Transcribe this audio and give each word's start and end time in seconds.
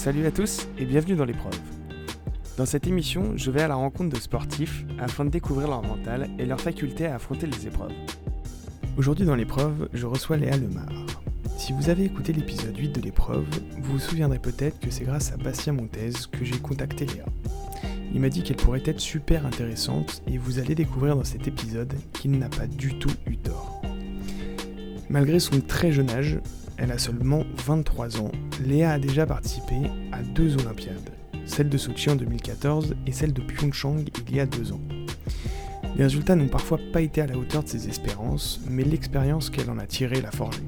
Salut 0.00 0.24
à 0.24 0.30
tous 0.30 0.66
et 0.78 0.86
bienvenue 0.86 1.14
dans 1.14 1.26
l'épreuve. 1.26 1.60
Dans 2.56 2.64
cette 2.64 2.86
émission, 2.86 3.34
je 3.36 3.50
vais 3.50 3.60
à 3.60 3.68
la 3.68 3.74
rencontre 3.74 4.16
de 4.16 4.18
sportifs 4.18 4.86
afin 4.98 5.26
de 5.26 5.28
découvrir 5.28 5.68
leur 5.68 5.82
mental 5.82 6.30
et 6.38 6.46
leur 6.46 6.58
faculté 6.58 7.04
à 7.04 7.16
affronter 7.16 7.46
les 7.46 7.66
épreuves. 7.66 7.92
Aujourd'hui 8.96 9.26
dans 9.26 9.34
l'épreuve, 9.34 9.90
je 9.92 10.06
reçois 10.06 10.38
Léa 10.38 10.56
Lemar. 10.56 10.88
Si 11.58 11.74
vous 11.74 11.90
avez 11.90 12.04
écouté 12.04 12.32
l'épisode 12.32 12.74
8 12.74 12.92
de 12.92 13.02
l'épreuve, 13.02 13.44
vous 13.76 13.92
vous 13.92 13.98
souviendrez 13.98 14.38
peut-être 14.38 14.80
que 14.80 14.90
c'est 14.90 15.04
grâce 15.04 15.32
à 15.32 15.36
Bastien 15.36 15.74
Montez 15.74 16.12
que 16.32 16.46
j'ai 16.46 16.56
contacté 16.56 17.04
Léa. 17.04 17.26
Il 18.14 18.22
m'a 18.22 18.30
dit 18.30 18.42
qu'elle 18.42 18.56
pourrait 18.56 18.82
être 18.86 19.00
super 19.00 19.44
intéressante 19.44 20.22
et 20.26 20.38
vous 20.38 20.58
allez 20.58 20.74
découvrir 20.74 21.14
dans 21.14 21.24
cet 21.24 21.46
épisode 21.46 21.92
qu'il 22.14 22.38
n'a 22.38 22.48
pas 22.48 22.66
du 22.66 22.98
tout 22.98 23.12
eu 23.26 23.36
tort. 23.36 23.82
Malgré 25.10 25.40
son 25.40 25.60
très 25.60 25.92
jeune 25.92 26.08
âge, 26.08 26.38
elle 26.80 26.92
a 26.92 26.98
seulement 26.98 27.44
23 27.66 28.20
ans, 28.20 28.32
Léa 28.64 28.92
a 28.92 28.98
déjà 28.98 29.26
participé 29.26 29.74
à 30.12 30.22
deux 30.22 30.54
Olympiades, 30.54 31.10
celle 31.44 31.68
de 31.68 31.76
Sochi 31.76 32.08
en 32.08 32.16
2014 32.16 32.96
et 33.06 33.12
celle 33.12 33.34
de 33.34 33.42
Pyeongchang 33.42 34.06
il 34.28 34.34
y 34.34 34.40
a 34.40 34.46
deux 34.46 34.72
ans. 34.72 34.80
Les 35.96 36.04
résultats 36.04 36.36
n'ont 36.36 36.48
parfois 36.48 36.78
pas 36.92 37.02
été 37.02 37.20
à 37.20 37.26
la 37.26 37.36
hauteur 37.36 37.64
de 37.64 37.68
ses 37.68 37.88
espérances, 37.88 38.62
mais 38.66 38.82
l'expérience 38.82 39.50
qu'elle 39.50 39.68
en 39.68 39.78
a 39.78 39.84
tirée 39.84 40.22
l'a 40.22 40.30
forgée. 40.30 40.62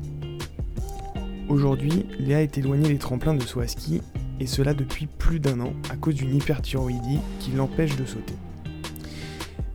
Aujourd'hui, 1.48 2.04
Léa 2.18 2.42
est 2.42 2.58
éloignée 2.58 2.88
des 2.88 2.98
tremplins 2.98 3.34
de 3.34 3.42
saut 3.42 3.60
à 3.60 3.66
ski 3.66 4.02
et 4.38 4.46
cela 4.46 4.74
depuis 4.74 5.06
plus 5.06 5.40
d'un 5.40 5.60
an 5.60 5.72
à 5.88 5.96
cause 5.96 6.16
d'une 6.16 6.34
hyperthyroïdie 6.34 7.20
qui 7.40 7.52
l'empêche 7.52 7.96
de 7.96 8.04
sauter. 8.04 8.34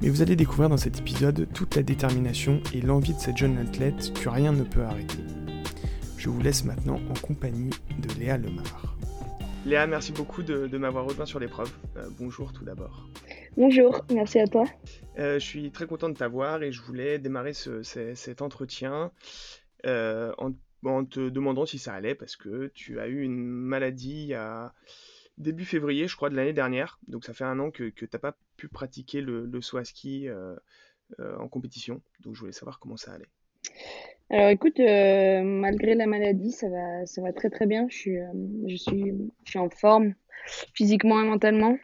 Mais 0.01 0.09
vous 0.09 0.21
allez 0.21 0.35
découvrir 0.35 0.69
dans 0.69 0.77
cet 0.77 0.99
épisode 0.99 1.47
toute 1.55 1.75
la 1.75 1.81
détermination 1.81 2.61
et 2.75 2.81
l'envie 2.81 3.15
de 3.15 3.19
cette 3.19 3.37
jeune 3.37 3.57
athlète 3.57 4.13
que 4.13 4.29
rien 4.29 4.51
ne 4.51 4.63
peut 4.63 4.83
arrêter. 4.83 5.17
Je 6.27 6.31
vous 6.33 6.41
laisse 6.41 6.65
maintenant 6.65 6.99
en 7.09 7.13
compagnie 7.25 7.69
de 7.99 8.19
Léa 8.19 8.37
Lemar. 8.37 8.97
Léa, 9.65 9.87
merci 9.87 10.11
beaucoup 10.11 10.43
de, 10.43 10.77
m'avoir 10.77 11.05
rejoint 11.05 11.25
sur 11.25 11.39
l'épreuve. 11.39 11.71
Euh, 11.95 12.09
bonjour 12.19 12.51
tout 12.51 12.65
d'abord. 12.65 13.07
Bonjour, 13.55 14.03
merci 14.13 14.37
à 14.39 14.45
toi. 14.45 14.65
Euh, 15.19 15.39
je 15.39 15.45
suis 15.45 15.71
très 15.71 15.87
content 15.87 16.09
de 16.09 16.15
t'avoir 16.15 16.63
et 16.63 16.73
je 16.73 16.81
voulais 16.81 17.17
démarrer 17.17 17.53
cet 17.53 18.41
entretien 18.41 19.13
euh, 19.85 20.33
en 20.37 20.51
en 20.83 21.05
te 21.05 21.29
demandant 21.29 21.65
si 21.65 21.79
ça 21.79 21.93
allait 21.93 22.13
parce 22.13 22.35
que 22.35 22.71
tu 22.75 22.99
as 22.99 23.07
eu 23.07 23.21
une 23.21 23.41
maladie 23.41 24.33
à 24.33 24.73
début 25.37 25.63
février, 25.63 26.09
je 26.09 26.17
crois, 26.17 26.29
de 26.29 26.35
l'année 26.35 26.51
dernière. 26.51 26.99
Donc 27.07 27.23
ça 27.23 27.33
fait 27.33 27.45
un 27.45 27.57
an 27.59 27.71
que, 27.71 27.87
que 27.87 28.05
tu 28.05 28.09
n'as 28.11 28.19
pas 28.19 28.37
pu 28.57 28.67
pratiquer 28.67 29.21
le, 29.21 29.45
le 29.45 29.61
saut 29.61 29.77
à 29.77 29.85
ski 29.85 30.27
euh, 30.27 30.57
euh, 31.21 31.37
en 31.37 31.47
compétition. 31.47 32.01
Donc 32.19 32.35
je 32.35 32.41
voulais 32.41 32.51
savoir 32.51 32.79
comment 32.79 32.97
ça 32.97 33.13
allait. 33.13 33.29
Alors 34.29 34.49
écoute, 34.49 34.79
euh, 34.79 35.41
malgré 35.43 35.95
la 35.95 36.05
maladie, 36.05 36.51
ça 36.51 36.69
va, 36.69 37.05
ça 37.05 37.21
va 37.21 37.31
très 37.31 37.49
très 37.49 37.65
bien. 37.65 37.87
Je 37.89 37.95
suis, 37.95 38.17
je 38.67 38.75
suis, 38.75 39.13
je 39.45 39.49
suis 39.49 39.59
en 39.59 39.69
forme 39.69 40.13
physiquement 40.73 41.21
et 41.21 41.25
mentalement. 41.25 41.77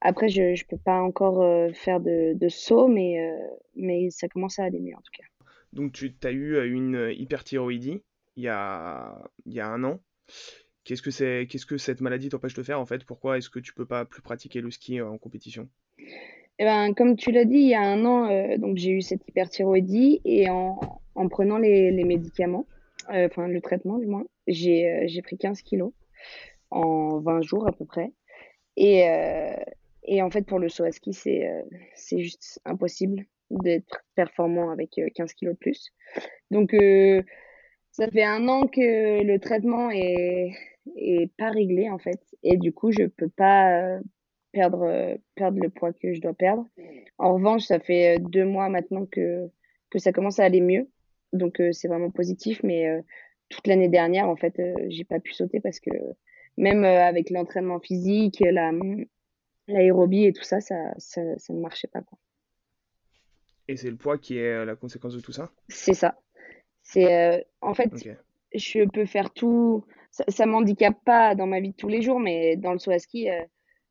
après, 0.00 0.28
je 0.28 0.42
ne 0.42 0.68
peux 0.68 0.78
pas 0.78 1.00
encore 1.00 1.44
faire 1.74 2.00
de, 2.00 2.34
de 2.34 2.48
saut, 2.48 2.88
mais, 2.88 3.18
mais 3.76 4.10
ça 4.10 4.28
commence 4.28 4.58
à 4.58 4.64
aller 4.64 4.80
mieux 4.80 4.94
en 4.94 5.02
tout 5.02 5.12
cas. 5.12 5.24
Donc 5.72 5.92
tu 5.92 6.14
as 6.24 6.30
eu 6.30 6.56
euh, 6.56 6.66
une 6.66 6.96
euh, 6.96 7.12
hyperthyroïdie 7.12 8.02
il 8.36 8.42
y 8.42 8.48
a, 8.48 9.30
il 9.46 9.52
y 9.52 9.60
a 9.60 9.68
un 9.68 9.84
an. 9.84 10.00
Qu'est-ce 10.84 11.02
que 11.02 11.10
c'est 11.10 11.46
qu'est-ce 11.50 11.66
que 11.66 11.76
cette 11.76 12.00
maladie 12.00 12.28
t'empêche 12.28 12.54
de 12.54 12.62
faire 12.62 12.80
en 12.80 12.86
fait? 12.86 13.04
Pourquoi 13.04 13.36
est-ce 13.36 13.50
que 13.50 13.58
tu 13.58 13.74
peux 13.74 13.86
pas 13.86 14.04
plus 14.04 14.22
pratiquer 14.22 14.60
le 14.60 14.70
ski 14.70 15.00
euh, 15.00 15.08
en 15.08 15.18
compétition? 15.18 15.68
Eh 16.58 16.64
ben, 16.64 16.94
comme 16.94 17.16
tu 17.16 17.30
l'as 17.30 17.44
dit, 17.44 17.58
il 17.58 17.68
y 17.68 17.74
a 17.74 17.82
un 17.82 18.04
an, 18.04 18.56
donc 18.58 18.76
j'ai 18.76 18.90
eu 18.90 19.02
cette 19.02 19.26
hyperthyroïdie 19.28 20.20
et 20.24 20.48
en, 20.50 21.00
en 21.14 21.28
prenant 21.28 21.58
les, 21.58 21.90
les 21.90 22.04
médicaments, 22.04 22.66
enfin 23.08 23.48
le 23.48 23.60
traitement 23.60 23.98
du 23.98 24.06
moins, 24.06 24.24
j'ai 24.46 25.04
j'ai 25.06 25.22
pris 25.22 25.38
15 25.38 25.62
kilos 25.62 25.92
en 26.70 27.20
20 27.20 27.42
jours 27.42 27.66
à 27.68 27.72
peu 27.72 27.84
près. 27.84 28.12
Et, 28.76 29.04
et 30.04 30.22
en 30.22 30.30
fait, 30.30 30.42
pour 30.42 30.58
le 30.58 30.68
saut 30.68 30.84
à 30.84 30.92
ski, 30.92 31.12
c'est 31.12 31.48
c'est 31.94 32.18
juste 32.18 32.60
impossible 32.64 33.26
d'être 33.50 34.04
performant 34.14 34.70
avec 34.70 35.00
15 35.14 35.30
euh, 35.30 35.34
kilos 35.34 35.54
de 35.54 35.58
plus. 35.58 35.92
Donc, 36.50 36.74
euh, 36.74 37.22
ça 37.92 38.08
fait 38.08 38.24
un 38.24 38.48
an 38.48 38.66
que 38.66 39.22
le 39.22 39.38
traitement 39.38 39.90
est, 39.90 40.52
est 40.96 41.30
pas 41.36 41.50
réglé, 41.50 41.90
en 41.90 41.98
fait. 41.98 42.20
Et 42.42 42.56
du 42.56 42.72
coup, 42.72 42.92
je 42.92 43.04
peux 43.04 43.28
pas 43.28 43.96
euh, 43.96 44.00
perdre, 44.52 45.18
perdre 45.34 45.60
le 45.60 45.70
poids 45.70 45.92
que 45.92 46.12
je 46.14 46.20
dois 46.20 46.34
perdre. 46.34 46.66
En 47.18 47.34
revanche, 47.34 47.64
ça 47.64 47.78
fait 47.78 48.18
deux 48.18 48.44
mois 48.44 48.68
maintenant 48.68 49.06
que, 49.06 49.48
que 49.90 49.98
ça 49.98 50.12
commence 50.12 50.38
à 50.38 50.44
aller 50.44 50.60
mieux. 50.60 50.88
Donc, 51.32 51.62
c'est 51.72 51.88
vraiment 51.88 52.10
positif. 52.10 52.62
Mais 52.62 53.02
toute 53.48 53.66
l'année 53.66 53.88
dernière, 53.88 54.28
en 54.28 54.36
fait, 54.36 54.60
j'ai 54.88 55.04
pas 55.04 55.20
pu 55.20 55.32
sauter 55.32 55.60
parce 55.60 55.80
que 55.80 55.90
même 56.56 56.84
avec 56.84 57.30
l'entraînement 57.30 57.80
physique, 57.80 58.40
la, 58.40 58.72
l'aérobie 59.68 60.24
et 60.24 60.32
tout 60.32 60.42
ça, 60.42 60.60
ça, 60.60 60.94
ça, 60.96 61.20
ça 61.36 61.52
ne 61.52 61.60
marchait 61.60 61.88
pas. 61.88 62.02
Quoi. 62.02 62.18
Et 63.68 63.76
c'est 63.76 63.90
le 63.90 63.96
poids 63.96 64.18
qui 64.18 64.38
est 64.38 64.54
euh, 64.54 64.64
la 64.64 64.74
conséquence 64.74 65.14
de 65.14 65.20
tout 65.20 65.32
ça? 65.32 65.52
C'est 65.68 65.94
ça. 65.94 66.18
C'est 66.82 67.14
euh, 67.14 67.40
en 67.60 67.74
fait, 67.74 67.92
je 68.54 68.88
peux 68.88 69.04
faire 69.04 69.30
tout. 69.30 69.84
Ça, 70.10 70.24
ça 70.28 70.46
m'handicape 70.46 71.04
pas 71.04 71.34
dans 71.34 71.46
ma 71.46 71.60
vie 71.60 71.72
de 71.72 71.76
tous 71.76 71.88
les 71.88 72.00
jours, 72.00 72.18
mais 72.18 72.56
dans 72.56 72.72
le 72.72 72.78
saut 72.78 72.92
à 72.92 72.98
ski, 72.98 73.30
euh, 73.30 73.44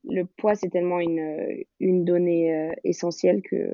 le 0.09 0.25
poids 0.25 0.55
c'est 0.55 0.69
tellement 0.69 0.99
une, 0.99 1.63
une 1.79 2.05
donnée 2.05 2.71
essentielle 2.83 3.41
que 3.41 3.71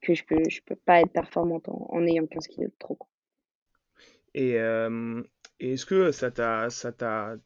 que 0.00 0.14
je 0.14 0.24
peux 0.24 0.42
je 0.48 0.60
peux 0.64 0.76
pas 0.76 1.00
être 1.00 1.12
performante 1.12 1.68
en, 1.68 2.06
ayant 2.06 2.26
15 2.26 2.46
kilos 2.48 2.70
de 2.70 2.76
trop. 2.78 2.98
Et, 4.34 4.56
est-ce 5.60 5.86
que 5.86 6.10
ça 6.10 6.30
t'a 6.30 6.70
ça 6.70 6.92
t'a 6.92 7.36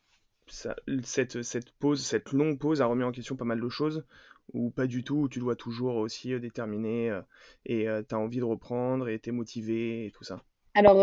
cette, 0.47 1.43
cette 1.43 1.71
pause, 1.73 2.05
cette 2.05 2.33
longue 2.33 2.59
pause 2.59 2.81
a 2.81 2.87
remis 2.87 3.05
en 3.05 3.13
question 3.13 3.37
pas 3.37 3.45
mal 3.45 3.61
de 3.61 3.69
choses 3.69 4.05
ou 4.53 4.71
pas 4.71 4.87
du 4.87 5.03
tout, 5.03 5.29
tu 5.29 5.39
dois 5.39 5.57
toujours 5.57 5.97
aussi 5.97 6.33
euh, 6.33 6.39
déterminer 6.39 7.11
euh, 7.11 7.21
et 7.65 7.89
euh, 7.89 8.03
tu 8.09 8.15
as 8.15 8.19
envie 8.19 8.39
de 8.39 8.45
reprendre 8.45 9.09
et 9.09 9.19
tu 9.19 9.31
es 9.31 9.33
motivé 9.33 10.07
et 10.07 10.11
tout 10.11 10.25
ça? 10.25 10.43
Alors, 10.75 10.99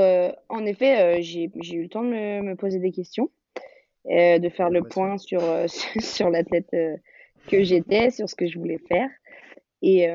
en 0.49 0.65
effet, 0.67 1.23
j'ai 1.23 1.45
eu 1.45 1.81
le 1.81 1.89
temps 1.89 2.03
de 2.03 2.09
me, 2.09 2.55
poser 2.55 2.77
des 2.77 2.91
questions, 2.91 3.31
de 4.05 4.49
faire 4.49 4.69
le 4.69 4.83
point 4.83 5.17
sur, 5.17 5.41
sur 5.69 6.29
l'athlète 6.29 6.69
que 7.47 7.63
j'étais, 7.63 8.09
sur 8.09 8.29
ce 8.29 8.35
que 8.35 8.47
je 8.47 8.57
voulais 8.57 8.79
faire. 8.87 9.09
Et, 9.81 10.07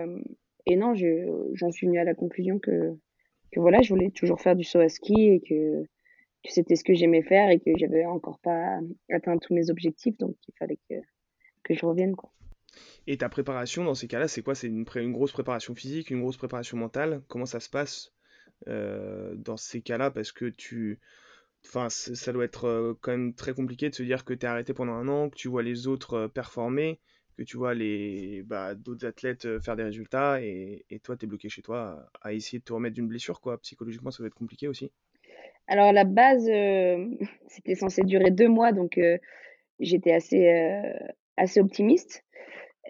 et 0.67 0.77
non, 0.77 0.95
j'en 0.95 1.71
suis 1.71 1.87
venue 1.87 1.99
à 1.99 2.05
la 2.05 2.15
conclusion 2.15 2.59
que, 2.59 2.95
que 3.53 3.61
voilà, 3.61 3.83
je 3.83 3.89
voulais 3.89 4.11
toujours 4.11 4.41
faire 4.41 4.57
du 4.57 4.65
saut 4.65 4.81
à 4.81 4.89
ski 4.89 5.15
et 5.15 5.41
que, 5.41 5.83
que 5.83 6.53
c'était 6.53 6.77
ce 6.77 6.85
que 6.85 6.95
j'aimais 6.95 7.23
faire 7.23 7.51
et 7.51 7.59
que 7.59 7.71
j'avais 7.77 8.05
encore 8.05 8.39
pas 8.41 8.79
atteint 9.11 9.39
tous 9.39 9.55
mes 9.55 9.71
objectifs, 9.71 10.17
donc 10.19 10.37
il 10.47 10.55
fallait 10.59 10.79
que, 10.89 10.97
que 11.65 11.75
je 11.75 11.85
revienne. 11.85 12.15
Quoi. 12.17 12.31
Et 13.07 13.17
ta 13.17 13.29
préparation 13.29 13.85
dans 13.85 13.95
ces 13.95 14.09
cas-là, 14.09 14.29
c'est 14.29 14.43
quoi? 14.43 14.55
C'est 14.55 14.67
une, 14.67 14.85
une, 14.97 15.13
grosse 15.13 15.33
préparation 15.33 15.75
physique, 15.75 16.11
une 16.11 16.21
grosse 16.21 16.37
préparation 16.37 16.77
mentale? 16.77 17.23
Comment 17.29 17.47
ça 17.47 17.61
se 17.61 17.71
passe 17.71 18.13
euh, 18.67 19.35
dans 19.37 19.57
ces 19.57 19.81
cas-là? 19.81 20.11
Parce 20.11 20.33
que 20.33 20.47
tu. 20.47 21.01
Enfin, 21.67 21.89
ça 21.91 22.33
doit 22.33 22.45
être 22.45 22.65
euh, 22.67 22.95
quand 23.01 23.11
même 23.11 23.35
très 23.35 23.53
compliqué 23.53 23.91
de 23.91 23.95
se 23.95 24.03
dire 24.03 24.25
que 24.25 24.33
tu 24.33 24.47
es 24.47 24.49
arrêté 24.49 24.73
pendant 24.73 24.95
un 24.95 25.09
an, 25.09 25.29
que 25.29 25.37
tu 25.37 25.49
vois 25.49 25.63
les 25.63 25.87
autres 25.87 26.15
euh, 26.15 26.29
performer, 26.29 26.99
que 27.37 27.43
tu 27.43 27.57
vois 27.57 27.75
les 27.75 28.43
bah, 28.45 28.75
d'autres 28.75 29.07
athlètes 29.07 29.61
faire 29.61 29.77
des 29.77 29.83
résultats 29.83 30.41
et, 30.41 30.85
toi, 31.03 31.17
tu 31.17 31.27
es 31.27 31.29
bloqué 31.29 31.49
chez 31.49 31.63
toi 31.63 32.09
à, 32.23 32.33
essayer 32.33 32.59
de 32.59 32.65
te 32.65 32.73
remettre 32.73 32.95
d'une 32.95 33.09
blessure. 33.09 33.41
quoi. 33.41 33.59
Psychologiquement, 33.59 34.11
ça 34.11 34.19
doit 34.19 34.29
être 34.29 34.35
compliqué 34.35 34.67
aussi. 34.69 34.91
Alors, 35.67 35.93
la 35.93 36.05
base, 36.05 36.47
c'était 37.49 37.75
censé 37.75 38.03
durer 38.03 38.31
deux 38.31 38.49
mois, 38.49 38.73
donc 38.73 38.99
j'étais 39.79 40.13
assez, 40.13 40.51
assez 41.37 41.61
optimiste. 41.61 42.25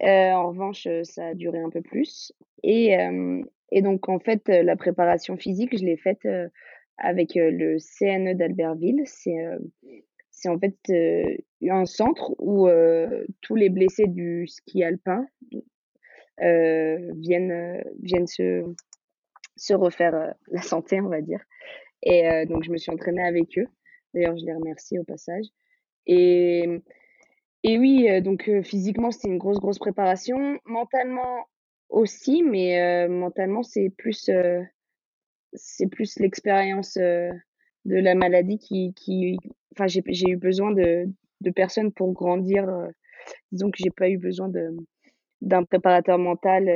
Euh, 0.02 0.30
en 0.32 0.48
revanche, 0.48 0.86
euh, 0.86 1.02
ça 1.04 1.28
a 1.28 1.34
duré 1.34 1.58
un 1.58 1.70
peu 1.70 1.82
plus. 1.82 2.32
Et, 2.62 2.96
et 3.70 3.82
donc, 3.82 4.08
en 4.08 4.18
fait, 4.18 4.48
la 4.48 4.74
préparation 4.76 5.36
physique, 5.36 5.78
je 5.78 5.84
l'ai 5.84 5.96
faite 5.96 6.26
avec 6.98 7.34
le 7.34 7.78
CNE 7.78 8.34
d'Albertville. 8.34 9.02
C'est 9.06 9.36
c'est 10.30 10.48
en 10.48 10.58
fait 10.58 10.76
un 11.68 11.84
centre 11.86 12.34
où 12.38 12.68
tous 13.40 13.54
les 13.56 13.70
blessés 13.70 14.06
du 14.06 14.46
ski 14.46 14.84
alpin 14.84 15.26
viennent, 16.38 17.82
viennent 18.00 18.26
se, 18.26 18.62
se 19.56 19.74
refaire 19.74 20.34
la 20.48 20.62
santé, 20.62 21.00
on 21.00 21.08
va 21.08 21.20
dire. 21.20 21.40
Et 22.02 22.46
donc, 22.46 22.62
je 22.62 22.70
me 22.70 22.76
suis 22.76 22.92
entraînée 22.92 23.24
avec 23.24 23.58
eux. 23.58 23.66
D'ailleurs, 24.14 24.38
je 24.38 24.46
les 24.46 24.54
remercie 24.54 24.98
au 24.98 25.04
passage. 25.04 25.46
Et 26.06 26.80
et 27.64 27.78
oui, 27.78 28.08
euh, 28.08 28.20
donc 28.20 28.48
euh, 28.48 28.62
physiquement, 28.62 29.10
c'était 29.10 29.28
une 29.28 29.38
grosse, 29.38 29.58
grosse 29.58 29.78
préparation. 29.78 30.58
Mentalement 30.64 31.46
aussi, 31.88 32.42
mais 32.42 32.80
euh, 32.80 33.08
mentalement, 33.08 33.62
c'est 33.62 33.90
plus, 33.90 34.30
c'est 35.52 35.88
plus 35.88 36.18
l'expérience 36.18 36.96
de 36.96 37.32
la 37.84 38.14
maladie 38.14 38.58
qui, 38.58 38.92
qui 38.94 39.38
enfin, 39.72 39.86
j'ai, 39.86 40.02
j'ai 40.08 40.30
eu 40.30 40.36
besoin 40.36 40.72
de, 40.72 41.06
de 41.40 41.50
personnes 41.50 41.92
pour 41.92 42.12
grandir. 42.12 42.66
disons 43.52 43.70
que 43.70 43.78
j'ai 43.82 43.90
pas 43.90 44.08
eu 44.08 44.18
besoin 44.18 44.48
de, 44.48 44.76
d'un 45.40 45.64
préparateur 45.64 46.18
mental 46.18 46.68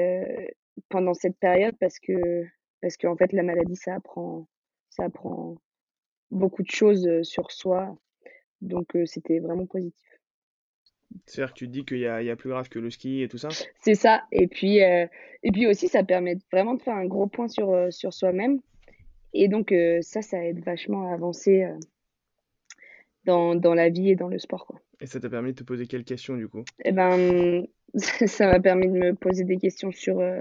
pendant 0.89 1.15
cette 1.15 1.37
période 1.39 1.75
parce 1.81 1.99
que, 1.99 2.45
parce 2.81 2.97
qu'en 2.97 3.17
fait, 3.17 3.33
la 3.33 3.43
maladie, 3.43 3.77
ça 3.77 3.95
apprend, 3.95 4.49
ça 4.91 5.05
apprend 5.05 5.57
beaucoup 6.31 6.63
de 6.63 6.71
choses 6.71 7.23
sur 7.23 7.51
soi 7.51 7.97
Donc 8.61 8.97
c'était 9.07 9.41
vraiment 9.41 9.67
positif. 9.67 10.22
C'est-à-dire 11.27 11.53
que 11.53 11.59
tu 11.59 11.67
te 11.67 11.73
dis 11.73 11.85
qu'il 11.85 11.99
y 11.99 12.03
y 12.03 12.31
a 12.31 12.37
plus 12.37 12.51
grave 12.51 12.69
que 12.69 12.79
le 12.79 12.91
ski 12.91 13.23
et 13.23 13.29
tout 13.29 13.39
ça? 13.39 13.49
C'est 13.81 13.95
ça. 13.95 14.23
Et 14.33 14.47
puis, 14.47 14.79
et 14.79 15.53
puis 15.53 15.67
aussi, 15.67 15.89
ça 15.89 16.03
permet 16.05 16.39
vraiment 16.51 16.75
de 16.75 16.83
faire 16.83 16.97
un 16.97 17.07
gros 17.07 17.27
point 17.27 17.49
sur, 17.49 17.93
sur 17.93 18.13
soi-même. 18.13 18.61
Et 19.33 19.49
donc, 19.49 19.75
ça, 20.03 20.23
ça 20.23 20.45
aide 20.45 20.63
vachement 20.65 21.09
à 21.11 21.15
avancer 21.15 21.67
dans, 23.25 23.55
dans 23.55 23.75
la 23.75 23.89
vie 23.89 24.11
et 24.11 24.17
dans 24.17 24.29
le 24.29 24.39
sport, 24.39 24.67
quoi. 24.67 24.81
Et 25.01 25.07
ça 25.07 25.19
t'a 25.19 25.29
permis 25.29 25.53
de 25.53 25.59
te 25.59 25.65
poser 25.65 25.87
quelles 25.87 26.05
questions 26.05 26.37
du 26.37 26.49
coup? 26.49 26.65
Eh 26.85 26.93
ben, 26.93 27.67
ça 27.95 28.47
m'a 28.47 28.61
permis 28.61 28.87
de 28.87 28.93
me 28.93 29.15
poser 29.15 29.45
des 29.45 29.57
questions 29.57 29.91
sur, 29.91 30.21
euh, 30.21 30.41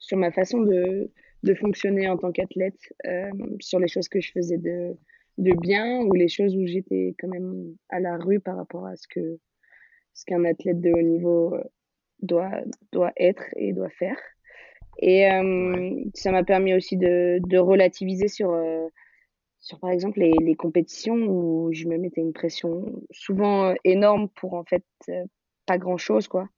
sur 0.00 0.16
ma 0.16 0.32
façon 0.32 0.60
de, 0.60 1.10
de 1.44 1.54
fonctionner 1.54 2.08
en 2.08 2.16
tant 2.16 2.32
qu'athlète, 2.32 2.92
euh, 3.06 3.30
sur 3.60 3.78
les 3.78 3.88
choses 3.88 4.08
que 4.08 4.20
je 4.20 4.32
faisais 4.32 4.58
de, 4.58 4.96
de 5.38 5.52
bien 5.60 6.00
ou 6.00 6.12
les 6.14 6.28
choses 6.28 6.56
où 6.56 6.66
j'étais 6.66 7.14
quand 7.20 7.28
même 7.28 7.76
à 7.88 8.00
la 8.00 8.16
rue 8.16 8.40
par 8.40 8.56
rapport 8.56 8.84
à 8.86 8.96
ce 8.96 9.06
que 9.06 9.38
ce 10.14 10.24
qu'un 10.24 10.44
athlète 10.44 10.80
de 10.80 10.90
haut 10.90 11.02
niveau 11.02 11.54
euh, 11.54 11.64
doit, 12.22 12.50
doit 12.92 13.12
être 13.16 13.44
et 13.56 13.72
doit 13.72 13.90
faire. 13.90 14.18
Et 15.02 15.26
ça 16.14 16.30
m'a 16.30 16.44
permis 16.44 16.74
aussi 16.74 16.98
de, 16.98 17.38
de 17.46 17.56
relativiser 17.56 18.28
sur 18.28 18.52
sur 19.60 19.78
par 19.78 19.90
exemple 19.90 20.18
les, 20.18 20.32
les, 20.40 20.54
compétitions 20.54 21.14
où 21.14 21.70
je 21.72 21.86
me 21.86 21.98
mettais 21.98 22.22
une 22.22 22.32
pression 22.32 22.86
souvent 23.10 23.66
euh, 23.66 23.74
énorme 23.84 24.28
pour 24.30 24.54
en 24.54 24.64
fait 24.64 24.84
euh, 25.10 25.24
pas 25.66 25.78
grand 25.78 25.98
chose 25.98 26.28
quoi 26.28 26.48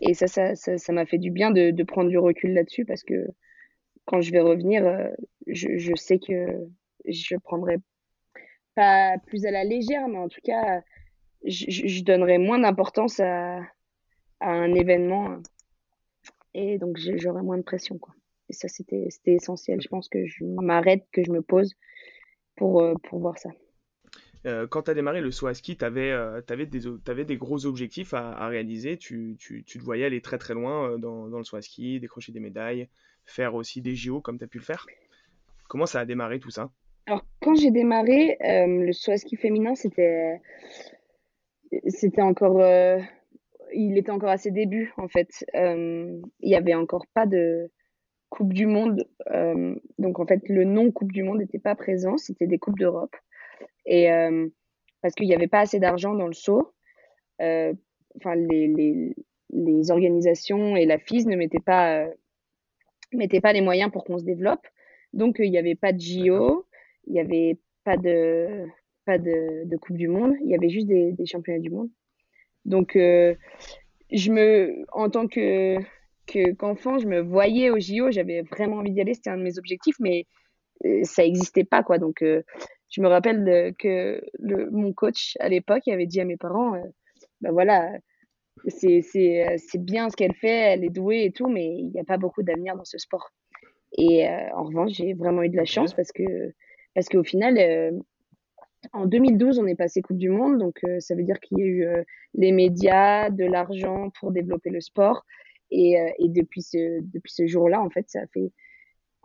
et 0.00 0.14
ça 0.14 0.26
ça 0.26 0.54
ça 0.56 0.92
m'a 0.92 1.06
fait 1.06 1.18
du 1.18 1.30
bien 1.30 1.52
de, 1.52 1.70
de, 1.70 1.82
prendre 1.84 2.10
du 2.10 2.18
recul 2.18 2.52
là-dessus 2.52 2.84
parce 2.84 3.04
que 3.04 3.28
quand 4.06 4.20
je 4.20 4.32
vais 4.32 4.40
revenir 4.40 4.84
euh, 4.84 5.08
je, 5.46 5.76
je, 5.76 5.94
sais 5.94 6.18
que 6.18 6.66
je 7.06 7.36
prendrai 7.36 7.76
pas 8.74 9.16
plus 9.26 9.46
à 9.46 9.52
la 9.52 9.62
légère 9.62 10.08
mais 10.08 10.18
en 10.18 10.28
tout 10.28 10.40
cas 10.42 10.82
je, 11.44 11.66
je 11.68 12.02
donnerai 12.04 12.38
moins 12.38 12.58
d'importance 12.58 13.20
à, 13.20 13.58
à 14.40 14.50
un 14.50 14.74
événement 14.74 15.38
et 16.54 16.78
donc 16.78 16.98
j'aurai 16.98 17.42
moins 17.42 17.58
de 17.58 17.62
pression 17.62 17.98
quoi 17.98 18.14
et 18.48 18.52
ça 18.52 18.68
c'était 18.68 19.06
c'était 19.10 19.34
essentiel 19.34 19.80
je 19.80 19.88
pense 19.88 20.08
que 20.08 20.26
je 20.26 20.44
m'arrête 20.44 21.06
que 21.12 21.24
je 21.24 21.30
me 21.30 21.42
pose 21.42 21.74
pour, 22.56 22.82
euh, 22.82 22.94
pour 23.04 23.18
voir 23.20 23.38
ça. 23.38 23.50
Euh, 24.44 24.66
quand 24.66 24.82
tu 24.82 24.90
as 24.90 24.94
démarré 24.94 25.20
le 25.20 25.30
saut 25.30 25.46
à 25.46 25.54
ski, 25.54 25.76
tu 25.76 25.84
avais, 25.84 26.10
euh, 26.10 26.40
des, 26.40 26.86
avais 27.08 27.24
des 27.24 27.36
gros 27.36 27.64
objectifs 27.64 28.12
à, 28.12 28.32
à 28.32 28.48
réaliser. 28.48 28.96
Tu, 28.96 29.36
tu, 29.38 29.62
tu, 29.64 29.78
te 29.78 29.84
voyais 29.84 30.04
aller 30.04 30.20
très 30.20 30.38
très 30.38 30.54
loin 30.54 30.98
dans, 30.98 31.28
dans, 31.28 31.38
le 31.38 31.44
saut 31.44 31.56
à 31.56 31.62
ski, 31.62 32.00
décrocher 32.00 32.32
des 32.32 32.40
médailles, 32.40 32.88
faire 33.24 33.54
aussi 33.54 33.82
des 33.82 33.94
JO 33.94 34.20
comme 34.20 34.38
tu 34.38 34.44
as 34.44 34.48
pu 34.48 34.58
le 34.58 34.64
faire. 34.64 34.86
Comment 35.68 35.86
ça 35.86 36.00
a 36.00 36.04
démarré 36.04 36.40
tout 36.40 36.50
ça? 36.50 36.70
Alors, 37.06 37.24
quand 37.40 37.54
j'ai 37.54 37.70
démarré, 37.70 38.36
le 38.40 38.92
saut 38.92 39.12
à 39.12 39.16
ski 39.16 39.36
féminin, 39.36 39.74
c'était. 39.74 40.40
C'était 41.88 42.22
encore. 42.22 42.60
il 43.74 43.98
était 43.98 44.10
encore 44.10 44.30
à 44.30 44.38
ses 44.38 44.50
débuts, 44.50 44.92
en 44.96 45.08
fait. 45.08 45.44
il 45.54 46.22
n'y 46.42 46.54
avait 46.54 46.74
encore 46.74 47.06
pas 47.14 47.26
de 47.26 47.70
Coupe 48.32 48.54
du 48.54 48.64
Monde. 48.64 49.06
Euh, 49.30 49.74
donc 49.98 50.18
en 50.18 50.26
fait, 50.26 50.40
le 50.48 50.64
nom 50.64 50.90
Coupe 50.90 51.12
du 51.12 51.22
Monde 51.22 51.40
n'était 51.40 51.58
pas 51.58 51.74
présent, 51.74 52.16
c'était 52.16 52.46
des 52.46 52.58
Coupes 52.58 52.78
d'Europe. 52.78 53.14
Et 53.84 54.10
euh, 54.10 54.48
parce 55.02 55.14
qu'il 55.14 55.26
n'y 55.26 55.34
avait 55.34 55.48
pas 55.48 55.60
assez 55.60 55.78
d'argent 55.78 56.14
dans 56.14 56.28
le 56.28 56.32
saut, 56.32 56.72
euh, 57.42 57.74
enfin 58.16 58.34
les, 58.34 58.68
les, 58.68 59.14
les, 59.50 59.90
organisations 59.90 60.76
et 60.76 60.86
la 60.86 60.98
FIS 60.98 61.26
ne 61.26 61.36
mettaient 61.36 61.60
pas, 61.60 62.06
mettaient 63.12 63.42
pas 63.42 63.52
les 63.52 63.60
moyens 63.60 63.92
pour 63.92 64.02
qu'on 64.02 64.16
se 64.16 64.24
développe. 64.24 64.66
Donc 65.12 65.36
il 65.38 65.50
n'y 65.50 65.58
avait 65.58 65.74
pas 65.74 65.92
de 65.92 66.00
JO, 66.00 66.66
il 67.06 67.12
n'y 67.12 67.20
avait 67.20 67.58
pas 67.84 67.98
de, 67.98 68.64
pas 69.04 69.18
de, 69.18 69.68
de, 69.68 69.76
Coupe 69.76 69.96
du 69.96 70.08
Monde, 70.08 70.34
il 70.42 70.50
y 70.50 70.54
avait 70.54 70.68
juste 70.68 70.86
des, 70.86 71.12
des 71.12 71.26
championnats 71.26 71.60
du 71.60 71.70
monde. 71.70 71.90
Donc 72.64 72.92
je 72.94 74.30
me, 74.30 74.84
en 74.92 75.10
tant 75.10 75.26
que 75.26 75.78
que 76.26 76.52
qu'enfant, 76.52 76.98
je 76.98 77.06
me 77.06 77.20
voyais 77.20 77.70
au 77.70 77.78
JO, 77.78 78.10
j'avais 78.10 78.42
vraiment 78.42 78.76
envie 78.76 78.92
d'y 78.92 79.00
aller, 79.00 79.14
c'était 79.14 79.30
un 79.30 79.38
de 79.38 79.42
mes 79.42 79.58
objectifs, 79.58 79.96
mais 80.00 80.26
euh, 80.84 81.00
ça 81.04 81.22
n'existait 81.22 81.64
pas, 81.64 81.82
quoi. 81.82 81.98
Donc, 81.98 82.22
euh, 82.22 82.42
je 82.90 83.00
me 83.00 83.08
rappelle 83.08 83.74
que 83.78 84.22
le, 84.38 84.70
mon 84.70 84.92
coach 84.92 85.36
à 85.40 85.48
l'époque 85.48 85.88
avait 85.88 86.06
dit 86.06 86.20
à 86.20 86.24
mes 86.24 86.36
parents, 86.36 86.74
ben 87.40 87.50
voilà, 87.50 87.90
c'est 88.68 89.00
bien 89.78 90.10
ce 90.10 90.16
qu'elle 90.16 90.34
fait, 90.34 90.74
elle 90.74 90.84
est 90.84 90.90
douée 90.90 91.24
et 91.24 91.32
tout, 91.32 91.48
mais 91.48 91.66
il 91.66 91.90
n'y 91.90 92.00
a 92.00 92.04
pas 92.04 92.18
beaucoup 92.18 92.42
d'avenir 92.42 92.76
dans 92.76 92.84
ce 92.84 92.98
sport. 92.98 93.30
Et 93.96 94.28
en 94.54 94.64
revanche, 94.64 94.92
j'ai 94.92 95.14
vraiment 95.14 95.42
eu 95.42 95.48
de 95.48 95.56
la 95.56 95.64
chance 95.64 95.94
parce 95.94 96.12
que 96.12 96.52
parce 96.94 97.08
qu'au 97.08 97.24
final, 97.24 98.02
en 98.92 99.06
2012, 99.06 99.58
on 99.58 99.66
est 99.66 99.76
passé 99.76 100.02
Coupe 100.02 100.18
du 100.18 100.28
Monde, 100.28 100.58
donc 100.58 100.80
ça 100.98 101.14
veut 101.14 101.22
dire 101.22 101.38
qu'il 101.40 101.58
y 101.58 101.62
a 101.62 101.66
eu 101.66 101.86
les 102.34 102.52
médias, 102.52 103.30
de 103.30 103.44
l'argent 103.44 104.10
pour 104.18 104.32
développer 104.32 104.70
le 104.70 104.80
sport. 104.80 105.24
Et, 105.72 105.98
euh, 105.98 106.10
et 106.18 106.28
depuis 106.28 106.62
ce, 106.62 107.00
depuis 107.00 107.32
ce 107.32 107.46
jour-là, 107.46 107.80
en 107.80 107.88
fait, 107.88 108.08
ça 108.08 108.20
fait, 108.32 108.52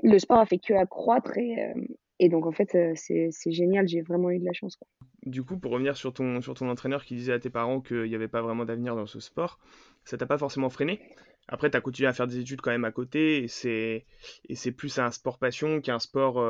le 0.01 0.17
sport 0.17 0.39
a 0.39 0.45
fait 0.45 0.57
que 0.57 0.73
accroître 0.73 1.37
et, 1.37 1.61
euh, 1.61 1.81
et 2.19 2.29
donc 2.29 2.45
en 2.47 2.53
fait, 2.53 2.73
euh, 2.73 2.93
c'est 2.95 3.51
génial, 3.51 3.87
j'ai 3.87 4.01
vraiment 4.01 4.31
eu 4.31 4.39
de 4.39 4.45
la 4.45 4.53
chance. 4.53 4.79
Du 5.23 5.43
coup, 5.43 5.57
pour 5.57 5.71
revenir 5.71 5.97
sur 5.97 6.13
ton, 6.13 6.41
sur 6.41 6.53
ton 6.53 6.69
entraîneur 6.69 7.03
qui 7.03 7.15
disait 7.15 7.33
à 7.33 7.39
tes 7.39 7.49
parents 7.49 7.81
qu'il 7.81 8.03
n'y 8.03 8.15
avait 8.15 8.29
pas 8.29 8.41
vraiment 8.41 8.63
d'avenir 8.63 8.95
dans 8.95 9.05
ce 9.05 9.19
sport, 9.19 9.59
ça 10.05 10.17
t'a 10.17 10.25
pas 10.25 10.37
forcément 10.37 10.69
freiné? 10.69 11.01
Après, 11.49 11.69
tu 11.69 11.77
as 11.77 11.81
continué 11.81 12.07
à 12.07 12.13
faire 12.13 12.27
des 12.27 12.39
études 12.39 12.61
quand 12.61 12.71
même 12.71 12.85
à 12.85 12.91
côté, 12.91 13.43
et 13.43 13.47
c'est, 13.49 14.05
et 14.47 14.55
c'est 14.55 14.71
plus 14.71 14.99
un 14.99 15.11
sport 15.11 15.37
passion 15.37 15.81
qu'un 15.81 15.99
sport 15.99 16.43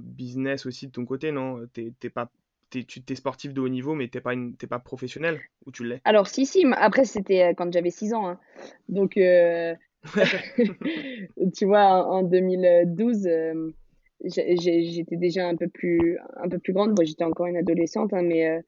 business 0.00 0.64
aussi 0.64 0.86
de 0.86 0.92
ton 0.92 1.04
côté, 1.04 1.32
non? 1.32 1.66
T'es 1.72 2.10
pas 2.10 2.30
t'es, 2.70 2.84
tu 2.84 3.02
es 3.08 3.14
sportif 3.14 3.52
de 3.52 3.60
haut 3.60 3.68
niveau, 3.68 3.94
mais 3.94 4.08
t'es 4.08 4.20
pas, 4.20 4.32
une, 4.32 4.54
pas 4.56 4.78
professionnel 4.78 5.40
ou 5.66 5.72
tu 5.72 5.84
l'es? 5.84 6.00
Alors, 6.04 6.26
si, 6.26 6.46
si, 6.46 6.64
après, 6.76 7.04
c'était 7.04 7.42
euh, 7.42 7.54
quand 7.54 7.72
j'avais 7.72 7.90
6 7.90 8.14
ans. 8.14 8.28
Hein. 8.28 8.38
Donc, 8.88 9.16
euh, 9.16 9.74
tu 11.56 11.66
vois, 11.66 12.06
en, 12.06 12.22
2012, 12.22 13.26
euh, 13.26 13.70
j'étais 14.24 15.16
déjà 15.16 15.46
un 15.48 15.56
peu 15.56 15.68
plus, 15.68 16.18
un 16.36 16.48
peu 16.48 16.58
plus 16.58 16.72
grande. 16.72 16.90
Moi, 16.90 17.04
j'étais 17.04 17.24
encore 17.24 17.46
une 17.46 17.56
adolescente, 17.56 18.12
hein, 18.14 18.22
mais, 18.22 18.62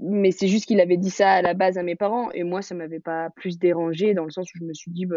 mais 0.00 0.30
c'est 0.30 0.48
juste 0.48 0.66
qu'il 0.66 0.80
avait 0.80 0.96
dit 0.96 1.10
ça 1.10 1.32
à 1.32 1.42
la 1.42 1.54
base 1.54 1.78
à 1.78 1.82
mes 1.82 1.96
parents. 1.96 2.30
Et 2.32 2.44
moi, 2.44 2.62
ça 2.62 2.74
m'avait 2.74 3.00
pas 3.00 3.30
plus 3.30 3.58
dérangé 3.58 4.14
dans 4.14 4.24
le 4.24 4.30
sens 4.30 4.52
où 4.54 4.58
je 4.58 4.64
me 4.64 4.74
suis 4.74 4.90
dit, 4.90 5.06
bah, 5.06 5.16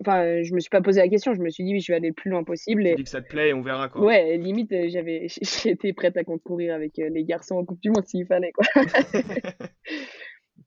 Enfin, 0.00 0.24
euh, 0.24 0.42
je 0.44 0.54
me 0.54 0.60
suis 0.60 0.70
pas 0.70 0.80
posé 0.80 1.00
la 1.00 1.08
question, 1.08 1.34
je 1.34 1.40
me 1.40 1.50
suis 1.50 1.64
dit, 1.64 1.72
oui, 1.72 1.80
je 1.80 1.90
vais 1.92 1.96
aller 1.96 2.08
le 2.08 2.14
plus 2.14 2.30
loin 2.30 2.44
possible. 2.44 2.86
Et... 2.86 2.90
Tu 2.90 2.96
dis 2.96 3.04
que 3.04 3.10
ça 3.10 3.20
te 3.20 3.28
plaît 3.28 3.48
et 3.48 3.54
on 3.54 3.62
verra 3.62 3.88
quoi. 3.88 4.04
Ouais, 4.04 4.36
limite, 4.36 4.72
euh, 4.72 4.88
j'avais, 4.88 5.26
j'étais 5.42 5.92
prête 5.92 6.16
à 6.16 6.24
concourir 6.24 6.74
avec 6.74 6.98
euh, 6.98 7.08
les 7.08 7.24
garçons 7.24 7.56
en 7.56 7.64
Coupe 7.64 7.80
du 7.80 7.90
Monde 7.90 8.06
s'il 8.06 8.26
fallait 8.26 8.52
quoi. 8.52 8.64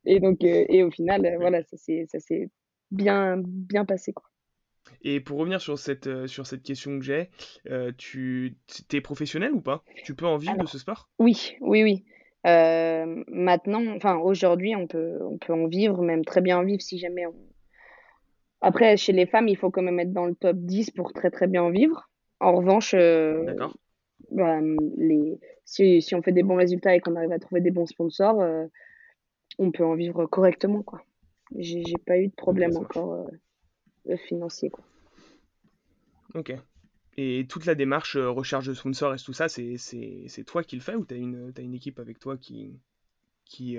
et 0.06 0.20
donc, 0.20 0.44
et 0.44 0.84
au 0.84 0.92
final, 0.92 1.36
voilà, 1.40 1.64
ça 1.64 1.78
s'est, 1.78 2.06
ça 2.10 2.20
s'est 2.20 2.50
bien, 2.92 3.42
bien 3.46 3.86
passé 3.86 4.12
quoi. 4.12 4.26
Et 5.04 5.20
pour 5.20 5.40
revenir 5.40 5.62
sur 5.62 5.80
cette, 5.80 6.28
sur 6.28 6.46
cette 6.46 6.64
question 6.64 7.00
que 7.00 7.06
j'ai, 7.06 7.30
tu 7.98 8.56
es 8.92 9.02
professionnel 9.02 9.52
ou 9.54 9.62
pas? 9.62 9.84
Tu 10.04 10.14
peux 10.14 10.26
en 10.26 10.38
vivre 10.38 10.58
de 10.58 10.68
ce 10.68 10.78
sport? 10.78 11.10
Oui, 11.20 11.56
oui, 11.62 11.84
oui. 11.84 12.04
maintenant, 12.44 13.84
enfin 13.96 14.18
aujourd'hui, 14.18 14.76
on 14.76 14.88
peut, 14.88 15.20
on 15.22 15.38
peut 15.38 15.54
en 15.54 15.68
vivre, 15.68 16.02
même 16.02 16.26
très 16.26 16.42
bien 16.42 16.58
en 16.58 16.66
vivre 16.66 16.82
si 16.82 17.00
jamais 17.00 17.26
on, 17.26 17.34
après, 18.62 18.96
chez 18.96 19.12
les 19.12 19.26
femmes, 19.26 19.48
il 19.48 19.58
faut 19.58 19.72
quand 19.72 19.82
même 19.82 20.00
être 20.00 20.14
dans 20.14 20.28
le 20.28 20.36
top 20.36 20.56
10 20.58 20.92
pour 20.92 21.14
très 21.14 21.32
très 21.32 21.48
bien 21.48 21.70
vivre. 21.72 22.10
En 22.40 22.56
revanche, 22.56 22.94
euh, 22.94 23.56
bah, 24.32 24.60
les, 24.98 25.40
si, 25.66 26.02
si, 26.02 26.16
on 26.16 26.22
fait 26.22 26.32
des 26.32 26.44
bons 26.44 26.56
résultats 26.56 26.96
et 26.96 27.00
qu'on 27.00 27.16
arrive 27.16 27.32
à 27.32 27.40
trouver 27.40 27.62
des 27.62 27.72
bons 27.72 27.88
sponsors, 27.88 28.40
euh, 28.40 28.66
on 29.58 29.72
peut 29.72 29.84
en 29.84 29.96
vivre 29.96 30.28
correctement. 30.28 30.84
quoi. 30.84 31.04
J'ai 31.58 31.84
pas 32.06 32.20
eu 32.20 32.28
de 32.28 32.36
problème 32.36 32.78
encore 32.78 33.28
euh, 34.08 34.18
financier. 34.28 34.70
Quoi. 34.70 34.84
Ok. 36.36 36.54
Et 37.18 37.46
toute 37.50 37.66
la 37.66 37.76
démarche 37.76 38.16
recherche 38.16 38.68
de 38.68 38.74
sponsors 38.74 39.14
et 39.14 39.18
tout 39.18 39.34
ça, 39.34 39.50
c'est 39.50 40.44
toi 40.46 40.64
qui 40.64 40.76
le 40.76 40.82
fais 40.82 40.96
ou 40.96 41.06
tu 41.06 41.14
as 41.14 41.18
une 41.18 41.74
équipe 41.74 42.00
avec 42.00 42.20
toi 42.20 42.38
qui, 42.38 42.80
qui, 43.44 43.78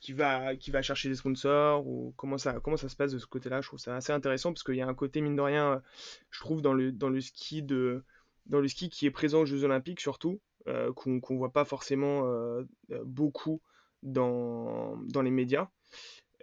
qui 0.00 0.12
va, 0.12 0.82
chercher 0.82 1.08
des 1.08 1.14
sponsors 1.14 1.86
ou 1.86 2.12
comment 2.16 2.38
ça, 2.38 2.54
se 2.60 2.96
passe 2.96 3.12
de 3.12 3.18
ce 3.18 3.26
côté-là. 3.26 3.60
Je 3.60 3.68
trouve 3.68 3.78
ça 3.78 3.96
assez 3.96 4.12
intéressant 4.12 4.52
parce 4.52 4.62
qu'il 4.62 4.76
y 4.76 4.82
a 4.82 4.86
un 4.86 4.94
côté, 4.94 5.20
mine 5.20 5.36
de 5.36 5.42
rien, 5.42 5.82
je 6.30 6.40
trouve, 6.40 6.62
dans 6.62 6.72
le, 6.72 7.20
ski, 7.20 7.62
dans 7.62 8.60
le 8.60 8.68
ski 8.68 8.88
qui 8.90 9.06
est 9.06 9.10
présent 9.10 9.40
aux 9.40 9.46
Jeux 9.46 9.64
Olympiques 9.64 10.00
surtout, 10.00 10.40
euh, 10.68 10.92
qu'on 10.92 11.10
ne 11.12 11.38
voit 11.38 11.52
pas 11.52 11.64
forcément 11.64 12.26
euh, 12.26 12.62
euh, 12.92 13.02
beaucoup 13.04 13.60
dans, 14.02 14.98
les 15.22 15.30
médias. 15.30 15.68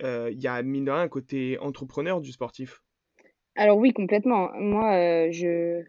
Il 0.01 0.39
y 0.41 0.47
a, 0.47 0.61
mine 0.63 0.85
de 0.85 0.91
rien, 0.91 1.01
un 1.01 1.07
côté 1.07 1.57
entrepreneur 1.59 2.21
du 2.21 2.31
sportif. 2.31 2.81
Alors 3.55 3.79
oui, 3.79 3.91
complètement. 3.91 4.51
Moi, 4.53 5.31
je 5.31 5.83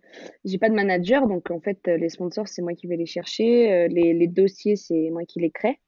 j'ai 0.44 0.58
pas 0.58 0.70
de 0.70 0.74
manager, 0.74 1.26
donc 1.26 1.50
en 1.50 1.60
fait, 1.60 1.86
les 1.86 2.08
sponsors, 2.08 2.48
c'est 2.48 2.62
moi 2.62 2.72
qui 2.72 2.86
vais 2.86 2.96
les 2.96 3.04
chercher. 3.04 3.88
les 3.88 4.26
dossiers, 4.26 4.76
c'est 4.76 5.10
moi 5.10 5.24
qui 5.26 5.40
les 5.40 5.50
crée. 5.50 5.78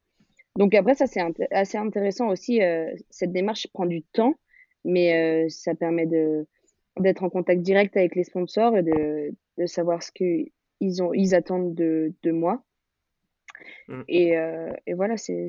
Donc 0.57 0.75
après, 0.75 0.95
ça, 0.95 1.07
c'est 1.07 1.21
assez 1.51 1.77
intéressant 1.77 2.29
aussi. 2.29 2.61
Euh, 2.61 2.93
cette 3.09 3.31
démarche 3.31 3.67
prend 3.73 3.85
du 3.85 4.03
temps, 4.03 4.35
mais 4.83 5.45
euh, 5.45 5.49
ça 5.49 5.75
permet 5.75 6.05
de 6.05 6.47
d'être 6.99 7.23
en 7.23 7.29
contact 7.29 7.61
direct 7.61 7.95
avec 7.95 8.15
les 8.15 8.25
sponsors 8.25 8.75
et 8.75 8.83
de, 8.83 9.33
de 9.57 9.65
savoir 9.65 10.03
ce 10.03 10.11
qu'ils 10.11 11.01
ont, 11.01 11.13
ils 11.13 11.33
attendent 11.33 11.73
de, 11.73 12.13
de 12.21 12.31
moi. 12.31 12.65
Mmh. 13.87 14.01
Et, 14.09 14.33
et, 14.85 14.93
voilà, 14.93 15.15
c'est 15.15 15.47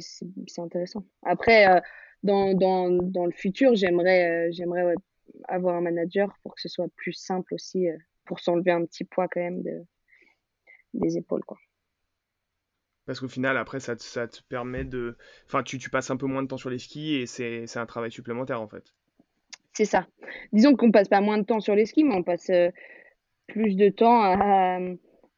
intéressant. 0.58 1.02
Après, 1.24 1.82
dans, 2.22 2.54
dans, 2.54 2.90
dans, 2.90 3.26
le 3.26 3.32
futur, 3.32 3.74
j'aimerais 3.74 4.52
j'aimerais 4.52 4.94
avoir 5.48 5.74
un 5.74 5.80
manager 5.80 6.32
pour 6.44 6.54
que 6.54 6.60
ce 6.60 6.68
soit 6.68 6.88
plus 6.94 7.12
simple 7.12 7.54
aussi, 7.54 7.88
pour 8.24 8.38
s'enlever 8.38 8.70
un 8.70 8.84
petit 8.84 9.04
poids 9.04 9.26
quand 9.26 9.40
même 9.40 9.62
de, 9.62 9.84
des 10.94 11.16
épaules. 11.16 11.44
Quoi. 11.44 11.58
Parce 13.06 13.18
qu'au 13.18 13.28
final, 13.28 13.56
après, 13.56 13.80
ça 13.80 13.96
te, 13.96 14.02
ça 14.02 14.28
te 14.28 14.40
permet 14.48 14.84
de. 14.84 15.16
Enfin, 15.46 15.62
tu, 15.62 15.78
tu, 15.78 15.90
passes 15.90 16.10
un 16.10 16.16
peu 16.16 16.26
moins 16.26 16.42
de 16.42 16.48
temps 16.48 16.56
sur 16.56 16.70
les 16.70 16.78
skis 16.78 17.14
et 17.14 17.26
c'est 17.26 17.76
un 17.76 17.86
travail 17.86 18.12
supplémentaire 18.12 18.60
en 18.60 18.68
fait. 18.68 18.92
C'est 19.72 19.86
ça. 19.86 20.06
Disons 20.52 20.76
qu'on 20.76 20.92
passe 20.92 21.08
pas 21.08 21.20
moins 21.20 21.38
de 21.38 21.44
temps 21.44 21.60
sur 21.60 21.74
les 21.74 21.86
skis, 21.86 22.04
mais 22.04 22.14
on 22.14 22.22
passe 22.22 22.50
euh, 22.50 22.70
plus 23.48 23.74
de 23.74 23.88
temps 23.88 24.20
à, 24.22 24.78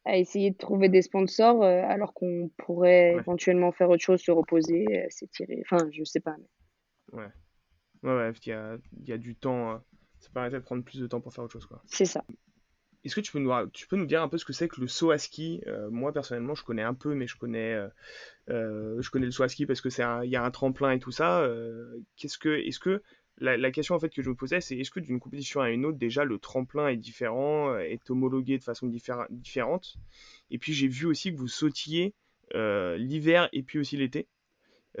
à, 0.05 0.17
essayer 0.17 0.51
de 0.51 0.57
trouver 0.57 0.89
des 0.89 1.01
sponsors 1.01 1.63
euh, 1.63 1.81
alors 1.87 2.13
qu'on 2.13 2.51
pourrait 2.57 3.15
éventuellement 3.17 3.71
faire 3.71 3.89
autre 3.89 4.03
chose, 4.03 4.21
se 4.21 4.31
reposer, 4.31 4.85
euh, 4.91 5.05
s'étirer. 5.09 5.63
Enfin, 5.63 5.87
je 5.91 6.03
sais 6.03 6.19
pas. 6.19 6.35
Ouais. 7.13 7.29
Ouais, 8.03 8.15
ouais, 8.15 8.31
il 8.45 8.49
y 8.49 8.51
a, 8.51 8.77
y 9.05 9.13
a, 9.13 9.17
du 9.17 9.35
temps. 9.35 9.81
ça 10.19 10.29
permettrait 10.31 10.59
de 10.59 10.65
prendre 10.65 10.83
plus 10.83 10.99
de 10.99 11.07
temps 11.07 11.21
pour 11.21 11.33
faire 11.33 11.45
autre 11.45 11.53
chose, 11.53 11.65
quoi. 11.65 11.81
C'est 11.85 12.05
ça. 12.05 12.23
Est-ce 13.05 13.13
que 13.13 13.21
tu 13.21 13.31
peux, 13.31 13.39
nous, 13.97 14.05
dire 14.07 14.23
un 14.23 14.27
peu 14.27 14.39
ce 14.39 14.45
que 14.45 14.53
c'est 14.53 14.67
que 14.67 14.81
le 14.81 14.87
saut 14.87 15.11
à 15.11 15.19
ski? 15.19 15.61
Euh, 15.67 15.91
Moi 15.91 16.11
personnellement, 16.11 16.55
je 16.55 16.63
connais 16.63 16.81
un 16.81 16.95
peu, 16.95 17.13
mais 17.13 17.27
je 17.27 17.37
connais, 17.37 17.73
euh, 17.73 17.87
euh, 18.49 18.99
je 18.99 19.11
connais 19.11 19.27
le 19.27 19.31
saut 19.31 19.43
à 19.43 19.47
ski 19.47 19.67
parce 19.67 19.79
que 19.79 19.91
c'est 19.91 20.03
il 20.23 20.29
y 20.31 20.35
a 20.35 20.43
un 20.43 20.49
tremplin 20.49 20.91
et 20.91 20.99
tout 20.99 21.11
ça. 21.11 21.47
qu'est-ce 22.17 22.39
que, 22.39 22.49
est-ce 22.49 22.79
que 22.79 23.03
la, 23.37 23.71
question 23.71 23.93
en 23.93 23.99
fait 23.99 24.09
que 24.09 24.23
je 24.23 24.29
me 24.29 24.35
posais, 24.35 24.59
c'est 24.59 24.75
est-ce 24.75 24.89
que 24.89 24.99
d'une 24.99 25.19
compétition 25.19 25.61
à 25.61 25.69
une 25.69 25.85
autre, 25.85 25.99
déjà 25.99 26.23
le 26.23 26.39
tremplin 26.39 26.87
est 26.87 26.97
différent, 26.97 27.77
est 27.77 28.09
homologué 28.09 28.57
de 28.57 28.63
façon 28.63 28.87
différente? 29.29 29.97
Et 30.49 30.57
puis 30.57 30.73
j'ai 30.73 30.87
vu 30.87 31.05
aussi 31.05 31.31
que 31.31 31.37
vous 31.37 31.47
sautiez 31.47 32.15
l'hiver 32.55 33.49
et 33.53 33.61
puis 33.61 33.77
aussi 33.77 33.97
l'été. 33.97 34.27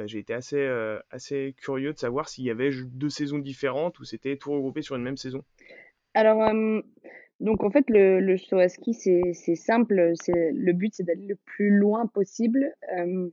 j'ai 0.05 0.19
été 0.19 0.35
assez, 0.35 0.63
assez 1.09 1.55
curieux 1.57 1.93
de 1.93 1.97
savoir 1.97 2.29
s'il 2.29 2.43
y 2.43 2.51
avait 2.51 2.69
deux 2.83 3.09
saisons 3.09 3.39
différentes 3.39 3.97
ou 3.97 4.03
c'était 4.03 4.37
tout 4.37 4.51
regroupé 4.51 4.83
sur 4.83 4.95
une 4.95 5.03
même 5.03 5.17
saison. 5.17 5.43
Alors, 6.13 6.53
donc 7.39 7.63
en 7.63 7.69
fait, 7.69 7.89
le, 7.89 8.19
le 8.19 8.37
saut 8.37 8.59
à 8.59 8.69
ski, 8.69 8.93
c'est 8.93 9.55
simple. 9.55 10.13
Le 10.27 10.71
but, 10.71 10.93
c'est 10.95 11.03
d'aller 11.03 11.27
le 11.27 11.35
plus 11.35 11.69
loin 11.69 12.07
possible, 12.07 12.73
euh, 12.97 13.29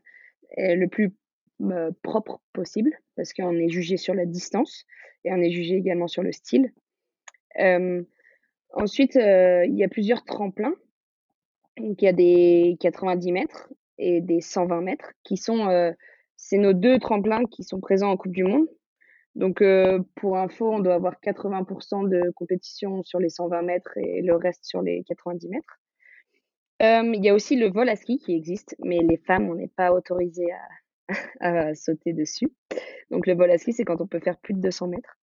et 0.57 0.75
le 0.75 0.89
plus 0.89 1.13
euh, 1.63 1.93
propre 2.03 2.41
possible, 2.53 2.91
parce 3.17 3.33
qu'on 3.33 3.57
est 3.57 3.69
jugé 3.69 3.97
sur 3.97 4.15
la 4.15 4.27
distance 4.27 4.85
et 5.25 5.33
on 5.33 5.41
est 5.41 5.51
jugé 5.51 5.77
également 5.77 6.09
sur 6.09 6.23
le 6.23 6.33
style. 6.33 6.73
Euh, 7.61 8.03
ensuite, 8.73 9.15
il 9.15 9.75
y 9.75 9.85
a 9.85 9.89
plusieurs 9.89 10.25
tremplins. 10.25 10.75
Donc 11.79 12.03
il 12.03 12.05
y 12.05 12.09
a 12.09 12.13
des 12.13 12.77
90 12.81 13.33
mètres 13.33 13.73
et 13.99 14.21
des 14.21 14.41
120 14.41 14.81
mètres 14.83 15.13
qui 15.23 15.37
sont, 15.37 15.95
c'est 16.37 16.59
nos 16.59 16.73
deux 16.73 16.99
tremplins 16.99 17.45
qui 17.45 17.63
sont 17.63 17.81
présents 17.81 18.11
en 18.11 18.17
Coupe 18.17 18.33
du 18.33 18.45
Monde. 18.45 18.67
Donc, 19.35 19.63
euh, 19.63 20.01
pour 20.17 20.37
info, 20.37 20.71
on 20.71 20.81
doit 20.81 20.95
avoir 20.95 21.19
80% 21.21 22.09
de 22.09 22.31
compétition 22.33 23.03
sur 23.03 23.19
les 23.19 23.31
120 23.31 23.63
mètres 23.63 23.97
et 23.97 24.21
le 24.21 24.37
reste 24.37 24.65
sur 24.65 24.83
les 24.83 25.05
90 25.05 25.49
mètres. 25.49 25.81
Euh, 26.83 27.13
il 27.15 27.25
y 27.25 27.29
a 27.29 27.35
aussi 27.35 27.57
le 27.57 27.71
vol 27.71 27.89
à 27.89 27.97
ski 27.97 28.19
qui 28.19 28.35
existe, 28.35 28.77
mais 28.81 28.99
les 28.99 29.17
femmes, 29.17 29.49
on 29.49 29.55
n'est 29.55 29.69
pas 29.69 29.93
autorisé 29.93 30.49
à, 31.41 31.75
sauter 31.75 32.13
dessus. 32.13 32.53
Donc, 33.11 33.27
le 33.27 33.35
vol 33.35 33.51
à 33.51 33.59
ski, 33.59 33.73
c'est 33.73 33.85
quand 33.85 34.01
on 34.01 34.07
peut 34.07 34.21
faire 34.21 34.39
plus 34.39 34.55
de 34.55 34.61
200 34.61 34.89
mètres. 34.89 35.19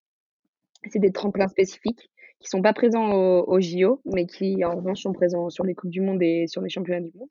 C'est 0.90 1.00
des 1.00 1.12
tremplins 1.12 1.48
spécifiques 1.48 2.10
qui 2.40 2.48
sont 2.48 2.62
pas 2.62 2.74
présents 2.74 3.12
au, 3.12 3.60
JO, 3.60 4.02
mais 4.06 4.26
qui 4.26 4.64
en 4.64 4.78
revanche 4.78 5.02
sont 5.02 5.12
présents 5.12 5.50
sur 5.50 5.66
les 5.66 5.76
Coupes 5.76 5.90
du 5.90 6.02
Monde 6.02 6.24
et 6.24 6.48
sur 6.48 6.62
les 6.62 6.70
Championnats 6.70 7.02
du 7.02 7.12
Monde. 7.16 7.28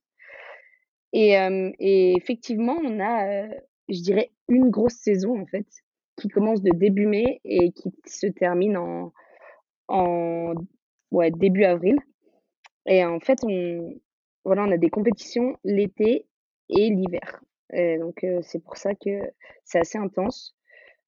Et, 1.14 1.38
euh, 1.38 1.72
effectivement, 1.80 2.76
on 2.84 3.00
a, 3.00 3.48
je 3.88 4.02
dirais, 4.02 4.30
une 4.48 4.68
grosse 4.68 4.96
saison 4.96 5.40
en 5.40 5.46
fait 5.46 5.66
qui 6.18 6.28
commence 6.28 6.62
de 6.62 6.70
début 6.70 7.06
mai 7.06 7.40
et 7.44 7.70
qui 7.72 7.92
se 8.06 8.26
termine 8.26 8.76
en, 8.76 9.12
en 9.88 10.54
ouais, 11.10 11.30
début 11.30 11.64
avril. 11.64 11.96
Et 12.86 13.04
en 13.04 13.20
fait, 13.20 13.38
on, 13.44 13.94
voilà, 14.44 14.64
on 14.64 14.72
a 14.72 14.78
des 14.78 14.90
compétitions 14.90 15.56
l'été 15.64 16.26
et 16.68 16.90
l'hiver. 16.90 17.42
Donc, 17.70 18.24
euh, 18.24 18.40
c'est 18.42 18.62
pour 18.62 18.76
ça 18.76 18.94
que 18.94 19.20
c'est 19.64 19.78
assez 19.78 19.98
intense. 19.98 20.56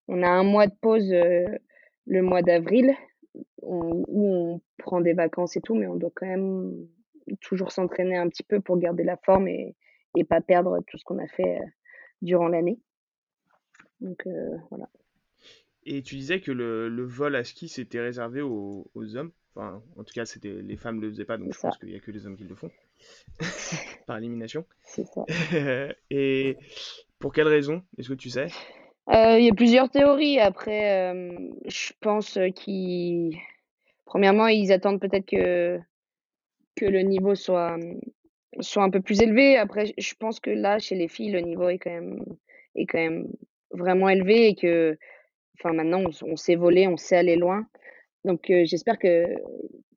On 0.09 0.23
a 0.23 0.29
un 0.29 0.45
mois 0.45 0.67
de 0.67 0.75
pause 0.81 1.11
euh, 1.13 1.47
le 2.07 2.23
mois 2.23 2.43
d'avril 2.43 2.95
où 3.63 4.05
on 4.27 4.61
prend 4.77 5.01
des 5.01 5.13
vacances 5.13 5.57
et 5.57 5.61
tout, 5.61 5.75
mais 5.75 5.87
on 5.87 5.95
doit 5.95 6.11
quand 6.15 6.27
même 6.27 6.87
toujours 7.41 7.73
s'entraîner 7.73 8.17
un 8.17 8.29
petit 8.29 8.43
peu 8.43 8.61
pour 8.61 8.77
garder 8.77 9.05
la 9.05 9.17
forme 9.17 9.49
et, 9.49 9.77
et 10.17 10.25
pas 10.25 10.41
perdre 10.41 10.81
tout 10.87 10.99
ce 10.99 11.05
qu'on 11.05 11.19
a 11.19 11.29
fait 11.29 11.61
euh, 11.61 11.67
durant 12.21 12.49
l'année. 12.49 12.79
Donc, 14.01 14.27
voilà. 14.71 14.89
Et 15.85 16.03
tu 16.03 16.17
disais 16.17 16.41
que 16.41 16.53
le, 16.53 16.89
le 16.89 17.05
vol 17.05 17.35
à 17.37 17.45
ski, 17.45 17.69
c'était 17.69 18.01
réservé 18.01 18.43
aux, 18.43 18.91
aux, 18.95 19.17
hommes. 19.17 19.33
Enfin, 19.55 19.83
en 19.97 20.05
tout 20.05 20.13
cas, 20.15 20.27
c'était 20.27 20.53
les 20.63 20.77
femmes 20.77 20.97
ne 20.97 21.03
le 21.03 21.11
faisaient 21.11 21.25
pas, 21.25 21.39
donc 21.39 21.53
je 21.53 21.59
pense 21.59 21.77
qu'il 21.79 21.89
n'y 21.89 21.97
a 21.97 22.01
que 22.01 22.11
les 22.11 22.27
hommes 22.27 22.37
qui 22.37 22.45
le 22.45 22.55
font. 22.55 22.71
Par 24.07 24.19
élimination. 24.19 24.65
C'est 24.83 25.07
ça. 25.07 25.25
Et 26.11 26.57
pour 27.19 27.33
quelle 27.33 27.49
raison 27.49 27.83
Est-ce 27.99 28.09
que 28.09 28.15
tu 28.15 28.31
sais? 28.31 28.49
Euh, 29.09 29.39
Il 29.39 29.45
y 29.45 29.51
a 29.51 29.55
plusieurs 29.55 29.91
théories. 29.91 30.39
Après, 30.39 31.13
euh, 31.13 31.33
je 31.67 31.93
pense 32.01 32.39
qu'ils. 32.55 33.37
Premièrement, 34.05 34.49
ils 34.49 34.73
attendent 34.73 35.01
peut-être 35.01 35.27
que, 35.27 35.79
que 36.77 36.85
le 36.85 37.01
niveau 37.01 37.35
soit, 37.35 37.79
soit 38.61 38.83
un 38.83 38.91
peu 38.91 39.01
plus 39.01 39.21
élevé. 39.23 39.57
Après, 39.57 39.95
je 39.97 40.15
pense 40.15 40.41
que 40.41 40.51
là, 40.51 40.79
chez 40.79 40.95
les 40.95 41.09
filles, 41.09 41.31
le 41.31 41.41
niveau 41.41 41.69
est 41.69 41.79
quand 41.79 41.91
même, 41.91 42.25
est 42.75 42.87
quand 42.87 42.99
même 42.99 43.29
vraiment 43.71 44.09
élevé 44.09 44.49
et 44.49 44.55
que 44.55 44.99
Enfin, 45.61 45.75
maintenant, 45.75 46.03
on, 46.23 46.37
sait 46.37 46.57
voler, 46.57 46.87
on 46.89 46.97
sait 46.97 47.17
aller 47.17 47.37
loin. 47.37 47.67
Donc, 48.25 48.49
euh, 48.49 48.65
j'espère 48.65 48.99
que, 48.99 49.27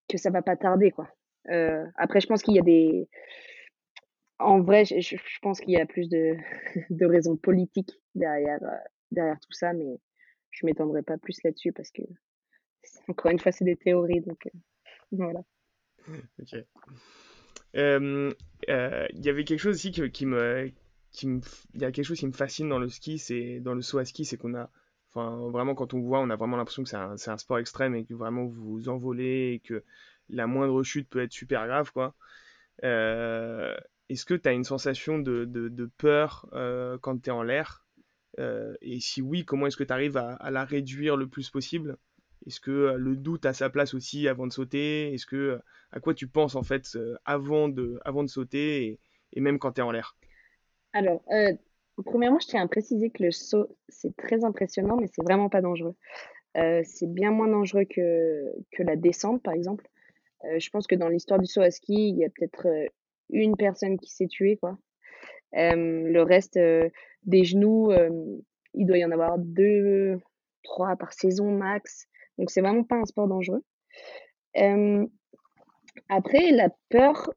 que 0.10 0.18
ça 0.18 0.30
va 0.30 0.42
pas 0.42 0.58
tarder, 0.58 0.92
quoi. 0.92 1.10
Euh, 1.50 1.86
après, 1.96 2.20
je 2.20 2.28
pense 2.28 2.42
qu'il 2.42 2.56
y 2.56 2.60
a 2.60 2.64
des. 2.64 3.08
En 4.40 4.62
vrai, 4.62 4.84
je, 4.84 5.00
je 5.00 5.40
pense 5.42 5.62
qu'il 5.62 5.72
y 5.72 5.78
a 5.78 5.86
plus 5.86 6.10
de, 6.10 6.36
de 6.90 7.06
raisons 7.06 7.38
politiques 7.38 7.92
derrière, 8.14 8.62
euh, 8.62 8.78
derrière 9.12 9.40
tout 9.40 9.54
ça, 9.54 9.72
mais 9.72 10.00
je 10.52 10.66
m'étendrai 10.66 11.02
pas 11.02 11.18
plus 11.18 11.42
là-dessus 11.44 11.72
parce 11.72 11.92
que, 11.92 12.02
encore 13.08 13.32
une 13.32 13.40
fois, 13.40 13.54
c'est 13.54 13.66
des 13.66 13.78
théories. 13.78 14.22
Donc, 14.22 14.50
voilà. 15.12 15.44
Ok. 16.42 16.56
Il 17.76 19.26
y 19.26 19.30
avait 19.30 19.46
quelque 19.46 19.60
chose 19.60 19.76
aussi 19.76 19.92
qui, 19.92 20.12
qui 20.12 20.26
me. 20.26 20.72
Qui 21.12 21.28
me, 21.28 21.42
il 21.76 21.82
y 21.82 21.86
a 21.86 21.92
quelque 21.92 22.06
chose 22.06 22.20
qui 22.20 22.26
me 22.26 22.34
fascine 22.34 22.68
dans 22.68 22.80
le 22.80 22.90
ski, 22.90 23.20
c'est 23.20 23.60
dans 23.60 23.76
le 23.76 23.84
saut 23.84 24.00
à 24.00 24.06
ski, 24.06 24.26
c'est 24.26 24.36
qu'on 24.36 24.56
a, 24.56 24.72
Enfin, 25.16 25.50
vraiment, 25.52 25.76
quand 25.76 25.94
on 25.94 26.00
voit, 26.00 26.20
on 26.20 26.30
a 26.32 26.36
vraiment 26.36 26.58
l'impression 26.58 26.84
que 26.84 26.90
c'est 26.90 26.98
un, 26.98 27.38
sport 27.38 27.60
extrême 27.60 27.94
et 27.94 28.04
que 28.04 28.16
vraiment 28.16 28.46
vous 28.46 28.64
vous 28.64 28.90
envolez 28.90 29.54
et 29.54 29.60
que 29.60 29.84
la 30.30 30.48
moindre 30.48 30.82
chute 30.82 31.08
peut 31.08 31.22
être 31.22 31.32
super 31.32 31.68
grave, 31.68 31.92
quoi. 31.92 32.16
Euh, 32.84 33.76
Est-ce 34.10 34.26
que 34.26 34.34
tu 34.34 34.50
as 34.50 34.54
une 34.54 34.64
sensation 34.64 35.20
de, 35.20 35.92
peur 35.98 36.50
euh, 36.54 36.98
quand 37.00 37.22
tu 37.22 37.30
es 37.30 37.32
en 37.32 37.44
l'air? 37.44 37.86
Euh, 38.40 38.74
Et 38.82 39.00
si 39.00 39.22
oui, 39.22 39.46
comment 39.46 39.68
est-ce 39.68 39.78
que 39.78 39.84
tu 39.84 39.94
arrives 39.94 40.18
à, 40.18 40.50
la 40.50 40.66
réduire 40.66 41.16
le 41.16 41.28
plus 41.28 41.52
possible? 41.52 41.98
Est-ce 42.48 42.60
que 42.60 42.96
le 42.98 43.16
doute 43.16 43.46
a 43.46 43.54
sa 43.54 43.70
place 43.70 43.94
aussi 43.94 44.28
avant 44.28 44.48
de 44.48 44.52
sauter? 44.52 45.14
Est-ce 45.14 45.28
que 45.28 45.60
à 45.92 46.00
quoi 46.00 46.16
tu 46.16 46.28
penses 46.28 46.56
en 46.56 46.64
fait 46.64 46.98
avant 47.26 47.70
de, 47.70 48.00
sauter 48.26 49.00
et, 49.34 49.42
même 49.42 49.60
quand 49.60 49.74
tu 49.74 49.82
es 49.82 49.84
en 49.84 49.92
l'air? 49.92 50.18
Premièrement, 52.06 52.40
je 52.40 52.48
tiens 52.48 52.64
à 52.64 52.68
préciser 52.68 53.12
que 53.12 53.24
le 53.24 53.32
saut, 53.32 53.68
c'est 53.88 54.16
très 54.16 54.44
impressionnant, 54.44 54.98
mais 54.98 55.08
c'est 55.08 55.24
vraiment 55.24 55.50
pas 55.50 55.62
dangereux. 55.62 55.96
Euh, 56.58 56.82
c'est 56.84 57.08
bien 57.08 57.32
moins 57.32 57.48
dangereux 57.48 57.86
que, 57.86 58.54
que 58.72 58.84
la 58.84 58.96
descente, 58.96 59.42
par 59.44 59.54
exemple. 59.54 59.88
Euh, 60.46 60.60
je 60.60 60.70
pense 60.70 60.88
que 60.88 60.96
dans 60.96 61.08
l'histoire 61.08 61.40
du 61.40 61.46
saut 61.46 61.62
à 61.62 61.72
ski, 61.72 62.10
il 62.10 62.18
y 62.18 62.26
a 62.26 62.30
peut-être 62.30 62.68
euh, 62.68 62.88
une 63.30 63.56
personne 63.56 63.98
qui 64.00 64.12
s'est 64.12 64.28
tuée, 64.28 64.58
quoi. 64.58 64.78
Le 65.56 66.22
reste, 66.22 66.60
des 67.24 67.44
genoux, 67.44 67.92
il 68.74 68.88
doit 68.88 68.98
y 68.98 69.06
en 69.06 69.12
avoir 69.12 69.38
deux, 69.38 70.20
trois 70.64 70.96
par 70.96 71.14
saison 71.14 71.52
max. 71.52 72.08
Donc, 72.40 72.50
c'est 72.50 72.62
vraiment 72.62 72.84
pas 72.84 72.96
un 72.96 73.06
sport 73.06 73.28
dangereux. 73.28 73.64
après, 76.10 76.52
la 76.52 76.70
peur, 76.90 77.30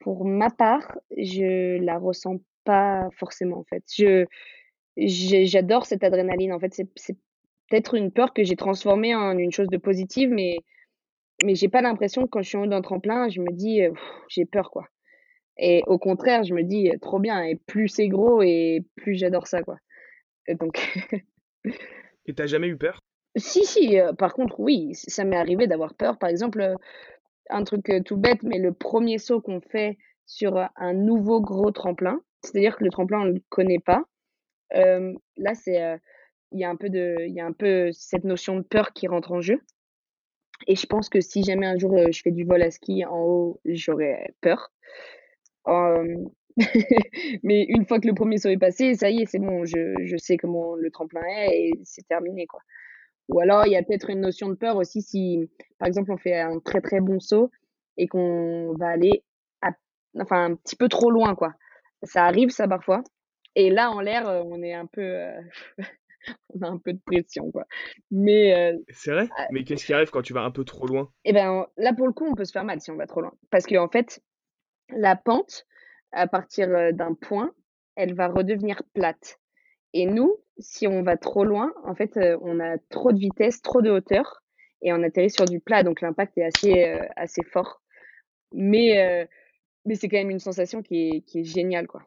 pour 0.00 0.26
ma 0.26 0.50
part, 0.50 0.98
je 1.16 1.78
la 1.78 1.98
ressens 1.98 2.40
pas 2.64 3.08
forcément 3.18 3.58
en 3.58 3.64
fait. 3.64 3.84
Je 3.96 4.26
j'adore 4.96 5.86
cette 5.86 6.04
adrénaline 6.04 6.52
en 6.52 6.58
fait, 6.58 6.74
c'est 6.74 7.16
peut-être 7.68 7.94
une 7.94 8.10
peur 8.10 8.34
que 8.34 8.42
j'ai 8.42 8.56
transformée 8.56 9.14
en 9.14 9.38
une 9.38 9.52
chose 9.52 9.68
de 9.68 9.76
positive 9.76 10.30
mais 10.30 10.58
mais 11.44 11.54
j'ai 11.54 11.68
pas 11.68 11.80
l'impression 11.80 12.22
que 12.22 12.28
quand 12.28 12.42
je 12.42 12.48
suis 12.48 12.58
en 12.58 12.64
haut 12.64 12.66
d'un 12.66 12.82
tremplin, 12.82 13.28
je 13.30 13.40
me 13.40 13.50
dis 13.52 13.80
j'ai 14.28 14.44
peur 14.44 14.70
quoi. 14.70 14.86
Et 15.56 15.82
au 15.86 15.98
contraire, 15.98 16.44
je 16.44 16.54
me 16.54 16.62
dis 16.62 16.90
trop 17.00 17.18
bien 17.18 17.42
et 17.42 17.56
plus 17.66 17.88
c'est 17.88 18.08
gros 18.08 18.42
et 18.42 18.84
plus 18.96 19.14
j'adore 19.16 19.46
ça 19.46 19.62
quoi. 19.62 19.76
Et 20.46 20.54
donc 20.54 20.78
Et 22.26 22.34
t'as 22.34 22.46
jamais 22.46 22.68
eu 22.68 22.76
peur? 22.76 23.00
Si 23.36 23.64
si, 23.64 23.96
par 24.18 24.34
contre 24.34 24.60
oui, 24.60 24.90
ça 24.94 25.24
m'est 25.24 25.36
arrivé 25.36 25.66
d'avoir 25.66 25.94
peur. 25.94 26.18
Par 26.18 26.28
exemple, 26.28 26.76
un 27.48 27.64
truc 27.64 27.90
tout 28.04 28.16
bête, 28.16 28.42
mais 28.42 28.58
le 28.58 28.72
premier 28.72 29.18
saut 29.18 29.40
qu'on 29.40 29.60
fait 29.60 29.98
sur 30.26 30.68
un 30.76 30.94
nouveau 30.94 31.40
gros 31.40 31.70
tremplin, 31.70 32.20
C'est-à-dire 32.42 32.76
que 32.76 32.84
le 32.84 32.90
tremplin, 32.90 33.20
on 33.20 33.24
ne 33.26 33.32
le 33.32 33.42
connaît 33.48 33.78
pas. 33.78 34.04
là, 34.72 35.54
c'est, 35.54 35.98
il 36.52 36.60
y 36.60 36.64
a 36.64 36.70
un 36.70 36.76
peu 36.76 36.90
de 36.90 37.16
il 37.26 37.34
y 37.34 37.40
a 37.40 37.46
un 37.46 37.52
peu 37.52 37.90
cette 37.92 38.24
notion 38.24 38.56
de 38.56 38.62
peur 38.62 38.92
qui 38.92 39.06
rentre 39.06 39.32
en 39.32 39.40
jeu 39.40 39.60
et 40.66 40.76
je 40.76 40.86
pense 40.86 41.08
que 41.08 41.20
si 41.20 41.42
jamais 41.42 41.66
un 41.66 41.78
jour, 41.78 41.96
je 42.10 42.20
fais 42.22 42.30
du 42.30 42.44
vol 42.44 42.62
à 42.62 42.70
ski 42.70 43.04
en 43.04 43.18
haut, 43.18 43.60
j'aurais 43.64 44.34
peur. 44.40 44.72
mais 47.42 47.64
une 47.68 47.86
fois 47.86 48.00
que 48.00 48.08
le 48.08 48.14
premier 48.14 48.38
saut 48.38 48.48
est 48.48 48.58
passé, 48.58 48.94
ça 48.94 49.10
y 49.10 49.22
est, 49.22 49.26
c'est 49.26 49.38
bon, 49.38 49.64
je 49.64 49.94
je 50.04 50.16
sais 50.16 50.36
comment 50.36 50.74
le 50.74 50.90
tremplin 50.90 51.22
est 51.24 51.68
et 51.68 51.72
c'est 51.84 52.06
terminé, 52.08 52.46
quoi. 52.46 52.60
Ou 53.28 53.40
alors, 53.40 53.66
il 53.66 53.72
y 53.72 53.76
a 53.76 53.82
peut-être 53.82 54.10
une 54.10 54.20
notion 54.20 54.48
de 54.48 54.54
peur 54.54 54.76
aussi 54.76 55.02
si, 55.02 55.48
par 55.78 55.86
exemple, 55.88 56.12
on 56.12 56.16
fait 56.16 56.38
un 56.40 56.58
très, 56.58 56.80
très 56.80 57.00
bon 57.00 57.20
saut 57.20 57.50
et 57.96 58.08
qu'on 58.08 58.74
va 58.78 58.88
aller 58.88 59.22
enfin, 60.18 60.44
un 60.46 60.54
petit 60.56 60.76
peu 60.76 60.88
trop 60.88 61.10
loin, 61.10 61.34
quoi. 61.36 61.54
Ça 62.02 62.24
arrive 62.24 62.50
ça 62.50 62.66
parfois 62.66 63.02
et 63.56 63.70
là, 63.70 63.90
en 63.90 64.00
l'air, 64.00 64.26
on 64.46 64.62
est 64.62 64.74
un 64.74 64.86
peu, 64.86 65.18
on 66.54 66.62
a 66.62 66.68
un 66.68 66.78
peu 66.78 66.92
de 66.92 67.00
pression, 67.04 67.50
quoi. 67.50 67.66
Mais 68.10 68.74
C'est 68.88 69.10
vrai? 69.10 69.28
Mais 69.50 69.64
qu'est-ce 69.64 69.84
qui 69.84 69.92
arrive 69.92 70.10
quand 70.10 70.22
tu 70.22 70.32
vas 70.32 70.42
un 70.42 70.50
peu 70.50 70.64
trop 70.64 70.86
loin? 70.86 71.10
Et 71.24 71.32
ben, 71.32 71.66
là, 71.76 71.92
pour 71.92 72.06
le 72.06 72.12
coup, 72.12 72.26
on 72.26 72.34
peut 72.34 72.44
se 72.44 72.52
faire 72.52 72.64
mal 72.64 72.80
si 72.80 72.90
on 72.90 72.96
va 72.96 73.06
trop 73.06 73.20
loin. 73.20 73.32
Parce 73.50 73.66
qu'en 73.66 73.88
fait, 73.88 74.22
la 74.90 75.16
pente, 75.16 75.66
à 76.12 76.26
partir, 76.26 76.68
d'un 76.92 77.14
point, 77.14 77.52
elle 77.96 78.14
va 78.14 78.28
redevenir 78.28 78.82
plate. 78.94 79.40
Et 79.92 80.06
nous, 80.06 80.36
si 80.58 80.86
on 80.86 81.02
va 81.02 81.16
trop 81.16 81.44
loin, 81.44 81.72
en 81.84 81.94
fait, 81.94 82.18
on 82.42 82.60
a 82.60 82.78
trop 82.90 83.12
de 83.12 83.18
vitesse, 83.18 83.62
trop 83.62 83.82
de 83.82 83.90
hauteur 83.90 84.42
et 84.82 84.92
on 84.92 85.02
atterrit 85.02 85.30
sur 85.30 85.44
du 85.44 85.60
plat, 85.60 85.82
donc 85.82 86.00
l'impact 86.00 86.38
est 86.38 86.44
assez, 86.44 87.00
assez 87.16 87.42
fort. 87.42 87.82
Mais, 88.52 89.28
mais 89.84 89.94
c'est 89.94 90.08
quand 90.08 90.18
même 90.18 90.30
une 90.30 90.40
sensation 90.40 90.82
qui 90.82 91.08
est 91.08 91.20
qui 91.22 91.40
est 91.40 91.44
géniale, 91.44 91.86
quoi 91.86 92.02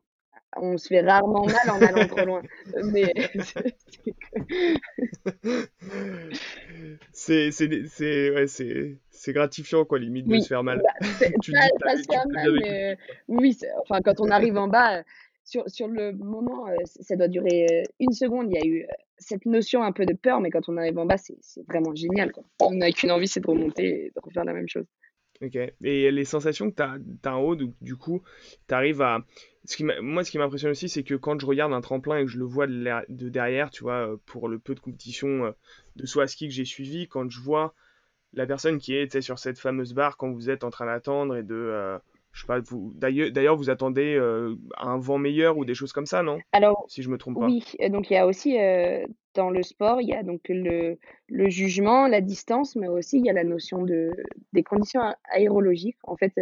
on 0.57 0.77
se 0.77 0.87
fait 0.87 1.01
rarement 1.01 1.45
mal 1.45 1.69
en 1.71 1.81
allant 1.81 2.07
trop 2.07 2.25
loin. 2.25 2.41
Mais 2.83 3.11
c'est 7.11 7.49
ouais, 8.31 9.33
gratifiant 9.33 9.85
quoi 9.85 9.99
limite 9.99 10.27
de 10.27 10.39
se 10.39 10.47
faire 10.47 10.63
mal. 10.63 10.81
Bah, 10.83 11.27
tu 11.41 11.51
pas, 11.51 11.65
dis, 11.65 11.71
pas 11.81 11.97
se 11.97 12.03
faire 12.03 12.27
mal, 12.27 12.59
mais 12.61 12.97
oui, 13.27 13.57
enfin 13.81 14.01
quand 14.03 14.19
on 14.19 14.29
arrive 14.29 14.57
en 14.57 14.67
bas 14.67 15.03
sur, 15.45 15.69
sur 15.69 15.87
le 15.87 16.13
moment, 16.13 16.67
euh, 16.67 16.75
ça 16.85 17.15
doit 17.15 17.27
durer 17.27 17.67
euh, 17.69 17.83
une 17.99 18.13
seconde. 18.13 18.47
Il 18.49 18.55
y 18.55 18.61
a 18.61 18.65
eu 18.65 18.83
euh, 18.83 18.87
cette 19.17 19.45
notion 19.45 19.83
un 19.83 19.91
peu 19.91 20.05
de 20.05 20.13
peur, 20.13 20.39
mais 20.39 20.49
quand 20.49 20.69
on 20.69 20.77
arrive 20.77 20.97
en 20.97 21.05
bas, 21.05 21.17
c'est 21.17 21.37
vraiment 21.67 21.93
génial. 21.93 22.31
Quoi. 22.31 22.43
On 22.61 22.71
n'a 22.71 22.91
qu'une 22.91 23.11
envie, 23.11 23.27
c'est 23.27 23.41
de 23.41 23.47
remonter 23.47 24.05
et 24.05 24.11
de 24.15 24.21
refaire 24.21 24.45
la 24.45 24.53
même 24.53 24.69
chose. 24.69 24.85
Ok. 25.43 25.57
Et 25.83 26.11
les 26.11 26.25
sensations 26.25 26.71
que 26.71 26.75
tu 26.75 27.27
as, 27.27 27.35
en 27.35 27.41
haut, 27.41 27.55
du 27.55 27.95
coup, 27.95 28.23
tu 28.67 28.73
arrives 28.73 29.01
à 29.01 29.19
moi, 30.01 30.23
ce 30.23 30.31
qui 30.31 30.37
m'impressionne 30.37 30.71
aussi, 30.71 30.89
c'est 30.89 31.03
que 31.03 31.15
quand 31.15 31.39
je 31.39 31.45
regarde 31.45 31.73
un 31.73 31.81
tremplin 31.81 32.17
et 32.17 32.25
que 32.25 32.31
je 32.31 32.37
le 32.37 32.45
vois 32.45 32.67
de, 32.67 33.29
derrière, 33.29 33.69
tu 33.69 33.83
vois, 33.83 34.07
euh, 34.07 34.17
pour 34.25 34.49
le 34.49 34.59
peu 34.59 34.75
de 34.75 34.79
compétition 34.79 35.45
euh, 35.45 35.51
de 35.95 36.05
saut 36.05 36.19
à 36.19 36.27
ski 36.27 36.47
que 36.47 36.53
j'ai 36.53 36.65
suivi, 36.65 37.07
quand 37.07 37.29
je 37.29 37.39
vois 37.39 37.73
la 38.33 38.45
personne 38.45 38.77
qui 38.77 38.93
est 38.93 39.21
sur 39.21 39.39
cette 39.39 39.59
fameuse 39.59 39.93
barre 39.93 40.17
quand 40.17 40.31
vous 40.31 40.49
êtes 40.49 40.63
en 40.63 40.69
train 40.69 40.85
d'attendre 40.85 41.35
et 41.37 41.43
de. 41.43 41.55
Euh, 41.55 41.97
je 42.33 42.41
sais 42.41 42.47
pas, 42.47 42.59
vous, 42.59 42.91
d'ailleurs, 42.95 43.55
vous 43.55 43.69
attendez 43.69 44.19
un 44.77 44.97
vent 44.97 45.17
meilleur 45.17 45.57
ou 45.57 45.65
des 45.65 45.75
choses 45.75 45.93
comme 45.93 46.07
ça, 46.07 46.23
non? 46.23 46.39
Alors, 46.51 46.85
si 46.87 47.03
je 47.03 47.09
me 47.09 47.17
trompe 47.17 47.39
pas. 47.39 47.45
Oui, 47.45 47.63
donc 47.89 48.09
il 48.09 48.13
y 48.13 48.17
a 48.17 48.25
aussi 48.25 48.57
dans 49.35 49.51
le 49.51 49.61
sport, 49.61 50.01
il 50.01 50.09
y 50.09 50.13
a 50.13 50.23
donc 50.23 50.41
le, 50.49 50.97
le, 51.29 51.49
jugement, 51.49 52.07
la 52.07 52.21
distance, 52.21 52.75
mais 52.75 52.87
aussi 52.87 53.19
il 53.19 53.25
y 53.25 53.29
a 53.29 53.33
la 53.33 53.43
notion 53.43 53.83
de, 53.83 54.11
des 54.51 54.63
conditions 54.63 55.01
aérologiques. 55.31 55.97
En 56.03 56.17
fait, 56.17 56.33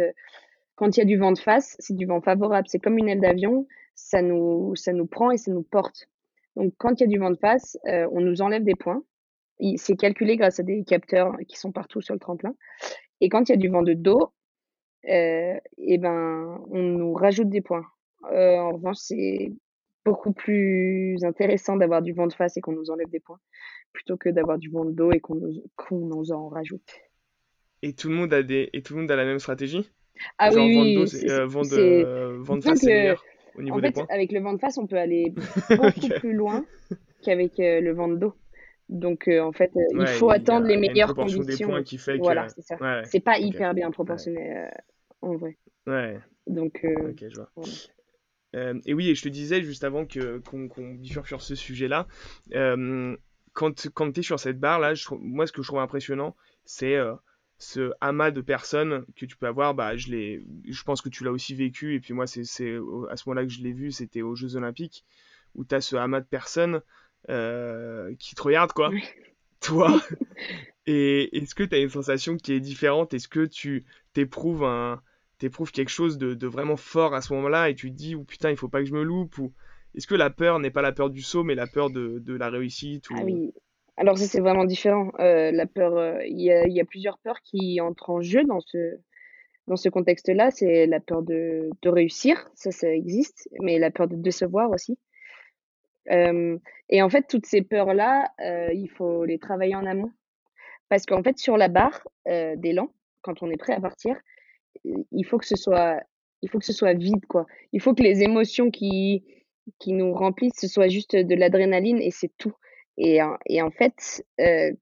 quand 0.82 0.96
il 0.96 1.00
y 1.00 1.02
a 1.02 1.06
du 1.06 1.16
vent 1.16 1.32
de 1.32 1.38
face, 1.38 1.76
c'est 1.78 1.94
du 1.94 2.06
vent 2.06 2.20
favorable. 2.20 2.66
C'est 2.68 2.78
comme 2.78 2.98
une 2.98 3.08
aile 3.08 3.20
d'avion, 3.20 3.66
ça 3.94 4.22
nous, 4.22 4.74
ça 4.74 4.92
nous 4.92 5.06
prend 5.06 5.30
et 5.30 5.36
ça 5.36 5.52
nous 5.52 5.62
porte. 5.62 6.08
Donc, 6.56 6.74
quand 6.78 7.00
il 7.00 7.04
y 7.04 7.04
a 7.04 7.08
du 7.08 7.18
vent 7.18 7.30
de 7.30 7.36
face, 7.36 7.78
euh, 7.86 8.08
on 8.12 8.20
nous 8.20 8.42
enlève 8.42 8.64
des 8.64 8.74
points. 8.74 9.02
C'est 9.76 9.96
calculé 9.96 10.36
grâce 10.36 10.58
à 10.58 10.64
des 10.64 10.82
capteurs 10.82 11.36
qui 11.46 11.56
sont 11.56 11.70
partout 11.70 12.00
sur 12.00 12.14
le 12.14 12.20
tremplin. 12.20 12.54
Et 13.20 13.28
quand 13.28 13.48
il 13.48 13.52
y 13.52 13.54
a 13.54 13.58
du 13.58 13.68
vent 13.68 13.82
de 13.82 13.92
dos, 13.92 14.20
euh, 14.20 14.26
et 15.04 15.60
eh 15.78 15.98
ben, 15.98 16.64
on 16.70 16.82
nous 16.82 17.12
rajoute 17.14 17.48
des 17.48 17.60
points. 17.60 17.86
Euh, 18.30 18.56
en 18.56 18.72
revanche, 18.72 18.98
c'est 18.98 19.52
beaucoup 20.04 20.32
plus 20.32 21.18
intéressant 21.22 21.76
d'avoir 21.76 22.02
du 22.02 22.12
vent 22.12 22.26
de 22.26 22.32
face 22.32 22.56
et 22.56 22.60
qu'on 22.60 22.72
nous 22.72 22.90
enlève 22.90 23.08
des 23.08 23.20
points, 23.20 23.40
plutôt 23.92 24.16
que 24.16 24.28
d'avoir 24.28 24.58
du 24.58 24.70
vent 24.70 24.84
de 24.84 24.92
dos 24.92 25.12
et 25.12 25.20
qu'on 25.20 25.34
nous, 25.34 25.62
nous 25.90 26.32
en 26.32 26.48
rajoute. 26.48 27.00
Et 27.82 27.94
tout 27.94 28.08
le 28.08 28.14
monde 28.14 28.32
a 28.32 28.42
des, 28.42 28.70
et 28.72 28.82
tout 28.82 28.94
le 28.94 29.00
monde 29.00 29.10
a 29.10 29.16
la 29.16 29.24
même 29.24 29.38
stratégie? 29.38 29.90
Ah 30.38 30.50
oui, 30.52 30.96
euh, 31.28 31.46
vent 31.46 31.62
de, 31.62 31.76
euh, 31.76 32.36
vent 32.38 32.56
de 32.56 32.62
face, 32.62 32.80
c'est 32.80 33.14
au 33.56 33.62
niveau 33.62 33.76
en 33.76 33.80
des 33.80 33.88
fait, 33.88 33.92
points? 33.94 34.06
Avec 34.08 34.30
le 34.30 34.40
vent 34.40 34.52
de 34.52 34.58
face, 34.58 34.78
on 34.78 34.86
peut 34.86 34.98
aller 34.98 35.34
beaucoup 35.70 36.08
plus 36.20 36.32
loin 36.32 36.64
qu'avec 37.22 37.58
euh, 37.58 37.80
le 37.80 37.92
vent 37.92 38.08
de 38.08 38.16
dos. 38.16 38.34
Donc, 38.88 39.28
en 39.28 39.52
fait, 39.52 39.72
il 39.74 40.06
faut 40.06 40.30
attendre 40.30 40.66
les 40.66 40.76
meilleures 40.76 41.14
conditions. 41.14 41.42
Des 41.42 41.64
points 41.64 41.82
qui 41.82 41.98
fait 41.98 42.18
que... 42.18 42.22
Voilà, 42.22 42.48
c'est 42.48 42.62
ça. 42.62 42.76
Ouais, 42.80 43.02
c'est 43.04 43.20
pas 43.20 43.38
hyper 43.38 43.74
bien 43.74 43.90
proportionné 43.90 44.68
en 45.20 45.36
vrai. 45.36 45.56
Ouais. 45.86 46.18
Donc, 46.46 46.84
ok, 46.84 47.24
je 47.28 47.36
vois. 47.36 47.50
et 48.84 48.94
oui, 48.94 49.08
et 49.08 49.14
je 49.14 49.22
te 49.22 49.28
disais 49.28 49.62
juste 49.62 49.84
avant 49.84 50.04
que 50.06 50.38
qu'on 50.38 50.94
bifurque 50.94 51.28
sur 51.28 51.42
ce 51.42 51.54
sujet-là, 51.54 52.06
quand, 53.52 53.88
quand 53.94 54.12
tu 54.12 54.20
es 54.20 54.22
sur 54.22 54.40
cette 54.40 54.58
barre 54.58 54.80
là, 54.80 54.94
moi 55.20 55.46
ce 55.46 55.52
que 55.52 55.62
je 55.62 55.68
trouve 55.68 55.80
impressionnant, 55.80 56.36
c'est 56.64 56.96
ce 57.58 57.92
amas 58.00 58.32
de 58.32 58.40
personnes 58.40 59.04
que 59.14 59.24
tu 59.24 59.36
peux 59.36 59.46
avoir, 59.46 59.74
bah, 59.74 59.96
je, 59.96 60.40
je 60.68 60.82
pense 60.82 61.00
que 61.00 61.08
tu 61.08 61.22
l'as 61.22 61.30
aussi 61.30 61.54
vécu, 61.54 61.94
et 61.94 62.00
puis 62.00 62.12
moi, 62.12 62.26
c'est 62.26 62.40
à 62.40 63.16
ce 63.16 63.28
moment-là 63.28 63.46
que 63.46 63.52
je 63.52 63.62
l'ai 63.62 63.72
vu, 63.72 63.92
c'était 63.92 64.22
aux 64.22 64.34
Jeux 64.34 64.56
Olympiques, 64.56 65.04
où 65.54 65.64
tu 65.64 65.74
as 65.74 65.80
ce 65.80 65.94
amas 65.94 66.20
de 66.20 66.26
personnes 66.26 66.82
euh, 67.28 68.14
qui 68.18 68.34
te 68.34 68.42
regardent, 68.42 68.72
quoi, 68.72 68.90
toi. 69.60 70.00
et 70.86 71.36
est-ce 71.36 71.54
que 71.54 71.62
tu 71.62 71.74
as 71.74 71.78
une 71.78 71.88
sensation 71.88 72.36
qui 72.36 72.52
est 72.52 72.60
différente? 72.60 73.14
Est-ce 73.14 73.28
que 73.28 73.46
tu 73.46 73.84
t'éprouves 74.12 74.64
un 74.64 75.00
t'éprouves 75.38 75.72
quelque 75.72 75.90
chose 75.90 76.18
de, 76.18 76.46
vraiment 76.46 76.76
fort 76.76 77.14
à 77.14 77.20
ce 77.20 77.32
moment-là 77.32 77.68
et 77.68 77.74
tu 77.74 77.90
te 77.90 77.96
dis 77.96 78.14
ou 78.14 78.22
putain 78.22 78.50
il 78.50 78.56
faut 78.56 78.68
pas 78.68 78.78
que 78.78 78.84
je 78.84 78.92
me 78.92 79.02
loupe 79.02 79.38
ou 79.38 79.52
est-ce 79.96 80.06
que 80.06 80.14
la 80.14 80.30
peur 80.30 80.60
n'est 80.60 80.70
pas 80.70 80.82
la 80.82 80.92
peur 80.92 81.10
du 81.10 81.20
saut 81.20 81.42
mais 81.42 81.56
la 81.56 81.66
peur 81.66 81.90
de, 81.90 82.20
de 82.20 82.34
la 82.36 82.48
réussite 82.48 83.10
ou... 83.10 83.14
Ah 83.18 83.24
oui, 83.24 83.52
alors 83.96 84.18
ça, 84.18 84.24
c'est 84.24 84.40
vraiment 84.40 84.64
différent. 84.64 85.12
Euh, 85.20 85.50
la 85.52 85.66
peur, 85.66 85.96
euh, 85.96 86.18
il 86.26 86.40
y 86.40 86.50
a, 86.50 86.66
y 86.66 86.80
a 86.80 86.84
plusieurs 86.84 87.18
peurs 87.18 87.40
qui 87.42 87.80
entrent 87.80 88.10
en 88.10 88.20
jeu 88.22 88.44
dans 88.44 88.60
ce, 88.60 88.96
dans 89.66 89.76
ce 89.76 89.88
contexte-là. 89.88 90.50
C'est 90.50 90.86
la 90.86 91.00
peur 91.00 91.22
de, 91.22 91.70
de 91.82 91.88
réussir, 91.88 92.50
ça, 92.54 92.70
ça 92.70 92.88
existe, 92.92 93.48
mais 93.60 93.78
la 93.78 93.90
peur 93.90 94.08
de 94.08 94.16
décevoir 94.16 94.70
aussi. 94.70 94.98
Euh, 96.10 96.58
et 96.88 97.02
en 97.02 97.08
fait, 97.08 97.26
toutes 97.28 97.46
ces 97.46 97.62
peurs-là, 97.62 98.32
il 98.72 98.88
faut 98.88 99.24
les 99.24 99.38
travailler 99.38 99.76
en 99.76 99.86
amont. 99.86 100.12
Parce 100.88 101.06
qu'en 101.06 101.22
fait, 101.22 101.38
sur 101.38 101.56
la 101.56 101.68
barre 101.68 102.06
d'élan, 102.26 102.92
quand 103.22 103.42
on 103.42 103.50
est 103.50 103.56
prêt 103.56 103.72
à 103.72 103.80
partir, 103.80 104.16
il 104.84 105.24
faut 105.24 105.38
que 105.38 105.46
ce 105.46 105.56
soit, 105.56 106.02
il 106.42 106.50
faut 106.50 106.58
que 106.58 106.66
ce 106.66 106.72
soit 106.72 106.92
vide, 106.92 107.24
quoi. 107.26 107.46
Il 107.72 107.80
faut 107.80 107.94
que 107.94 108.02
les 108.02 108.22
émotions 108.22 108.70
qui, 108.70 109.24
qui 109.78 109.92
nous 109.92 110.12
remplissent, 110.12 110.60
ce 110.60 110.68
soit 110.68 110.88
juste 110.88 111.16
de 111.16 111.34
l'adrénaline 111.34 111.98
et 111.98 112.10
c'est 112.10 112.32
tout. 112.36 112.54
Et, 112.98 113.20
et 113.46 113.62
en 113.62 113.70
fait, 113.70 114.24
euh, 114.40 114.72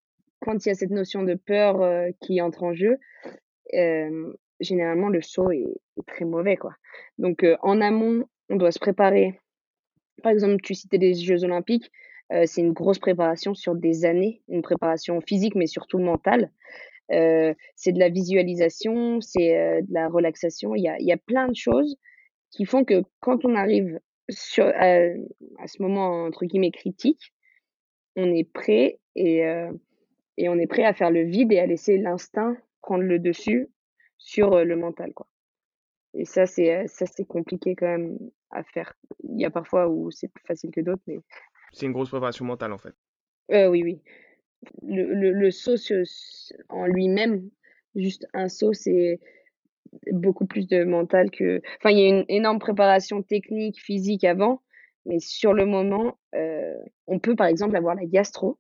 quand 0.40 0.64
il 0.64 0.68
y 0.68 0.72
a 0.72 0.74
cette 0.74 0.90
notion 0.90 1.22
de 1.22 1.35
peur 1.35 1.83
euh, 1.83 2.11
qui 2.20 2.40
entre 2.40 2.64
en 2.64 2.72
jeu, 2.72 2.98
euh, 3.74 4.33
généralement 4.59 5.09
le 5.09 5.22
saut 5.22 5.50
est, 5.50 5.74
très 6.06 6.24
mauvais. 6.24 6.56
Quoi. 6.56 6.72
Donc 7.18 7.44
en 7.61 7.80
amont, 7.80 8.24
on 8.48 8.56
doit 8.56 8.72
se 8.72 8.78
préparer. 8.78 9.38
Par 10.22 10.33
exemple, 10.33 10.56
tu 10.62 10.74
citais 10.74 10.98
les 10.98 11.14
Jeux 11.14 11.44
olympiques, 11.44 11.90
c'est 12.46 12.61
une 12.61 12.72
grosse 12.72 13.00
préparation 13.00 13.54
sur 13.54 13.74
des 13.74 14.04
années, 14.04 14.42
une 14.48 14.62
préparation 14.62 15.20
physique 15.20 15.56
mais 15.56 15.66
surtout 15.66 15.98
mentale. 15.98 16.50
c'est 17.09 17.92
de 17.92 17.98
la 17.98 18.09
visualisation, 18.09 19.20
c'est 19.20 19.83
de 19.83 19.92
la 19.92 20.09
relaxation. 20.09 20.76
Il 20.76 20.83
y 20.83 20.88
a, 20.88 20.96
y 21.00 21.12
a 21.12 21.16
plein 21.16 21.48
de 21.48 21.56
choses 21.56 21.96
qui 22.50 22.66
font 22.66 22.85
que 22.85 23.02
quand 23.20 23.44
on 23.44 23.56
arrive 23.56 23.98
à, 24.59 24.94
à 25.59 25.66
ce 25.66 25.83
moment 25.83 26.24
entre 26.24 26.44
guillemets 26.44 26.70
critique, 26.70 27.33
on 28.16 28.33
est 28.35 28.44
prêt 28.44 29.00
et, 29.16 29.46
euh, 29.46 29.72
et 30.37 30.48
on 30.48 30.59
est 30.59 30.66
prêt 30.66 30.85
à 30.85 30.94
faire 30.94 31.11
le 31.11 31.22
vide 31.22 31.52
et 31.52 31.59
à 31.59 31.66
laisser 31.66 31.98
l'instinct 31.98 32.56
prendre 32.83 33.04
le 33.04 33.18
dessus 33.18 33.68
sur 34.18 34.54
euh, 34.54 34.64
le 34.64 34.76
mental, 34.76 35.12
quoi. 35.14 35.26
Et 36.14 36.25
ça, 36.25 36.46
c'est 36.46 36.75
euh, 36.75 36.87
ça, 36.87 37.07
c'est 37.07 37.25
compliqué 37.25 37.75
quand 37.75 37.87
même 37.87 38.18
à 38.51 38.62
faire. 38.62 38.94
Il 39.23 39.40
y 39.40 39.44
a 39.44 39.51
parfois 39.51 39.88
où 39.88 40.11
c'est 40.11 40.29
plus 40.29 40.44
facile 40.44 40.70
que 40.70 40.81
d'autres, 40.81 41.03
mais. 41.07 41.18
C'est 41.73 41.87
une 41.87 41.92
grosse 41.92 42.09
préparation 42.11 42.44
mentale, 42.44 42.73
en 42.73 42.79
fait. 42.79 42.94
oui, 43.49 43.83
oui. 43.83 44.03
Le, 44.83 45.14
le, 45.14 45.33
le 45.33 45.51
saut 45.51 45.77
en 46.68 46.87
lui-même, 46.87 47.49
juste 47.94 48.27
un 48.35 48.49
saut, 48.49 48.73
c'est 48.73 49.20
beaucoup 50.12 50.46
plus 50.46 50.66
de 50.66 50.85
mental 50.85 51.31
que. 51.31 51.62
Enfin, 51.79 51.90
il 51.90 51.99
y 51.99 52.03
a 52.03 52.09
une 52.09 52.25
énorme 52.29 52.59
préparation 52.59 53.23
technique, 53.23 53.81
physique 53.81 54.25
avant, 54.25 54.62
mais 55.07 55.18
sur 55.18 55.53
le 55.53 55.66
moment, 55.66 56.18
euh, 56.35 56.77
on 57.07 57.18
peut 57.18 57.37
par 57.37 57.46
exemple 57.46 57.77
avoir 57.77 57.94
la 57.94 58.05
gastro. 58.05 58.59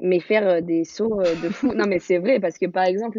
Mais 0.00 0.20
faire 0.20 0.62
des 0.62 0.84
sauts 0.84 1.22
de 1.22 1.48
fou. 1.48 1.72
Non, 1.74 1.86
mais 1.86 1.98
c'est 1.98 2.18
vrai, 2.18 2.40
parce 2.40 2.58
que 2.58 2.66
par 2.66 2.84
exemple, 2.84 3.18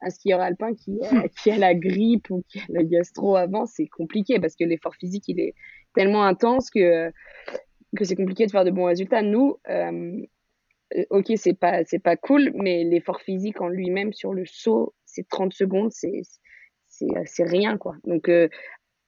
un 0.00 0.10
skieur 0.10 0.40
alpin 0.40 0.74
qui, 0.74 0.98
qui 1.42 1.50
a 1.50 1.58
la 1.58 1.74
grippe 1.74 2.30
ou 2.30 2.42
qui 2.48 2.58
a 2.58 2.64
le 2.68 2.82
gastro 2.82 3.36
avant, 3.36 3.66
c'est 3.66 3.86
compliqué 3.86 4.40
parce 4.40 4.56
que 4.56 4.64
l'effort 4.64 4.94
physique, 4.96 5.24
il 5.28 5.40
est 5.40 5.54
tellement 5.94 6.24
intense 6.24 6.70
que, 6.70 7.10
que 7.96 8.04
c'est 8.04 8.16
compliqué 8.16 8.46
de 8.46 8.50
faire 8.50 8.64
de 8.64 8.70
bons 8.70 8.84
résultats. 8.84 9.22
Nous, 9.22 9.56
ok, 11.10 11.32
c'est 11.36 11.58
pas, 11.58 11.84
c'est 11.84 12.02
pas 12.02 12.16
cool, 12.16 12.52
mais 12.54 12.84
l'effort 12.84 13.20
physique 13.20 13.60
en 13.60 13.68
lui-même 13.68 14.12
sur 14.12 14.32
le 14.32 14.44
saut, 14.46 14.94
c'est 15.04 15.28
30 15.28 15.52
secondes, 15.52 15.92
c'est, 15.92 16.22
c'est, 16.86 17.44
rien, 17.44 17.78
quoi. 17.78 17.94
Donc, 18.04 18.30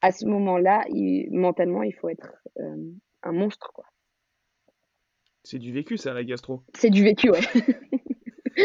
à 0.00 0.12
ce 0.12 0.24
moment-là, 0.26 0.84
mentalement, 1.30 1.82
il 1.82 1.94
faut 1.94 2.08
être 2.08 2.32
un 3.22 3.32
monstre, 3.32 3.72
quoi. 3.74 3.84
C'est 5.50 5.58
du 5.58 5.72
vécu, 5.72 5.96
ça, 5.96 6.12
la 6.12 6.24
gastro. 6.24 6.62
C'est 6.74 6.90
du 6.90 7.02
vécu, 7.02 7.30
ouais. 7.30 7.40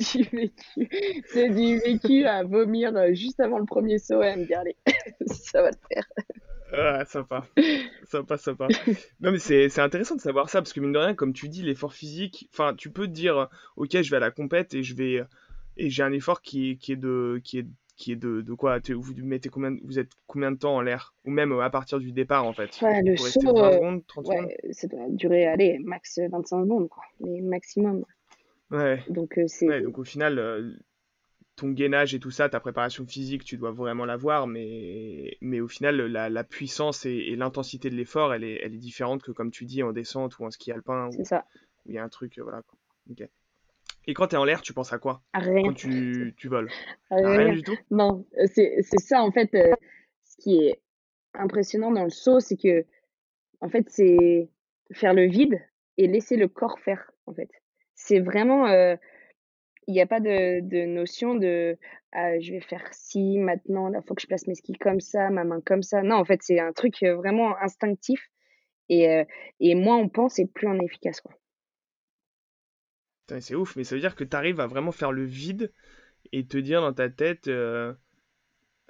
c'est 0.00 0.16
du 0.16 0.22
vécu. 0.22 0.88
C'est 1.26 1.50
du 1.50 1.78
vécu 1.80 2.24
à 2.24 2.44
vomir 2.44 2.96
euh, 2.96 3.12
juste 3.12 3.40
avant 3.40 3.58
le 3.58 3.66
premier 3.66 3.98
saut 3.98 4.22
et 4.22 4.28
à 4.28 4.36
me 4.36 4.46
dire, 4.46 4.60
allez, 4.60 4.74
ça 5.26 5.60
va 5.60 5.68
le 5.68 5.76
faire. 5.92 6.06
Ah, 6.72 7.04
sympa. 7.04 7.46
Sympa, 8.06 8.38
sympa. 8.38 8.68
Non, 9.20 9.32
mais 9.32 9.38
c'est 9.38 9.78
intéressant 9.80 10.16
de 10.16 10.22
savoir 10.22 10.48
ça, 10.48 10.62
parce 10.62 10.72
que 10.72 10.80
mine 10.80 10.92
de 10.92 10.98
rien, 10.98 11.14
comme 11.14 11.34
tu 11.34 11.50
dis, 11.50 11.60
l'effort 11.60 11.92
physique, 11.92 12.48
enfin, 12.50 12.72
tu 12.74 12.88
peux 12.88 13.06
te 13.06 13.12
dire, 13.12 13.50
ok, 13.76 14.00
je 14.00 14.10
vais 14.10 14.16
à 14.16 14.20
la 14.20 14.30
compète 14.30 14.72
et 14.72 14.82
je 14.82 14.96
vais. 14.96 15.22
Et 15.76 15.90
j'ai 15.90 16.04
un 16.04 16.12
effort 16.12 16.40
qui, 16.40 16.78
qui, 16.78 16.92
est 16.92 16.96
de, 16.96 17.38
qui, 17.44 17.58
est 17.58 17.66
qui 17.96 18.12
est 18.12 18.16
de, 18.16 18.40
de 18.40 18.54
quoi 18.54 18.78
Vous 18.88 19.14
mettez 19.18 19.48
combien 19.48 19.76
Vous 19.84 19.98
êtes 19.98 20.10
combien 20.26 20.50
de 20.52 20.58
temps 20.58 20.76
en 20.76 20.80
l'air? 20.80 21.14
Ou 21.24 21.30
même 21.30 21.52
à 21.52 21.70
partir 21.70 21.98
du 21.98 22.12
départ 22.12 22.44
en 22.44 22.52
fait 22.52 22.78
ouais, 22.82 23.02
Le 23.02 23.16
saut, 23.16 23.40
20 23.40 23.62
euh, 23.62 23.72
secondes, 23.72 24.06
30 24.06 24.28
ouais, 24.28 24.58
ça 24.72 24.88
doit 24.88 25.08
durer, 25.08 25.46
allez, 25.46 25.78
max 25.78 26.18
25 26.18 26.62
secondes, 26.62 26.88
quoi, 26.88 27.04
mais 27.20 27.40
maximum. 27.40 28.04
Ouais. 28.70 29.02
Donc 29.08 29.38
euh, 29.38 29.44
c'est. 29.46 29.68
Ouais, 29.68 29.82
donc 29.82 29.98
au 29.98 30.04
final, 30.04 30.38
euh, 30.38 30.72
ton 31.56 31.70
gainage 31.70 32.14
et 32.14 32.20
tout 32.20 32.32
ça, 32.32 32.48
ta 32.48 32.58
préparation 32.58 33.06
physique, 33.06 33.44
tu 33.44 33.56
dois 33.56 33.70
vraiment 33.70 34.04
l'avoir, 34.04 34.46
mais 34.46 35.36
mais 35.40 35.60
au 35.60 35.68
final, 35.68 35.96
la, 35.96 36.28
la 36.28 36.44
puissance 36.44 37.06
et, 37.06 37.36
l'intensité 37.36 37.90
de 37.90 37.94
l'effort, 37.94 38.34
elle 38.34 38.44
est, 38.44 38.60
elle 38.62 38.74
est 38.74 38.78
différente 38.78 39.22
que 39.22 39.30
comme 39.30 39.50
tu 39.50 39.64
dis 39.64 39.82
en 39.82 39.92
descente 39.92 40.38
ou 40.38 40.44
en 40.44 40.50
ski 40.50 40.72
alpin. 40.72 41.10
C'est 41.12 41.24
ça. 41.24 41.44
Où 41.86 41.90
il 41.90 41.94
y 41.94 41.98
a 41.98 42.04
un 42.04 42.08
truc, 42.08 42.38
voilà. 42.38 42.62
Ok. 43.10 43.28
Et 44.06 44.14
quand 44.14 44.28
tu 44.28 44.34
es 44.34 44.38
en 44.38 44.44
l'air, 44.44 44.60
tu 44.60 44.72
penses 44.72 44.92
à 44.92 44.98
quoi 44.98 45.22
rien. 45.32 45.62
Quand 45.62 45.74
tu, 45.74 46.34
tu 46.36 46.48
voles 46.48 46.70
rien. 47.10 47.52
du 47.52 47.62
tout 47.62 47.76
Non, 47.90 48.26
euh, 48.38 48.46
c'est 48.46 48.82
ça 49.00 49.22
en 49.22 49.30
fait. 49.30 49.54
Euh, 49.54 49.74
ce 50.24 50.36
qui 50.38 50.56
est 50.56 50.80
impressionnant 51.34 51.90
dans 51.90 52.04
le 52.04 52.10
saut, 52.10 52.40
c'est 52.40 52.56
que 52.56 52.84
en 53.60 53.68
fait, 53.68 53.88
c'est 53.88 54.50
faire 54.92 55.14
le 55.14 55.26
vide 55.26 55.60
et 55.96 56.06
laisser 56.06 56.36
le 56.36 56.48
corps 56.48 56.78
faire. 56.80 57.10
En 57.26 57.34
fait, 57.34 57.48
c'est 57.94 58.20
vraiment. 58.20 58.66
Euh, 58.66 58.96
il 59.86 59.92
n'y 59.92 60.00
a 60.00 60.06
pas 60.06 60.20
de, 60.20 60.60
de 60.60 60.86
notion 60.86 61.34
de 61.34 61.76
ah, 62.12 62.40
je 62.40 62.52
vais 62.52 62.60
faire 62.60 62.86
ci 62.92 63.38
maintenant, 63.38 63.92
il 63.92 64.00
faut 64.06 64.14
que 64.14 64.22
je 64.22 64.26
place 64.26 64.46
mes 64.46 64.54
skis 64.54 64.72
comme 64.74 65.00
ça, 65.00 65.28
ma 65.28 65.44
main 65.44 65.60
comme 65.60 65.82
ça. 65.82 66.02
Non, 66.02 66.16
en 66.16 66.24
fait, 66.24 66.40
c'est 66.42 66.58
un 66.58 66.72
truc 66.72 67.02
vraiment 67.02 67.54
instinctif. 67.58 68.30
Et, 68.88 69.24
et 69.60 69.74
moins 69.74 69.96
on 69.96 70.10
pense 70.10 70.38
et 70.38 70.46
plus 70.46 70.68
on 70.68 70.78
est 70.78 70.84
efficace. 70.84 71.20
Quoi 71.22 71.34
c'est 73.40 73.54
ouf, 73.54 73.76
mais 73.76 73.84
ça 73.84 73.94
veut 73.94 74.00
dire 74.00 74.14
que 74.14 74.24
tu 74.24 74.36
arrives 74.36 74.60
à 74.60 74.66
vraiment 74.66 74.92
faire 74.92 75.12
le 75.12 75.24
vide 75.24 75.72
et 76.32 76.44
te 76.46 76.56
dire 76.56 76.80
dans 76.80 76.92
ta 76.92 77.08
tête. 77.08 77.48
Euh, 77.48 77.92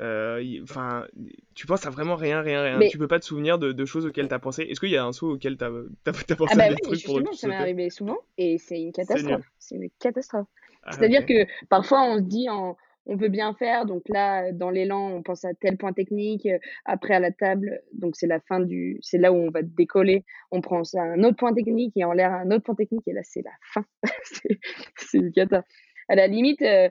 euh, 0.00 0.60
enfin, 0.62 1.06
tu 1.54 1.66
penses 1.66 1.86
à 1.86 1.90
vraiment 1.90 2.16
rien, 2.16 2.40
rien, 2.40 2.62
rien. 2.62 2.88
Tu 2.88 2.98
peux 2.98 3.06
pas 3.06 3.20
te 3.20 3.24
souvenir 3.24 3.58
de, 3.58 3.84
choses 3.84 4.06
auxquelles 4.06 4.28
tu 4.28 4.34
as 4.34 4.38
pensé. 4.38 4.62
Est-ce 4.62 4.80
qu'il 4.80 4.90
y 4.90 4.96
a 4.96 5.04
un 5.04 5.12
saut 5.12 5.34
auquel 5.34 5.56
tu 5.56 5.64
as, 5.64 5.70
pensé 5.70 6.52
ah 6.52 6.56
bah 6.56 6.64
à 6.64 6.68
des 6.70 6.76
trucs 6.76 7.04
pour 7.04 7.20
ça 7.34 7.48
m'est 7.48 7.54
arrivé 7.54 7.90
souvent 7.90 8.18
et 8.36 8.58
c'est 8.58 8.80
une 8.80 8.92
catastrophe. 8.92 9.50
C'est 9.58 9.76
une 9.76 9.88
catastrophe. 10.00 10.48
Ah, 10.82 10.92
C'est-à-dire 10.92 11.24
que 11.24 11.46
parfois 11.68 12.02
on 12.02 12.16
se 12.16 12.22
dit 12.22 12.48
en, 12.50 12.76
on 13.06 13.16
veut 13.16 13.28
bien 13.28 13.54
faire. 13.54 13.86
Donc 13.86 14.02
là, 14.08 14.52
dans 14.52 14.70
l'élan, 14.70 15.08
on 15.08 15.22
pense 15.22 15.44
à 15.44 15.54
tel 15.54 15.76
point 15.76 15.92
technique. 15.92 16.48
Après, 16.84 17.14
à 17.14 17.20
la 17.20 17.30
table, 17.30 17.80
donc 17.92 18.16
c'est 18.16 18.26
la 18.26 18.40
fin 18.40 18.60
du, 18.60 18.98
c'est 19.02 19.18
là 19.18 19.32
où 19.32 19.36
on 19.36 19.50
va 19.50 19.62
décoller. 19.62 20.24
On 20.50 20.60
prend 20.60 20.82
un 20.96 21.22
autre 21.22 21.36
point 21.36 21.52
technique 21.52 21.96
et 21.96 22.04
en 22.04 22.12
l'air 22.12 22.32
un 22.32 22.50
autre 22.50 22.64
point 22.64 22.74
technique. 22.74 23.06
Et 23.06 23.12
là, 23.12 23.22
c'est 23.22 23.42
la 23.42 23.52
fin. 23.72 23.84
c'est 24.96 25.18
une 25.18 25.32
cata. 25.32 25.64
À 26.08 26.14
la 26.14 26.26
limite, 26.26 26.62
euh, 26.62 26.88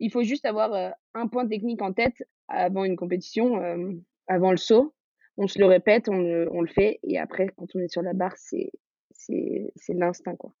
il 0.00 0.10
faut 0.10 0.22
juste 0.22 0.44
avoir 0.44 0.72
euh, 0.74 0.90
un 1.14 1.28
point 1.28 1.46
technique 1.46 1.82
en 1.82 1.92
tête 1.92 2.26
avant 2.48 2.84
une 2.84 2.96
compétition, 2.96 3.62
euh, 3.62 3.92
avant 4.26 4.50
le 4.50 4.56
saut. 4.56 4.94
On 5.36 5.48
se 5.48 5.58
le 5.58 5.66
répète, 5.66 6.08
on 6.08 6.18
le, 6.18 6.48
on 6.52 6.60
le 6.60 6.68
fait. 6.68 7.00
Et 7.02 7.18
après, 7.18 7.48
quand 7.56 7.66
on 7.74 7.80
est 7.80 7.88
sur 7.88 8.02
la 8.02 8.12
barre, 8.12 8.36
c'est, 8.36 8.70
c'est, 9.10 9.72
c'est 9.76 9.94
l'instinct, 9.94 10.36
quoi. 10.36 10.52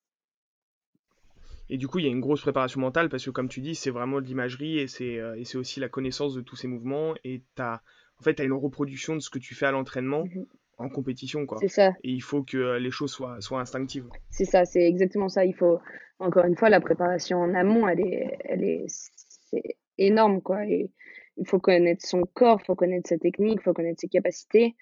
Et 1.70 1.78
du 1.78 1.88
coup, 1.88 1.98
il 1.98 2.04
y 2.04 2.08
a 2.08 2.10
une 2.10 2.20
grosse 2.20 2.42
préparation 2.42 2.80
mentale 2.80 3.08
parce 3.08 3.24
que, 3.24 3.30
comme 3.30 3.48
tu 3.48 3.60
dis, 3.60 3.74
c'est 3.74 3.90
vraiment 3.90 4.20
de 4.20 4.26
l'imagerie 4.26 4.78
et 4.78 4.86
c'est 4.86 5.18
euh, 5.18 5.42
aussi 5.54 5.80
la 5.80 5.88
connaissance 5.88 6.34
de 6.34 6.40
tous 6.40 6.56
ces 6.56 6.68
mouvements. 6.68 7.14
Et 7.24 7.42
as, 7.58 7.80
en 8.20 8.22
fait, 8.22 8.34
tu 8.34 8.42
as 8.42 8.44
une 8.44 8.52
reproduction 8.52 9.14
de 9.14 9.20
ce 9.20 9.30
que 9.30 9.38
tu 9.38 9.54
fais 9.54 9.66
à 9.66 9.70
l'entraînement 9.70 10.24
mmh 10.24 10.44
en 10.78 10.88
compétition. 10.88 11.46
C'est 11.60 11.68
ça. 11.68 11.90
Et 12.02 12.10
il 12.10 12.22
faut 12.22 12.42
que 12.42 12.56
euh, 12.56 12.78
les 12.78 12.90
choses 12.90 13.12
soient, 13.12 13.40
soient 13.40 13.60
instinctives. 13.60 14.08
C'est 14.30 14.44
ça, 14.44 14.64
c'est 14.64 14.86
exactement 14.86 15.28
ça. 15.28 15.44
Il 15.44 15.54
faut, 15.54 15.78
encore 16.18 16.44
une 16.46 16.56
fois, 16.56 16.68
la 16.68 16.80
préparation 16.80 17.38
en 17.38 17.54
amont, 17.54 17.86
elle 17.88 18.00
est, 18.00 18.38
elle 18.44 18.64
est 18.64 18.84
c'est 18.88 19.76
énorme. 19.98 20.42
quoi. 20.42 20.66
Et 20.66 20.90
il 21.36 21.46
faut 21.46 21.58
connaître 21.58 22.04
son 22.04 22.22
corps, 22.22 22.58
il 22.62 22.66
faut 22.66 22.74
connaître 22.74 23.08
sa 23.08 23.18
technique, 23.18 23.60
il 23.60 23.62
faut 23.62 23.72
connaître 23.72 24.00
ses 24.00 24.08
capacités 24.08 24.74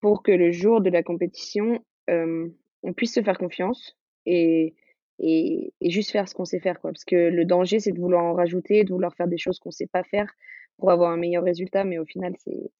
pour 0.00 0.22
que 0.22 0.32
le 0.32 0.50
jour 0.50 0.80
de 0.80 0.90
la 0.90 1.02
compétition, 1.02 1.84
euh, 2.08 2.48
on 2.82 2.92
puisse 2.92 3.14
se 3.14 3.22
faire 3.22 3.38
confiance 3.38 3.96
et 4.26 4.74
et, 5.20 5.72
juste 5.82 6.10
faire 6.10 6.28
ce 6.28 6.34
qu'on 6.34 6.44
sait 6.44 6.60
faire, 6.60 6.80
quoi. 6.80 6.90
Parce 6.90 7.04
que 7.04 7.16
le 7.16 7.44
danger, 7.44 7.78
c'est 7.78 7.92
de 7.92 8.00
vouloir 8.00 8.24
en 8.24 8.32
rajouter, 8.32 8.84
de 8.84 8.92
vouloir 8.92 9.14
faire 9.14 9.28
des 9.28 9.38
choses 9.38 9.58
qu'on 9.58 9.70
sait 9.70 9.86
pas 9.86 10.02
faire 10.02 10.32
pour 10.78 10.90
avoir 10.90 11.12
un 11.12 11.18
meilleur 11.18 11.44
résultat, 11.44 11.84
mais 11.84 11.98
au 11.98 12.06
final, 12.06 12.34
c'est 12.38 12.70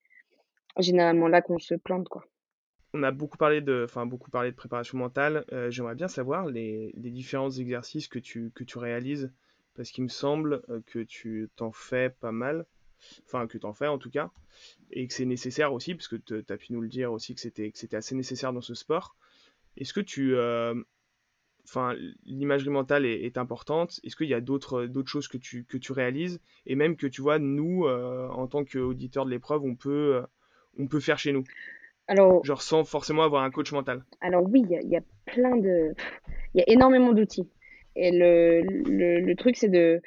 généralement 0.78 1.28
là 1.28 1.42
qu'on 1.42 1.58
se 1.58 1.74
plante, 1.74 2.08
quoi. 2.08 2.24
On 2.92 3.04
a 3.04 3.12
beaucoup 3.12 3.36
parlé 3.36 3.60
de, 3.60 3.84
enfin, 3.84 4.04
beaucoup 4.04 4.30
parlé 4.30 4.50
de 4.50 4.56
préparation 4.56 4.98
mentale. 4.98 5.44
Euh, 5.52 5.70
j'aimerais 5.70 5.94
bien 5.94 6.08
savoir 6.08 6.46
les, 6.46 6.92
les, 6.96 7.10
différents 7.10 7.50
exercices 7.50 8.08
que 8.08 8.18
tu, 8.18 8.50
que 8.52 8.64
tu 8.64 8.78
réalises, 8.78 9.30
parce 9.76 9.90
qu'il 9.90 10.02
me 10.02 10.08
semble 10.08 10.62
euh, 10.70 10.80
que 10.86 10.98
tu 11.00 11.48
t'en 11.54 11.70
fais 11.70 12.10
pas 12.10 12.32
mal, 12.32 12.66
enfin, 13.26 13.46
que 13.46 13.58
tu 13.58 13.66
en 13.66 13.74
fais 13.74 13.86
en 13.86 13.98
tout 13.98 14.10
cas, 14.10 14.30
et 14.90 15.06
que 15.06 15.14
c'est 15.14 15.24
nécessaire 15.24 15.72
aussi, 15.72 15.94
parce 15.94 16.08
que 16.08 16.16
tu 16.16 16.42
as 16.48 16.56
pu 16.56 16.72
nous 16.72 16.80
le 16.80 16.88
dire 16.88 17.12
aussi 17.12 17.34
que 17.34 17.40
c'était 17.40 17.96
assez 17.96 18.16
nécessaire 18.16 18.52
dans 18.52 18.60
ce 18.60 18.74
sport. 18.74 19.14
Est-ce 19.76 19.92
que 19.92 20.00
tu, 20.00 20.34
euh, 20.34 20.74
enfin, 21.64 21.94
l'imagerie 22.24 22.70
mentale 22.70 23.06
est, 23.06 23.38
importante. 23.38 24.00
Est-ce 24.04 24.16
qu'il 24.16 24.28
y 24.28 24.34
a 24.34 24.40
d'autres 24.40 24.88
choses 25.06 25.28
que 25.28 25.38
tu, 25.38 25.64
que 25.64 25.78
tu 25.78 25.92
réalises? 25.92 26.40
Et 26.66 26.74
même 26.74 26.96
que 26.96 27.06
tu 27.06 27.22
vois, 27.22 27.38
nous, 27.38 27.86
euh, 27.86 28.28
en 28.28 28.46
tant 28.46 28.64
qu'auditeurs 28.64 29.24
de 29.24 29.30
l'épreuve, 29.30 29.64
on 29.64 29.74
peut, 29.74 30.16
euh, 30.16 30.22
on 30.78 30.86
peut 30.86 31.00
faire 31.00 31.18
chez 31.18 31.32
nous 31.32 31.44
alors, 32.10 32.44
Genre 32.44 32.60
sans 32.60 32.82
forcément 32.82 33.22
avoir 33.22 33.44
un 33.44 33.52
coach 33.52 33.70
mental. 33.70 34.04
Alors 34.20 34.42
oui, 34.50 34.64
il 34.68 34.90
y, 34.90 34.96
a 34.96 35.00
plein 35.26 35.56
de... 35.56 35.94
Il 36.54 36.58
y 36.58 36.60
a 36.60 36.64
énormément 36.68 37.12
d'outils. 37.12 37.48
Et 37.94 38.10
le, 38.10 38.62
le, 39.20 39.34
truc, 39.36 39.56
c'est 39.56 39.68
de, 39.68 40.02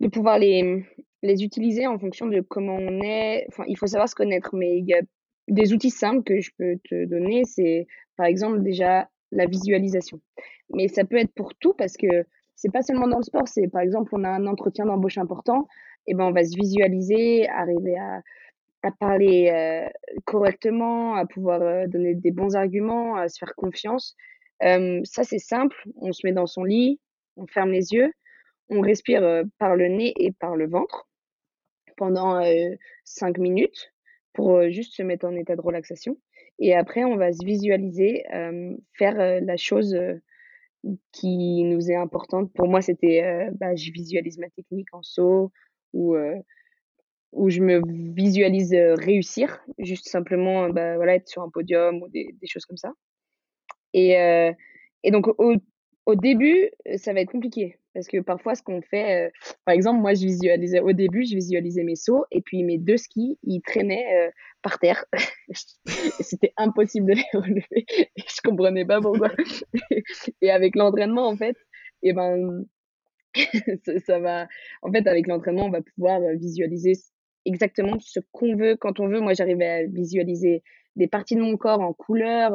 de 0.00 0.08
pouvoir 0.08 0.38
les, 0.38 0.82
les 1.22 1.44
utiliser 1.44 1.86
en 1.86 1.98
fonction 1.98 2.26
de 2.26 2.40
comment 2.40 2.76
on 2.76 3.02
est. 3.02 3.44
Enfin, 3.48 3.64
il 3.68 3.76
faut 3.76 3.86
savoir 3.86 4.08
se 4.08 4.14
connaître, 4.14 4.54
mais 4.54 4.78
il 4.78 4.86
y 4.86 4.94
a 4.94 5.02
des 5.48 5.74
outils 5.74 5.90
simples 5.90 6.22
que 6.22 6.40
je 6.40 6.52
peux 6.56 6.78
te 6.88 7.04
donner. 7.04 7.44
C'est 7.44 7.86
par 8.16 8.24
exemple 8.24 8.62
déjà 8.62 9.08
la 9.30 9.44
visualisation. 9.44 10.20
Mais 10.72 10.88
ça 10.88 11.04
peut 11.04 11.16
être 11.16 11.32
pour 11.34 11.54
tout 11.54 11.74
parce 11.74 11.96
que 11.96 12.24
c'est 12.60 12.70
pas 12.70 12.82
seulement 12.82 13.08
dans 13.08 13.16
le 13.16 13.22
sport, 13.22 13.48
c'est 13.48 13.68
par 13.68 13.80
exemple, 13.80 14.10
on 14.12 14.22
a 14.22 14.28
un 14.28 14.46
entretien 14.46 14.84
d'embauche 14.84 15.16
important, 15.16 15.66
et 16.06 16.14
ben 16.14 16.24
on 16.24 16.32
va 16.32 16.44
se 16.44 16.54
visualiser, 16.56 17.48
arriver 17.48 17.96
à, 17.96 18.22
parler 18.98 19.50
euh, 19.50 19.88
correctement, 20.24 21.14
à 21.14 21.26
pouvoir 21.26 21.62
euh, 21.62 21.86
donner 21.86 22.14
des 22.14 22.30
bons 22.30 22.56
arguments, 22.56 23.16
à 23.16 23.28
se 23.28 23.38
faire 23.38 23.54
confiance. 23.54 24.16
Euh, 24.62 25.00
ça, 25.04 25.22
c'est 25.24 25.38
simple. 25.38 25.76
On 25.96 26.12
se 26.12 26.26
met 26.26 26.32
dans 26.32 26.46
son 26.46 26.64
lit, 26.64 27.00
on 27.36 27.46
ferme 27.46 27.70
les 27.70 27.92
yeux, 27.92 28.12
on 28.68 28.80
respire 28.80 29.44
par 29.58 29.76
le 29.76 29.88
nez 29.88 30.12
et 30.18 30.32
par 30.32 30.56
le 30.56 30.68
ventre 30.68 31.08
pendant 31.96 32.42
cinq 33.04 33.36
minutes 33.38 33.92
pour 34.32 34.62
juste 34.70 34.94
se 34.94 35.02
mettre 35.02 35.26
en 35.26 35.34
état 35.34 35.56
de 35.56 35.60
relaxation. 35.60 36.16
Et 36.58 36.74
après, 36.74 37.04
on 37.04 37.16
va 37.16 37.32
se 37.32 37.44
visualiser, 37.44 38.24
faire 38.96 39.40
la 39.42 39.56
chose 39.56 39.98
qui 41.12 41.64
nous 41.64 41.90
est 41.90 41.96
importante. 41.96 42.52
Pour 42.54 42.68
moi, 42.68 42.80
c'était, 42.80 43.48
bah, 43.52 43.74
je 43.74 43.90
visualise 43.92 44.38
ma 44.38 44.48
technique 44.50 44.92
en 44.92 45.02
saut 45.02 45.52
ou 45.92 46.16
où 47.32 47.48
je 47.48 47.60
me 47.60 47.80
visualise 48.12 48.74
réussir, 48.74 49.60
juste 49.78 50.08
simplement 50.08 50.68
bah, 50.68 50.96
voilà, 50.96 51.14
être 51.14 51.28
sur 51.28 51.42
un 51.42 51.48
podium 51.48 52.02
ou 52.02 52.08
des, 52.08 52.34
des 52.40 52.46
choses 52.46 52.64
comme 52.64 52.76
ça. 52.76 52.92
Et, 53.92 54.12
et 55.02 55.10
donc, 55.10 55.28
au, 55.38 55.54
au, 56.06 56.14
début, 56.14 56.70
ça 56.96 57.12
va 57.12 57.20
être 57.20 57.32
compliqué 57.32 57.79
Parce 57.94 58.06
que 58.06 58.20
parfois, 58.20 58.54
ce 58.54 58.62
qu'on 58.62 58.82
fait, 58.82 59.26
euh, 59.26 59.30
par 59.64 59.74
exemple, 59.74 60.00
moi, 60.00 60.14
je 60.14 60.24
visualisais 60.24 60.80
au 60.80 60.92
début, 60.92 61.24
je 61.24 61.34
visualisais 61.34 61.82
mes 61.82 61.96
sauts 61.96 62.24
et 62.30 62.40
puis 62.40 62.62
mes 62.62 62.78
deux 62.78 62.96
skis, 62.96 63.38
ils 63.42 63.60
traînaient 63.62 64.28
euh, 64.28 64.30
par 64.62 64.78
terre. 64.78 65.04
C'était 66.20 66.52
impossible 66.56 67.06
de 67.06 67.14
les 67.14 67.24
relever. 67.32 67.86
je 68.16 68.40
comprenais 68.44 68.84
pas 68.84 69.00
pourquoi. 69.00 69.30
et 70.40 70.50
avec 70.50 70.76
l'entraînement, 70.76 71.26
en 71.26 71.36
fait, 71.36 71.56
et 72.02 72.10
eh 72.10 72.12
ben, 72.12 72.64
ça, 74.06 74.18
va. 74.20 74.46
En 74.82 74.92
fait, 74.92 75.06
avec 75.06 75.26
l'entraînement, 75.26 75.66
on 75.66 75.70
va 75.70 75.82
pouvoir 75.82 76.20
euh, 76.22 76.34
visualiser 76.34 76.92
exactement 77.44 77.98
ce 77.98 78.20
qu'on 78.30 78.54
veut 78.54 78.76
quand 78.76 79.00
on 79.00 79.08
veut. 79.08 79.20
Moi, 79.20 79.34
j'arrivais 79.34 79.66
à 79.66 79.86
visualiser 79.86 80.62
des 80.94 81.08
parties 81.08 81.34
de 81.34 81.42
mon 81.42 81.56
corps 81.56 81.80
en 81.80 81.92
couleur. 81.92 82.52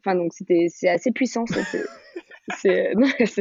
Enfin, 0.00 0.16
donc, 0.16 0.32
c'était, 0.32 0.66
c'est 0.68 0.88
assez 0.88 1.12
puissant. 1.12 1.44
C'est 2.58 2.92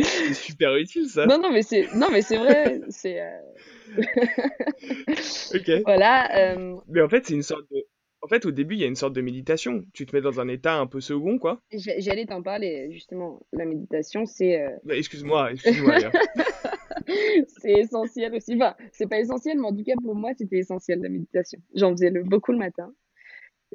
c'est 0.00 0.34
super 0.34 0.76
utile 0.76 1.08
ça. 1.08 1.26
Non 1.26 1.38
non 1.38 1.50
mais 1.50 1.62
c'est 1.62 1.92
non 1.94 2.08
mais 2.10 2.22
c'est 2.22 2.38
vrai, 2.38 2.80
c'est 2.88 3.20
euh, 3.20 3.38
OK. 5.54 5.70
Voilà, 5.84 6.54
euh, 6.54 6.76
Mais 6.88 7.02
en 7.02 7.08
fait, 7.08 7.26
c'est 7.26 7.34
une 7.34 7.42
sorte 7.42 7.68
de 7.70 7.84
en 8.24 8.28
fait, 8.28 8.46
au 8.46 8.52
début, 8.52 8.76
il 8.76 8.80
y 8.80 8.84
a 8.84 8.86
une 8.86 8.94
sorte 8.94 9.14
de 9.14 9.20
méditation. 9.20 9.84
Tu 9.92 10.06
te 10.06 10.14
mets 10.14 10.22
dans 10.22 10.38
un 10.38 10.46
état 10.46 10.76
un 10.76 10.86
peu 10.86 11.00
second, 11.00 11.38
quoi. 11.38 11.60
J'allais 11.72 12.24
t'en 12.24 12.40
parler, 12.40 12.88
justement. 12.92 13.44
La 13.52 13.64
méditation, 13.64 14.26
c'est. 14.26 14.62
Euh, 14.62 14.70
bah, 14.84 14.96
excuse-moi, 14.96 15.50
excuse-moi. 15.52 15.96
c'est 17.48 17.72
essentiel 17.72 18.32
aussi. 18.32 18.54
Enfin, 18.54 18.76
c'est 18.92 19.08
pas 19.08 19.18
essentiel, 19.18 19.58
mais 19.58 19.66
en 19.66 19.74
tout 19.74 19.82
cas, 19.82 19.94
pour 20.00 20.14
moi, 20.14 20.30
c'était 20.38 20.58
essentiel, 20.58 21.00
la 21.02 21.08
méditation. 21.08 21.58
J'en 21.74 21.90
faisais 21.90 22.10
le, 22.10 22.22
beaucoup 22.22 22.52
le 22.52 22.58
matin. 22.58 22.94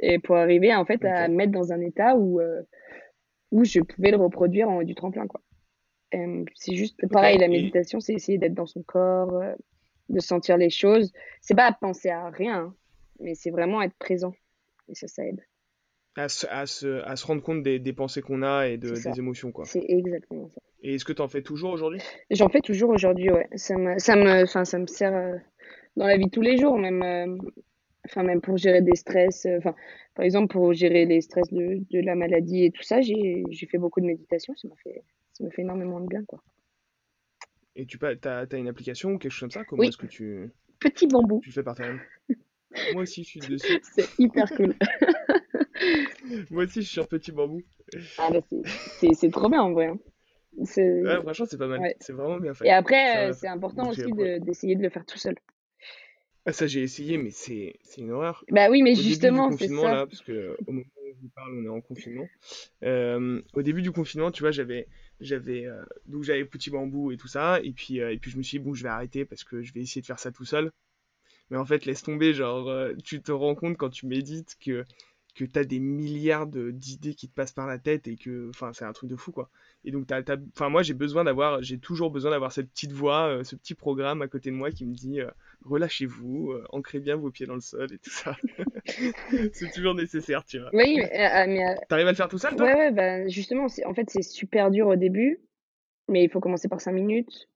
Et 0.02 0.20
pour 0.20 0.36
arriver, 0.36 0.74
en 0.76 0.86
fait, 0.86 1.04
à 1.06 1.28
me 1.28 1.36
mettre 1.36 1.52
dans 1.52 1.72
un 1.72 1.82
état 1.82 2.16
où, 2.16 2.40
euh, 2.40 2.62
où 3.52 3.64
je 3.64 3.80
pouvais 3.80 4.12
le 4.12 4.18
reproduire 4.18 4.70
en 4.70 4.78
haut 4.78 4.84
du 4.84 4.96
tremplin, 4.96 5.28
quoi. 5.28 5.42
c'est 6.12 6.76
juste 6.76 7.08
pareil, 7.10 7.38
la 7.38 7.48
méditation, 7.48 8.00
c'est 8.00 8.14
essayer 8.14 8.38
d'être 8.38 8.54
dans 8.54 8.66
son 8.66 8.84
corps, 8.84 9.34
euh, 9.36 9.54
de 10.10 10.20
sentir 10.20 10.58
les 10.58 10.70
choses. 10.70 11.12
C'est 11.42 11.56
pas 11.56 11.72
penser 11.72 12.10
à 12.10 12.30
rien, 12.30 12.58
hein, 12.58 12.76
mais 13.20 13.36
c'est 13.36 13.52
vraiment 13.52 13.82
être 13.82 13.96
présent. 13.98 14.34
Et 14.90 14.96
ça, 14.96 15.08
ça 15.08 15.26
aide. 15.26 15.42
À 16.16 16.30
se, 16.30 16.48
à 16.48 16.66
se, 16.66 17.04
à 17.04 17.16
se 17.16 17.26
rendre 17.28 17.44
compte 17.44 17.62
des, 17.62 17.78
des 17.78 17.94
pensées 17.94 18.22
qu'on 18.22 18.42
a 18.42 18.68
et 18.68 18.78
de, 18.78 18.90
des 18.90 19.20
émotions, 19.20 19.52
quoi. 19.52 19.66
C'est 19.66 19.86
exactement 19.88 20.50
ça. 20.50 20.62
Et 20.82 20.96
est-ce 20.96 21.06
que 21.06 21.14
tu 21.14 21.22
en 21.22 21.28
fais 21.28 21.42
toujours 21.42 21.72
aujourd'hui? 21.72 22.02
J'en 22.32 22.50
fais 22.50 22.62
toujours 22.62 22.90
aujourd'hui, 22.90 23.30
ouais. 23.32 23.48
Ça 23.56 23.78
me, 23.78 24.00
ça 24.00 24.16
me, 24.16 24.46
ça 24.46 24.80
me 24.80 24.88
sert 24.88 25.14
euh, 25.14 25.36
dans 25.96 26.08
la 26.08 26.18
vie 26.18 26.26
de 26.26 26.32
tous 26.32 26.42
les 26.42 26.58
jours, 26.58 26.78
même 26.78 27.38
enfin 28.08 28.24
même 28.24 28.42
pour 28.42 28.58
gérer 28.58 28.82
des 28.82 28.96
stress, 28.96 29.46
euh, 29.46 29.58
enfin 29.58 29.76
par 30.16 30.26
exemple 30.26 30.52
pour 30.52 30.74
gérer 30.74 31.06
les 31.06 31.22
stress 31.22 31.52
de, 31.52 31.82
de 31.92 32.00
la 32.00 32.16
maladie 32.16 32.66
et 32.66 32.72
tout 32.72 32.84
ça, 32.84 33.02
j'ai 33.02 33.44
fait 33.70 33.78
beaucoup 33.78 34.02
de 34.02 34.06
méditation, 34.06 34.56
ça 34.56 34.68
m'a 34.68 34.76
fait 34.84 35.04
ça 35.34 35.50
fait 35.52 35.62
énormément 35.62 36.00
de 36.00 36.08
bien 36.08 36.24
quoi. 36.26 36.42
Et 37.76 37.86
tu 37.86 38.00
as, 38.04 38.40
as, 38.40 38.58
une 38.58 38.68
application 38.68 39.12
ou 39.12 39.18
quelque 39.20 39.32
chose 39.32 39.42
comme 39.42 39.52
ça? 39.52 39.64
Comment 39.64 39.84
est-ce 39.84 39.98
que 39.98 40.08
tu 40.08 40.52
Petit 40.80 41.08
bambou. 41.08 41.42
Tu 41.44 41.52
fais 41.52 41.64
par 41.64 41.76
toi-même? 41.76 42.02
Moi 42.94 43.04
aussi 43.04 43.24
je 43.24 43.30
suis 43.30 43.40
dessus. 43.40 43.80
C'est 43.84 44.08
hyper 44.20 44.50
cool. 44.56 44.76
Moi 46.52 46.64
aussi 46.64 46.82
je 46.82 46.88
suis 46.88 46.94
sur 46.94 47.08
Petit 47.08 47.32
bambou. 47.32 47.62
Ah 48.18 48.30
bah 48.32 48.40
c'est 49.14 49.32
trop 49.32 49.50
bien 49.50 49.62
en 49.62 49.72
vrai. 49.72 49.88
Hein. 49.88 50.00
Ouais, 50.58 51.22
franchement 51.22 51.46
c'est 51.48 51.58
pas 51.58 51.68
mal. 51.68 51.94
C'est 52.00 52.14
vraiment 52.14 52.40
bien 52.40 52.54
fait. 52.54 52.68
Et 52.68 52.72
après 52.72 53.34
c'est 53.34 53.48
important 53.48 53.90
aussi 53.90 54.12
d'essayer 54.42 54.76
de 54.76 54.82
le 54.82 54.90
faire 54.90 55.06
tout 55.06 55.18
seul. 55.18 55.36
Ah, 56.48 56.54
ça, 56.54 56.66
j'ai 56.66 56.82
essayé, 56.82 57.18
mais 57.18 57.32
c'est 57.32 57.78
une 57.98 58.12
horreur. 58.12 58.46
Bah 58.50 58.70
oui, 58.72 58.82
mais 58.82 58.96
justement, 58.96 59.52
c'est 59.52 59.68
ça. 59.68 59.94
Là, 59.94 60.08
parce 60.08 60.22
que 60.22 60.56
au 60.66 60.72
moment 60.72 60.86
où 61.04 61.14
je 61.14 61.22
vous 61.22 61.30
parle, 61.36 61.60
on 61.60 61.66
est 61.66 61.68
en 61.68 61.82
confinement. 61.82 62.26
Euh, 62.84 63.42
au 63.52 63.62
début 63.62 63.82
du 63.82 63.92
confinement, 63.92 64.32
tu 64.32 64.44
vois, 64.44 64.52
j'avais 64.52 64.88
j'avais 65.20 65.66
euh, 65.66 65.84
donc 66.06 66.24
j'avais 66.24 66.46
petit 66.46 66.70
bambou 66.70 67.12
et 67.12 67.18
tout 67.18 67.28
ça 67.28 67.60
et 67.64 67.74
puis 67.74 68.00
euh, 68.00 68.14
et 68.14 68.18
puis 68.18 68.30
je 68.30 68.38
me 68.38 68.44
suis 68.44 68.60
dit 68.60 68.64
bon 68.64 68.76
je 68.76 68.84
vais 68.84 68.90
arrêter 68.90 69.26
parce 69.26 69.44
que 69.44 69.64
je 69.64 69.74
vais 69.74 69.80
essayer 69.80 70.00
de 70.00 70.06
faire 70.06 70.20
ça 70.20 70.32
tout 70.32 70.46
seul 70.46 70.72
mais 71.50 71.58
en 71.58 71.66
fait 71.66 71.86
laisse 71.86 72.04
tomber 72.04 72.36
genre 72.36 72.72
tu 73.04 73.24
te 73.24 73.32
rends 73.32 73.56
compte 73.56 73.78
quand 73.78 73.90
tu 73.90 74.06
médites 74.06 74.56
que 74.64 74.86
que 75.38 75.46
tu 75.46 75.60
as 75.60 75.64
des 75.64 75.80
milliards 75.80 76.48
d'idées 76.48 77.14
qui 77.14 77.30
te 77.30 77.34
passent 77.34 77.52
par 77.52 77.68
la 77.68 77.78
tête 77.78 78.08
et 78.08 78.16
que 78.16 78.50
enfin 78.50 78.72
c'est 78.74 78.86
un 78.86 78.92
truc 78.92 79.10
de 79.10 79.16
fou 79.16 79.32
quoi. 79.32 79.50
Et 79.86 79.92
donc 79.92 80.08
enfin 80.54 80.70
moi 80.70 80.82
j'ai 80.82 80.96
besoin 80.96 81.24
d'avoir 81.24 81.62
j'ai 81.62 81.78
toujours 81.78 82.10
besoin 82.10 82.32
d'avoir 82.32 82.52
cette 82.52 82.72
petite 82.72 82.92
voix 82.92 83.28
euh, 83.28 83.44
ce 83.44 83.56
petit 83.56 83.76
programme 83.76 84.24
à 84.24 84.28
côté 84.28 84.50
de 84.50 84.56
moi 84.56 84.72
qui 84.72 84.86
me 84.86 84.96
dit 84.96 85.22
euh, 85.22 85.30
relâchez-vous 85.64 86.52
euh, 86.52 86.66
ancrez 86.72 87.00
bien 87.00 87.16
vos 87.16 87.30
pieds 87.30 87.46
dans 87.46 87.54
le 87.54 87.62
sol 87.62 87.88
et 87.94 88.00
tout 88.00 88.10
ça. 88.10 88.36
C'est 89.54 89.72
toujours 89.72 89.94
nécessaire 89.94 90.44
tu 90.44 90.60
vois. 90.60 90.72
Oui 90.74 90.98
mais, 90.98 91.76
t'arrives 91.88 92.08
à 92.08 92.12
le 92.12 92.18
faire 92.18 92.30
tout 92.30 92.40
seul 92.40 92.56
toi? 92.56 92.66
Ouais, 92.66 92.76
ouais 92.76 92.92
bah, 92.92 93.28
justement 93.28 93.68
en 93.86 93.94
fait 93.94 94.10
c'est 94.10 94.24
super 94.24 94.72
dur 94.72 94.88
au 94.88 94.96
début 94.96 95.40
mais 96.08 96.24
il 96.24 96.32
faut 96.32 96.40
commencer 96.40 96.68
par 96.68 96.82
5 96.82 96.94
minutes 96.94 97.48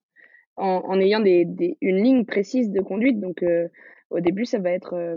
en, 0.56 0.84
en 0.86 1.00
ayant 1.00 1.20
des, 1.20 1.46
des, 1.46 1.78
une 1.82 2.04
ligne 2.04 2.26
précise 2.26 2.70
de 2.70 2.82
conduite. 2.82 3.20
Donc 3.20 3.44
au 4.10 4.20
début 4.20 4.46
ça 4.46 4.60
va 4.60 4.70
être 4.70 5.16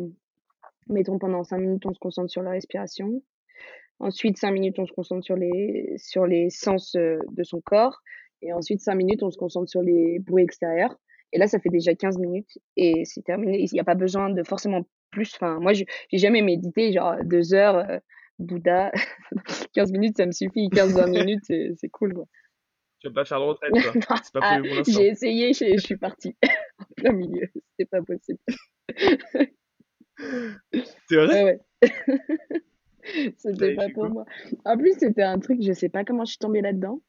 Mettons 0.89 1.19
pendant 1.19 1.45
5 1.45 1.59
minutes, 1.59 1.87
on 1.87 1.95
se 1.95 1.99
concentre 1.99 2.31
sur 2.31 2.43
la 2.43 2.51
respiration. 2.51 3.23
Ensuite, 4.01 4.39
5 4.39 4.51
minutes, 4.51 4.79
on 4.79 4.87
se 4.87 4.93
concentre 4.93 5.25
sur 5.25 5.37
les, 5.37 5.95
sur 5.97 6.27
les 6.27 6.51
sens 6.51 6.95
euh, 6.97 7.19
de 7.33 7.43
son 7.45 7.61
corps. 7.61 8.01
Et 8.43 8.53
ensuite, 8.53 8.81
5 8.81 8.95
minutes, 8.95 9.23
on 9.23 9.31
se 9.31 9.39
concentre 9.39 9.71
sur 9.71 9.83
les 9.83 10.19
bruits 10.19 10.45
extérieurs. 10.45 10.97
Et 11.33 11.39
là, 11.39 11.47
ça 11.47 11.59
fait 11.59 11.71
déjà 11.71 11.95
15 11.95 12.19
minutes 12.19 12.59
et 12.77 13.05
c'est 13.05 13.23
terminé. 13.23 13.59
Il 13.59 13.69
n'y 13.73 13.81
a 13.81 13.85
pas 13.85 13.95
besoin 13.95 14.31
de 14.31 14.43
forcément 14.43 14.87
plus. 15.11 15.33
Enfin, 15.35 15.59
moi, 15.61 15.73
j'ai 15.73 15.87
jamais 16.13 16.43
médité, 16.43 16.93
genre 16.93 17.17
deux 17.25 17.55
heures, 17.55 17.77
euh, 17.77 17.99
Bouddha. 18.39 18.93
15 19.75 19.93
minutes, 19.93 20.17
ça 20.17 20.27
me 20.27 20.33
suffit. 20.33 20.69
15-20 20.69 21.11
minutes, 21.11 21.45
c'est 21.77 21.89
cool, 21.89 22.15
quoi. 22.15 22.27
Tu 23.01 23.09
vas 23.09 23.15
pas 23.15 23.25
faire 23.25 23.39
de 23.39 23.45
retraite. 23.45 23.73
C'est 24.25 24.33
pas 24.33 24.41
ah, 24.43 24.61
J'ai 24.89 25.09
essayé, 25.09 25.53
je 25.53 25.77
suis 25.77 25.97
partie 25.97 26.37
en 26.79 26.85
plein 26.97 27.13
milieu. 27.13 27.49
C'est 27.79 27.89
pas 27.91 28.01
possible. 28.01 28.39
C'est 31.09 31.17
vrai? 31.17 31.45
Ouais, 31.45 31.45
ouais. 31.45 32.61
c'était 33.37 33.75
pas 33.75 33.89
pour 33.91 34.09
moi. 34.09 34.25
En 34.65 34.77
plus, 34.79 34.95
c'était 34.99 35.23
un 35.23 35.39
truc, 35.39 35.63
je 35.63 35.73
sais 35.73 35.89
pas 35.89 36.05
comment 36.05 36.25
je 36.25 36.31
suis 36.31 36.39
tombée 36.39 36.61
là-dedans, 36.61 37.01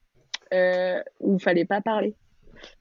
euh, 0.54 1.02
où 1.20 1.36
il 1.36 1.42
fallait 1.42 1.66
pas 1.66 1.82
parler. 1.82 2.16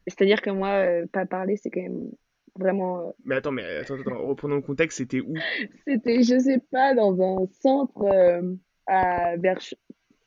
C'est-à-dire 0.06 0.42
que 0.42 0.50
moi, 0.50 0.68
euh, 0.68 1.06
pas 1.12 1.26
parler, 1.26 1.56
c'est 1.56 1.70
quand 1.70 1.82
même 1.82 2.10
vraiment. 2.58 3.00
Euh, 3.00 3.10
mais 3.24 3.36
attends, 3.36 3.52
mais 3.52 3.64
attends, 3.64 3.94
attends, 3.94 4.26
reprenons 4.26 4.56
le 4.56 4.62
contexte, 4.62 4.98
c'était 4.98 5.20
où? 5.20 5.34
C'était, 5.86 6.22
je 6.22 6.38
sais 6.38 6.60
pas, 6.70 6.94
dans 6.94 7.20
un 7.20 7.46
centre 7.60 8.02
euh, 8.02 8.54
à 8.86 9.36
vers 9.36 9.58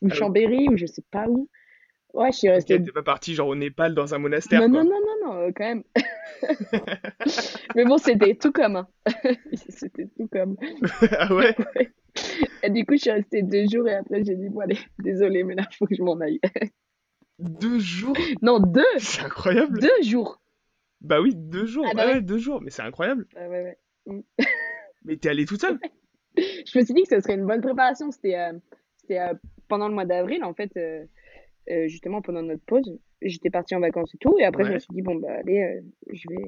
ou 0.00 0.10
Chambéry, 0.10 0.68
ou 0.68 0.76
je 0.76 0.86
sais 0.86 1.04
pas 1.10 1.26
où. 1.28 1.48
Ouais, 2.14 2.32
je 2.32 2.38
suis 2.38 2.48
restée. 2.48 2.74
Okay, 2.74 2.84
t'es 2.84 2.92
pas 2.92 3.02
partie 3.02 3.34
genre 3.34 3.48
au 3.48 3.54
Népal 3.54 3.94
dans 3.94 4.14
un 4.14 4.18
monastère 4.18 4.60
Non, 4.62 4.70
quoi. 4.70 4.84
non, 4.84 4.90
non, 4.90 5.00
non, 5.00 5.34
non, 5.42 5.52
quand 5.54 5.64
même. 5.64 5.84
Mais 7.76 7.84
bon, 7.84 7.98
c'était 7.98 8.34
tout 8.34 8.50
comme. 8.50 8.76
Hein. 8.76 8.88
c'était 9.68 10.08
tout 10.16 10.26
comme. 10.28 10.56
ah 11.18 11.34
ouais, 11.34 11.54
Et 12.62 12.70
du 12.70 12.86
coup, 12.86 12.94
je 12.94 13.02
suis 13.02 13.10
restée 13.10 13.42
deux 13.42 13.66
jours 13.70 13.86
et 13.88 13.94
après, 13.94 14.24
j'ai 14.24 14.36
dit, 14.36 14.48
bon, 14.48 14.60
allez, 14.60 14.78
désolé, 14.98 15.44
mais 15.44 15.54
là, 15.54 15.64
il 15.70 15.76
faut 15.76 15.86
que 15.86 15.94
je 15.94 16.02
m'en 16.02 16.18
aille. 16.20 16.40
deux 17.38 17.78
jours? 17.78 18.16
Non, 18.42 18.58
deux 18.58 18.82
C'est 18.96 19.22
incroyable 19.22 19.78
Deux 19.78 20.02
jours 20.02 20.40
Bah 21.02 21.20
oui, 21.20 21.34
deux 21.36 21.66
jours. 21.66 21.86
Ah 21.90 21.94
bah 21.94 22.06
ouais, 22.06 22.22
deux 22.22 22.38
jours, 22.38 22.60
mais 22.62 22.70
c'est 22.70 22.82
incroyable. 22.82 23.26
Ah 23.36 23.48
ouais, 23.48 23.62
ouais. 23.62 23.78
Mm. 24.06 24.20
mais 25.04 25.16
t'es 25.18 25.28
allée 25.28 25.44
toute 25.44 25.60
seule? 25.60 25.78
Je 26.36 26.78
me 26.78 26.84
suis 26.84 26.94
dit 26.94 27.02
que 27.02 27.14
ce 27.14 27.20
serait 27.20 27.34
une 27.34 27.46
bonne 27.46 27.60
préparation. 27.60 28.10
C'était 28.10 28.36
euh, 28.36 28.52
euh, 29.10 29.34
pendant 29.68 29.88
le 29.88 29.94
mois 29.94 30.04
d'avril, 30.06 30.44
en 30.44 30.54
fait. 30.54 30.70
Euh, 30.76 31.04
euh, 31.70 31.88
justement 31.88 32.22
pendant 32.22 32.42
notre 32.42 32.64
pause. 32.64 32.98
J'étais 33.22 33.50
partie 33.50 33.74
en 33.74 33.80
vacances 33.80 34.14
et 34.14 34.18
tout. 34.18 34.38
Et 34.38 34.44
après, 34.44 34.64
je 34.64 34.72
me 34.72 34.78
suis 34.78 34.94
dit, 34.94 35.02
bon, 35.02 35.16
bah, 35.16 35.32
allez, 35.40 35.62
euh, 35.62 35.80
je, 36.12 36.28
vais, 36.28 36.44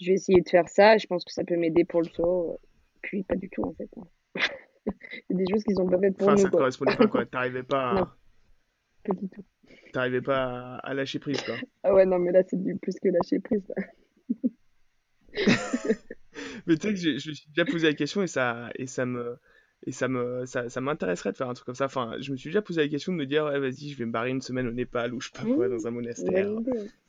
je 0.00 0.06
vais 0.06 0.14
essayer 0.14 0.40
de 0.40 0.48
faire 0.48 0.68
ça. 0.68 0.96
Je 0.96 1.06
pense 1.06 1.24
que 1.24 1.32
ça 1.32 1.44
peut 1.44 1.56
m'aider 1.56 1.84
pour 1.84 2.00
le 2.02 2.08
saut. 2.08 2.60
Puis, 3.02 3.22
pas 3.22 3.36
du 3.36 3.48
tout, 3.50 3.62
en 3.62 3.74
fait. 3.74 3.90
Hein. 3.96 4.08
Il 5.30 5.36
y 5.36 5.40
a 5.40 5.44
des 5.44 5.50
choses 5.50 5.64
qui 5.64 5.74
sont 5.74 5.88
pas 5.88 5.98
faites 5.98 6.16
pour 6.16 6.28
enfin, 6.28 6.36
nous. 6.36 6.42
ça 6.42 6.50
correspondait 6.50 6.96
pas, 6.96 7.06
quoi. 7.06 7.26
T'arrivais 7.30 7.62
pas 7.62 7.90
à... 7.90 7.94
Non, 7.94 8.06
pas 9.04 9.14
du 9.14 9.28
tout. 9.28 9.44
T'arrivais 9.92 10.22
pas 10.22 10.76
à, 10.76 10.94
lâcher 10.94 11.18
prise, 11.18 11.40
quoi. 11.42 11.54
Ah 11.82 11.94
ouais, 11.94 12.06
non, 12.06 12.18
mais 12.18 12.32
là, 12.32 12.42
c'est 12.46 12.62
du 12.62 12.76
plus 12.76 12.98
que 13.00 13.08
lâcher 13.08 13.38
prise. 13.40 13.72
mais 16.66 16.76
tu 16.76 16.88
sais 16.88 16.94
que 16.94 16.96
je, 16.96 17.18
je 17.18 17.28
me 17.30 17.34
suis 17.34 17.48
déjà 17.50 17.64
posé 17.64 17.86
la 17.86 17.94
question 17.94 18.22
et 18.22 18.26
ça, 18.26 18.70
et 18.76 18.86
ça 18.86 19.06
me 19.06 19.38
et 19.86 19.92
ça 19.92 20.08
me 20.08 20.46
ça, 20.46 20.68
ça 20.68 20.80
m'intéresserait 20.80 21.32
de 21.32 21.36
faire 21.36 21.48
un 21.48 21.54
truc 21.54 21.66
comme 21.66 21.74
ça. 21.74 21.84
Enfin 21.86 22.16
je 22.20 22.32
me 22.32 22.36
suis 22.36 22.48
déjà 22.48 22.62
posé 22.62 22.82
la 22.82 22.88
question 22.88 23.12
de 23.12 23.18
me 23.18 23.26
dire 23.26 23.44
ouais, 23.44 23.58
vas-y 23.58 23.90
je 23.90 23.98
vais 23.98 24.06
me 24.06 24.12
barrer 24.12 24.30
une 24.30 24.40
semaine 24.40 24.66
au 24.66 24.72
Népal 24.72 25.12
ou 25.12 25.20
je 25.20 25.28
sais 25.28 25.32
pas 25.38 25.44
quoi 25.44 25.68
dans 25.68 25.86
un 25.86 25.90
monastère. 25.90 26.48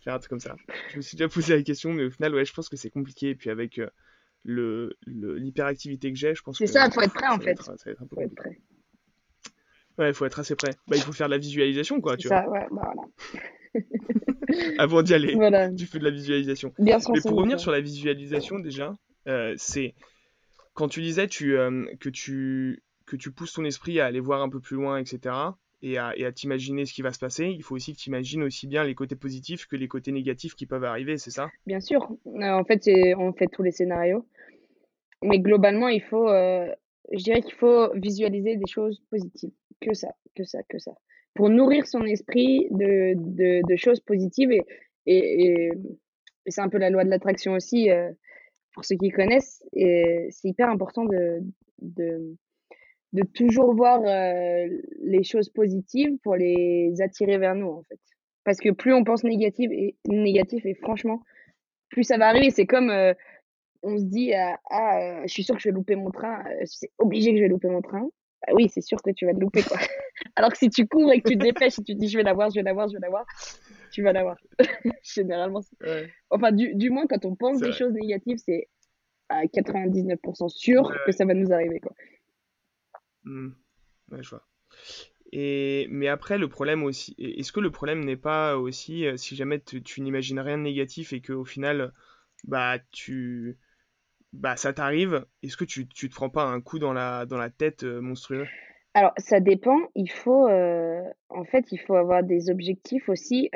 faire 0.02 0.14
un 0.14 0.20
truc 0.20 0.30
comme 0.30 0.40
ça. 0.40 0.56
Je 0.92 0.98
me 0.98 1.02
suis 1.02 1.18
déjà 1.18 1.30
posé 1.30 1.56
la 1.56 1.64
question 1.64 1.94
mais 1.94 2.04
au 2.06 2.10
final 2.10 2.36
ouais 2.36 2.46
je 2.46 2.54
pense 2.54 2.68
que 2.70 2.76
c'est 2.76 2.90
compliqué. 2.90 3.30
Et 3.30 3.36
puis 3.36 3.50
avec 3.50 3.80
euh, 3.80 3.90
le 4.44 4.96
l'hyperactivité 5.08 6.12
que 6.12 6.20
j'ai 6.20 6.36
je 6.36 6.42
pense 6.42 6.58
c'est 6.58 6.68
ça 6.68 6.90
faut 6.92 7.02
être 7.02 7.14
prêt 7.14 7.28
en 7.28 7.40
fait. 7.40 7.60
ça 7.62 7.74
va 7.74 7.92
être 7.92 8.02
un 8.02 8.08
peu 8.08 8.16
faut 8.16 8.22
être 8.22 8.36
prêt. 8.36 8.60
Ouais 9.98 10.12
faut 10.12 10.26
être 10.26 10.40
assez 10.40 10.56
prêt. 10.56 10.72
Bah 10.88 10.98
il 10.98 11.02
faut 11.02 11.14
faire 11.14 11.28
de 11.28 11.34
la 11.34 11.38
visualisation 11.40 12.02
quoi 12.02 12.18
tu 12.18 12.28
ça, 12.28 12.42
vois. 12.42 12.52
ouais, 12.52 12.68
bah, 12.72 12.92
voilà. 12.94 13.08
Avant 14.78 15.02
d'y 15.02 15.14
aller 15.14 15.34
voilà. 15.34 15.72
tu 15.72 15.86
fais 15.86 16.00
de 16.00 16.04
la 16.04 16.12
visualisation. 16.12 16.74
Bien 16.78 16.98
mais 17.14 17.22
pour 17.22 17.38
revenir 17.38 17.60
sur 17.60 17.72
la 17.72 17.80
visualisation 17.80 18.60
déjà 18.60 18.94
euh, 19.28 19.54
c'est 19.58 19.96
quand 20.76 20.90
tu 20.90 21.02
disais 21.02 21.28
euh, 21.42 21.86
que, 22.00 22.10
tu, 22.10 22.84
que 23.08 23.16
tu 23.16 23.32
pousses 23.32 23.54
ton 23.54 23.66
esprit 23.66 24.00
à 24.00 24.06
aller 24.06 24.20
voir 24.20 24.42
un 24.42 24.50
peu 24.50 24.60
plus 24.60 24.76
loin, 24.76 25.00
etc., 25.00 25.36
et 25.82 25.98
à, 26.00 26.14
t'imaginer 26.32 26.86
ce 26.86 26.94
qui 26.94 27.04
va 27.04 27.14
se 27.14 27.20
passer, 27.20 27.46
il 27.46 27.62
faut 27.62 27.76
aussi 27.76 27.94
que 27.94 28.00
tu 28.00 28.10
imagines 28.10 28.42
aussi 28.42 28.66
bien 28.66 28.84
les 28.84 28.96
côtés 28.96 29.16
positifs 29.16 29.68
que 29.68 29.76
les 29.76 29.88
côtés 29.88 30.12
négatifs 30.12 30.56
qui 30.56 30.66
peuvent 30.66 30.84
arriver, 30.84 31.20
c'est 31.20 31.30
ça? 31.30 31.52
Bien 31.68 31.80
sûr. 31.80 32.10
Euh, 32.26 32.50
en 32.50 32.64
fait, 32.64 32.90
on 33.18 33.34
fait 33.34 33.46
tous 33.48 33.62
les 33.62 33.70
scénarios. 33.70 34.26
Mais 35.22 35.38
globalement, 35.38 35.88
il 35.88 36.02
faut, 36.02 36.28
euh, 36.28 36.68
je 37.12 37.24
dirais 37.24 37.42
qu'il 37.42 37.54
faut 37.54 37.92
visualiser 37.94 38.56
des 38.56 38.68
choses 38.68 39.00
positives. 39.12 39.52
Que 39.80 39.94
ça, 39.94 40.08
que 40.36 40.44
ça, 40.44 40.64
que 40.68 40.80
ça. 40.80 40.94
Pour 41.36 41.52
nourrir 41.52 41.86
son 41.86 42.02
esprit 42.02 42.68
de, 42.72 43.76
choses 43.76 44.00
positives. 44.00 44.50
Et, 45.06 45.70
c'est 46.48 46.62
un 46.62 46.70
peu 46.70 46.80
la 46.80 46.90
loi 46.90 47.04
de 47.04 47.10
l'attraction 47.10 47.54
aussi, 47.54 47.90
pour 48.76 48.86
ceux 48.86 48.98
qui 48.98 49.10
connaissent. 49.10 49.64
C'est 49.74 50.48
hyper 50.50 50.70
important 50.70 51.06
de, 51.06 51.42
de, 51.82 52.36
de 53.16 53.24
toujours 53.24 53.74
voir 53.74 54.02
euh, 54.06 54.68
les 55.02 55.24
choses 55.24 55.50
positives 55.50 56.18
pour 56.22 56.36
les 56.36 56.94
attirer 57.02 57.38
vers 57.38 57.56
nous, 57.56 57.70
en 57.70 57.82
fait. 57.84 58.00
Parce 58.44 58.60
que 58.60 58.70
plus 58.70 58.94
on 58.94 59.04
pense 59.04 59.24
négatif 59.24 59.72
et, 59.72 59.96
négatif, 60.08 60.66
et 60.66 60.76
franchement, 60.76 61.22
plus 61.90 62.04
ça 62.04 62.18
va 62.18 62.28
arriver. 62.28 62.52
C'est 62.52 62.68
comme 62.68 62.90
euh, 62.90 63.14
on 63.82 63.98
se 63.98 64.04
dit 64.04 64.34
ah, 64.34 64.60
ah 64.70 65.00
euh, 65.00 65.22
je 65.26 65.34
suis 65.34 65.44
sûr 65.44 65.56
que 65.56 65.62
je 65.62 65.70
vais 65.70 65.74
louper 65.74 65.96
mon 65.96 66.12
train, 66.12 66.44
c'est 66.66 66.92
obligé 67.00 67.32
que 67.32 67.38
je 67.38 67.44
vais 67.44 67.50
louper 67.50 67.70
mon 67.70 67.82
train. 67.82 68.08
Bah 68.46 68.54
oui, 68.54 68.70
c'est 68.70 68.82
sûr 68.82 69.02
que 69.02 69.12
tu 69.12 69.26
vas 69.26 69.34
te 69.34 69.40
louper 69.40 69.64
quoi. 69.64 69.78
Alors 70.36 70.52
que 70.52 70.58
si 70.58 70.70
tu 70.70 70.88
cours 70.88 71.12
et 71.12 71.22
que 71.22 71.30
tu 71.30 71.38
te 71.38 71.44
dépêches 71.44 71.80
et 71.80 71.84
tu 71.84 71.94
te 71.94 72.00
dis 72.00 72.08
je 72.08 72.18
vais 72.18 72.24
l'avoir, 72.24 72.50
je 72.50 72.56
vais 72.56 72.64
l'avoir, 72.64 72.88
je 72.88 72.94
vais 72.94 73.00
l'avoir, 73.00 73.26
tu 73.92 74.02
vas 74.02 74.14
l'avoir. 74.14 74.38
Généralement. 75.04 75.62
Enfin, 76.30 76.52
du, 76.52 76.76
du, 76.76 76.90
moins 76.90 77.06
quand 77.08 77.26
on 77.26 77.36
pense 77.36 77.60
des 77.60 77.72
choses 77.72 77.94
négatives, 77.94 78.38
c'est 78.38 78.70
à 79.30 79.46
99% 79.46 80.50
sûr 80.50 80.94
que 81.06 81.12
ça 81.12 81.26
va 81.26 81.34
nous 81.34 81.52
arriver 81.52 81.80
quoi. 81.80 81.94
Mmh. 83.24 83.50
Ouais, 84.12 84.22
je 84.22 84.30
vois. 84.30 84.46
Et, 85.32 85.88
mais 85.90 86.08
après, 86.08 86.38
le 86.38 86.48
problème 86.48 86.84
aussi, 86.84 87.16
est-ce 87.18 87.52
que 87.52 87.60
le 87.60 87.72
problème 87.72 88.06
n'est 88.06 88.16
pas 88.16 88.58
aussi, 88.58 89.06
euh, 89.06 89.18
si 89.18 89.36
jamais 89.36 89.60
tu 89.60 90.02
n'imagines 90.02 90.40
rien 90.40 90.58
de 90.58 90.64
négatif 90.64 91.12
et 91.12 91.22
qu'au 91.22 91.44
final, 91.44 91.92
bah, 92.46 92.78
tu, 92.92 93.58
bah, 94.34 94.56
ça 94.56 94.74
t'arrive, 94.74 95.26
est-ce 95.44 95.58
que 95.58 95.66
tu, 95.66 95.88
tu 95.88 96.10
te 96.10 96.16
prends 96.16 96.30
pas 96.30 96.46
un 96.46 96.62
coup 96.62 96.80
dans 96.80 96.94
la, 96.94 97.26
dans 97.26 97.38
la 97.38 97.50
tête 97.50 97.84
euh, 97.84 98.02
monstrueux? 98.02 98.46
Alors, 98.96 99.14
ça 99.18 99.40
dépend. 99.40 99.78
Il 99.94 100.10
faut, 100.10 100.48
euh, 100.48 101.04
en 101.30 101.44
fait, 101.44 101.72
il 101.72 101.78
faut 101.78 101.96
avoir 101.96 102.24
des 102.24 102.50
objectifs 102.50 103.08
aussi 103.10 103.50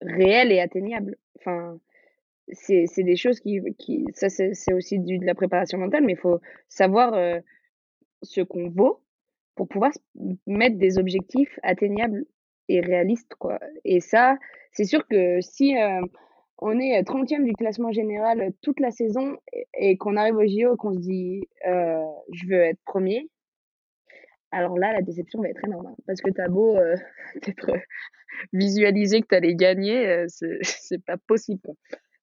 réels 0.00 0.52
et 0.52 0.60
atteignables. 0.60 1.16
Enfin, 1.38 1.78
c'est 2.52 3.02
des 3.02 3.16
choses 3.16 3.40
qui, 3.40 3.60
qui 3.78 4.04
ça, 4.12 4.28
c'est 4.28 4.72
aussi 4.74 4.98
du, 4.98 5.18
de 5.18 5.24
la 5.24 5.34
préparation 5.34 5.78
mentale, 5.78 6.04
mais 6.04 6.12
il 6.12 6.18
faut 6.18 6.40
savoir 6.68 7.40
ce 8.22 8.40
qu'on 8.40 8.68
vaut 8.68 9.00
pour 9.54 9.68
pouvoir 9.68 9.92
mettre 10.46 10.76
des 10.78 10.98
objectifs 10.98 11.58
atteignables 11.62 12.24
et 12.68 12.80
réalistes 12.80 13.34
quoi. 13.38 13.58
Et 13.84 14.00
ça, 14.00 14.36
c'est 14.72 14.84
sûr 14.84 15.06
que 15.08 15.40
si 15.40 15.76
euh, 15.76 16.00
on 16.58 16.78
est 16.78 17.00
30e 17.02 17.44
du 17.44 17.52
classement 17.52 17.92
général 17.92 18.52
toute 18.62 18.80
la 18.80 18.90
saison 18.90 19.36
et, 19.74 19.96
qu'on 19.96 20.16
arrive 20.16 20.36
au 20.36 20.46
JO 20.46 20.76
qu'on 20.76 20.92
se 20.94 20.98
dit 20.98 21.48
euh, 21.66 22.04
je 22.32 22.46
veux 22.46 22.60
être 22.60 22.80
premier, 22.84 23.28
alors 24.50 24.76
là 24.76 24.92
la 24.92 25.02
déception 25.02 25.40
va 25.40 25.48
être 25.48 25.64
énorme 25.64 25.86
hein, 25.86 25.96
parce 26.06 26.20
que 26.20 26.30
t'as 26.30 26.48
beau 26.48 26.76
euh, 26.76 26.96
être 27.46 27.70
visualisé 28.52 29.20
que 29.20 29.28
tu 29.28 29.34
allais 29.34 29.54
gagner, 29.54 30.26
c'est 30.28 31.04
pas 31.04 31.16
possible. 31.16 31.60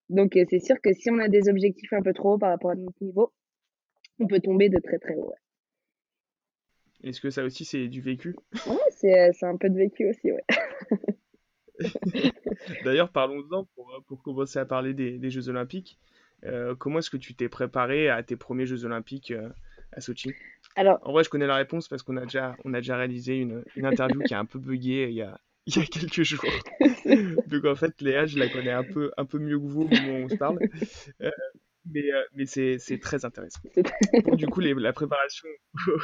Donc 0.10 0.38
c'est 0.50 0.60
sûr 0.60 0.80
que 0.82 0.93
si 0.93 1.10
on 1.10 1.17
a 1.19 1.28
des 1.28 1.50
objectifs 1.50 1.93
un 1.93 2.02
peu 2.02 2.13
trop 2.13 2.34
hauts 2.34 2.38
par 2.38 2.52
rapport 2.52 2.71
à 2.71 2.76
notre 2.76 3.02
niveau, 3.02 3.34
on 4.19 4.28
peut 4.28 4.39
tomber 4.39 4.69
de 4.69 4.80
très 4.80 5.00
très 5.00 5.15
haut. 5.15 5.34
Est-ce 7.04 7.21
que 7.21 7.30
ça 7.30 7.43
aussi, 7.43 7.65
c'est 7.65 7.88
du 7.88 8.02
vécu? 8.02 8.36
Ouais, 8.67 8.78
c'est, 8.89 9.32
c'est 9.34 9.45
un 9.45 9.58
peu 9.58 9.69
de 9.69 9.78
vécu 9.78 10.10
aussi, 10.10 10.32
ouais. 10.32 10.43
D'ailleurs, 12.83 13.09
parlons-en 13.09 13.65
pour, 13.75 14.03
pour, 14.07 14.23
commencer 14.23 14.59
à 14.59 14.65
parler 14.65 14.93
des, 14.93 15.17
des 15.17 15.29
Jeux 15.29 15.49
Olympiques. 15.49 15.97
Euh, 16.43 16.75
comment 16.75 16.99
est-ce 16.99 17.09
que 17.09 17.17
tu 17.17 17.33
t'es 17.33 17.49
préparé 17.49 18.09
à 18.09 18.21
tes 18.23 18.35
premiers 18.35 18.65
Jeux 18.65 18.85
Olympiques 18.85 19.31
euh, 19.31 19.49
à 19.91 20.01
Sochi? 20.01 20.33
Alors, 20.75 20.99
En 21.03 21.11
vrai, 21.11 21.23
je 21.23 21.29
connais 21.29 21.47
la 21.47 21.55
réponse 21.55 21.88
parce 21.88 22.03
qu'on 22.03 22.17
a 22.17 22.23
déjà, 22.23 22.55
on 22.65 22.73
a 22.73 22.77
déjà 22.77 22.97
réalisé 22.97 23.38
une, 23.38 23.63
une 23.75 23.85
interview 23.85 24.21
qui 24.21 24.33
a 24.33 24.39
un 24.39 24.45
peu 24.45 24.59
bugué 24.59 25.07
il 25.09 25.15
y 25.15 25.21
a, 25.21 25.39
il 25.65 25.77
y 25.77 25.79
a 25.79 25.85
quelques 25.85 26.23
jours. 26.23 26.45
Donc 27.47 27.65
en 27.65 27.75
fait, 27.75 27.99
Léa, 28.01 28.25
je 28.25 28.38
la 28.38 28.49
connais 28.49 28.71
un 28.71 28.83
peu, 28.83 29.11
un 29.17 29.25
peu 29.25 29.39
mieux 29.39 29.57
que 29.57 29.65
vous 29.65 29.83
au 29.83 29.88
moment 29.88 30.19
où 30.19 30.25
on 30.25 30.29
se 30.29 30.35
parle. 30.35 30.59
Euh, 31.21 31.31
mais, 31.91 32.11
euh, 32.11 32.23
mais 32.33 32.45
c'est, 32.45 32.99
très 32.99 33.25
intéressant. 33.25 33.61
du 34.33 34.47
coup, 34.47 34.59
les, 34.59 34.73
la 34.73 34.93
préparation 34.93 35.47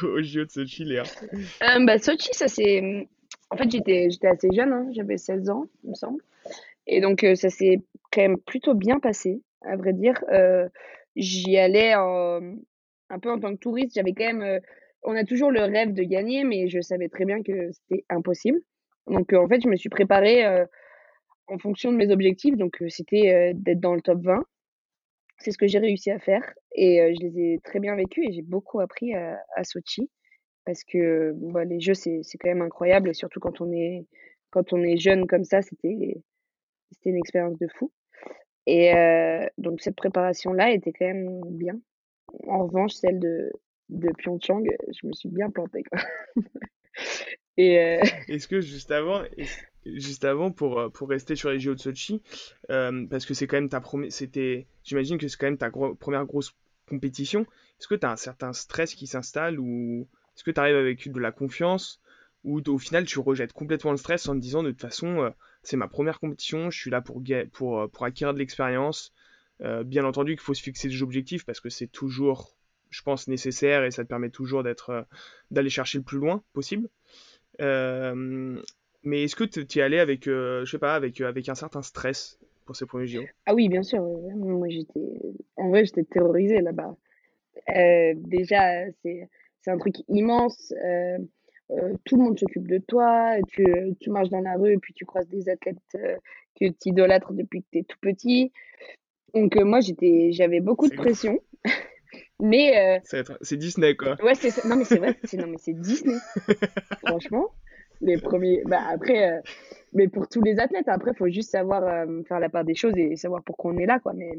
au 0.02 0.22
JO 0.22 0.44
de 0.44 0.50
Sochi, 0.50 0.84
Léa? 0.84 1.02
Euh, 1.32 1.84
bah, 1.84 1.98
Sochi, 1.98 2.30
ça 2.32 2.48
c'est. 2.48 3.08
En 3.50 3.56
fait, 3.56 3.70
j'étais, 3.70 4.08
assez 4.24 4.48
jeune, 4.52 4.72
hein, 4.72 4.88
j'avais 4.92 5.18
16 5.18 5.50
ans, 5.50 5.66
il 5.84 5.90
me 5.90 5.94
semble. 5.94 6.22
Et 6.86 7.00
donc, 7.00 7.24
euh, 7.24 7.34
ça 7.34 7.50
s'est 7.50 7.80
quand 8.10 8.22
même 8.22 8.38
plutôt 8.38 8.74
bien 8.74 8.98
passé, 8.98 9.42
à 9.62 9.76
vrai 9.76 9.92
dire. 9.92 10.22
Euh, 10.30 10.68
j'y 11.16 11.56
allais 11.58 11.92
un 11.92 13.18
peu 13.20 13.30
en 13.30 13.38
tant 13.38 13.52
que 13.52 13.58
touriste. 13.60 13.94
J'avais 13.94 14.12
quand 14.12 14.32
même. 14.32 14.60
on 15.02 15.14
a 15.14 15.24
toujours 15.24 15.50
le 15.50 15.60
rêve 15.62 15.92
de 15.92 16.02
gagner, 16.02 16.44
mais 16.44 16.68
je 16.68 16.80
savais 16.80 17.08
très 17.08 17.24
bien 17.24 17.42
que 17.42 17.70
c'était 17.72 18.04
impossible. 18.08 18.60
Donc, 19.06 19.32
en 19.32 19.48
fait, 19.48 19.60
je 19.60 19.68
me 19.68 19.76
suis 19.76 19.90
préparée 19.90 20.44
en 21.48 21.58
fonction 21.58 21.92
de 21.92 21.96
mes 21.96 22.10
objectifs. 22.10 22.56
Donc, 22.56 22.82
c'était 22.88 23.52
d'être 23.54 23.80
dans 23.80 23.94
le 23.94 24.02
top 24.02 24.22
20 24.22 24.42
c'est 25.42 25.50
ce 25.50 25.58
que 25.58 25.66
j'ai 25.66 25.78
réussi 25.78 26.10
à 26.10 26.18
faire 26.18 26.54
et 26.74 27.14
je 27.14 27.20
les 27.20 27.40
ai 27.40 27.58
très 27.64 27.80
bien 27.80 27.94
vécus 27.96 28.24
et 28.28 28.32
j'ai 28.32 28.42
beaucoup 28.42 28.80
appris 28.80 29.14
à, 29.14 29.64
Sochi 29.64 30.08
parce 30.64 30.84
que 30.84 31.32
bah, 31.34 31.64
les 31.64 31.80
jeux 31.80 31.94
c'est 31.94 32.22
quand 32.40 32.48
même 32.48 32.62
incroyable 32.62 33.10
et 33.10 33.14
surtout 33.14 33.40
quand 33.40 33.60
on 33.60 33.72
est 33.72 34.06
quand 34.50 34.72
on 34.72 34.82
est 34.82 34.96
jeune 34.96 35.26
comme 35.26 35.44
ça 35.44 35.62
c'était 35.62 36.22
une 37.04 37.16
expérience 37.16 37.58
de 37.58 37.68
fou 37.78 37.90
et 38.66 38.92
donc 39.58 39.80
cette 39.80 39.96
préparation 39.96 40.52
là 40.52 40.70
était 40.70 40.92
quand 40.92 41.06
même 41.06 41.40
bien 41.50 41.80
en 42.46 42.66
revanche 42.66 42.92
celle 42.92 43.18
de 43.18 43.50
de 43.88 44.08
Pyeongchang 44.18 44.64
je 44.88 45.06
me 45.06 45.12
suis 45.12 45.28
bien 45.28 45.50
plantée 45.50 45.82
quoi 45.84 46.00
et 47.56 47.74
est-ce 48.28 48.46
que 48.46 48.60
juste 48.60 48.90
avant 48.90 49.22
juste 49.84 50.24
avant 50.24 50.50
pour, 50.50 50.90
pour 50.92 51.08
rester 51.08 51.36
sur 51.36 51.50
les 51.50 51.58
JO 51.58 51.74
de 51.74 51.80
Sochi, 51.80 52.22
parce 52.68 53.26
que 53.26 53.34
c'est 53.34 53.46
quand 53.46 53.56
même 53.56 53.68
ta 53.68 53.80
première, 53.80 54.12
c'était, 54.12 54.66
j'imagine 54.84 55.18
que 55.18 55.28
c'est 55.28 55.36
quand 55.36 55.46
même 55.46 55.58
ta 55.58 55.70
première 55.70 56.24
grosse 56.24 56.54
compétition. 56.88 57.42
Est-ce 57.80 57.88
que 57.88 57.94
tu 57.94 58.06
as 58.06 58.12
un 58.12 58.16
certain 58.16 58.52
stress 58.52 58.94
qui 58.94 59.06
s'installe 59.06 59.58
est-ce 60.36 60.44
que 60.44 60.50
tu 60.50 60.60
arrives 60.60 60.76
avec 60.76 61.10
de 61.10 61.20
la 61.20 61.32
confiance 61.32 62.00
ou 62.44 62.60
au 62.66 62.78
final 62.78 63.04
tu 63.04 63.20
rejettes 63.20 63.52
complètement 63.52 63.92
le 63.92 63.96
stress 63.96 64.28
en 64.28 64.34
te 64.34 64.40
disant 64.40 64.62
de 64.62 64.70
toute 64.70 64.80
façon 64.80 65.22
euh, 65.22 65.30
c'est 65.62 65.76
ma 65.76 65.86
première 65.86 66.18
compétition, 66.18 66.70
je 66.70 66.78
suis 66.78 66.90
là 66.90 67.00
pour, 67.00 67.22
pour, 67.52 67.88
pour 67.90 68.04
acquérir 68.04 68.34
de 68.34 68.38
l'expérience. 68.38 69.12
bien 69.84 70.04
entendu 70.04 70.32
qu'il 70.32 70.40
faut 70.40 70.54
se 70.54 70.62
fixer 70.62 70.88
des 70.88 71.02
objectifs 71.02 71.44
parce 71.44 71.60
que 71.60 71.68
c'est 71.68 71.86
toujours, 71.86 72.56
je 72.90 73.00
pense, 73.02 73.28
nécessaire 73.28 73.84
et 73.84 73.92
ça 73.92 74.02
te 74.02 74.08
permet 74.08 74.30
toujours 74.30 74.64
d'être, 74.64 75.06
d'aller 75.52 75.70
chercher 75.70 75.98
le 75.98 76.04
plus 76.04 76.18
loin 76.18 76.42
possible. 76.52 76.88
Mais 79.04 79.24
est-ce 79.24 79.36
que 79.36 79.44
tu 79.44 79.78
es 79.78 79.82
allé 79.82 79.98
avec, 79.98 80.28
euh, 80.28 80.64
je 80.64 80.70
sais 80.70 80.78
pas, 80.78 80.94
avec, 80.94 81.20
euh, 81.20 81.28
avec 81.28 81.48
un 81.48 81.54
certain 81.54 81.82
stress 81.82 82.38
pour 82.66 82.76
ces 82.76 82.86
premiers 82.86 83.08
JO 83.08 83.22
Ah 83.46 83.54
oui, 83.54 83.68
bien 83.68 83.82
sûr. 83.82 84.00
Moi, 84.00 84.68
j'étais, 84.68 85.00
en 85.56 85.70
vrai, 85.70 85.84
j'étais 85.84 86.04
terrorisée 86.04 86.60
là-bas. 86.60 86.96
Euh, 87.76 88.14
déjà, 88.16 88.84
c'est, 89.02 89.28
c'est 89.62 89.70
un 89.70 89.78
truc 89.78 89.96
immense. 90.08 90.72
tout 92.04 92.16
le 92.16 92.22
monde 92.22 92.38
s'occupe 92.38 92.68
de 92.68 92.78
toi. 92.78 93.36
Tu, 93.48 93.64
tu 94.00 94.10
marches 94.10 94.28
dans 94.28 94.40
la 94.40 94.54
rue 94.56 94.74
et 94.74 94.78
puis 94.78 94.92
tu 94.94 95.04
croises 95.04 95.28
des 95.28 95.48
athlètes 95.48 95.78
que 95.92 96.66
tu 96.66 96.88
idolâtres 96.90 97.32
depuis 97.32 97.62
que 97.62 97.66
tu 97.72 97.78
es 97.78 97.84
tout 97.84 97.98
petit. 98.00 98.52
Donc, 99.34 99.56
moi, 99.56 99.80
j'étais, 99.80 100.30
j'avais 100.32 100.60
beaucoup 100.60 100.88
de 100.88 100.94
pression. 100.94 101.38
mais. 102.40 103.00
c'est 103.04 103.56
Disney, 103.56 103.96
quoi. 103.96 104.16
Ouais, 104.22 104.34
c'est 104.34 104.64
Non, 104.66 104.76
mais 104.76 104.84
c'est 104.84 104.98
vrai. 104.98 105.16
C'est, 105.24 105.38
non, 105.38 105.46
mais 105.46 105.58
c'est 105.58 105.72
Disney. 105.80 106.16
Franchement 107.06 107.52
les 108.02 108.18
premiers. 108.18 108.62
Bah, 108.66 108.82
après, 108.88 109.32
euh, 109.32 109.40
mais 109.92 110.08
pour 110.08 110.28
tous 110.28 110.42
les 110.42 110.58
athlètes, 110.58 110.88
après, 110.88 111.12
il 111.12 111.16
faut 111.16 111.28
juste 111.28 111.50
savoir 111.50 111.82
euh, 111.84 112.22
faire 112.24 112.40
la 112.40 112.48
part 112.48 112.64
des 112.64 112.74
choses 112.74 112.94
et 112.96 113.16
savoir 113.16 113.42
pourquoi 113.42 113.72
on 113.72 113.78
est 113.78 113.86
là, 113.86 113.98
quoi. 114.00 114.12
Mais 114.12 114.32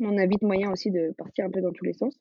on 0.00 0.16
a 0.16 0.26
vite 0.26 0.42
moyen 0.42 0.70
aussi 0.72 0.90
de 0.90 1.12
partir 1.18 1.44
un 1.44 1.50
peu 1.50 1.60
dans 1.60 1.72
tous 1.72 1.84
les 1.84 1.92
sens. 1.92 2.14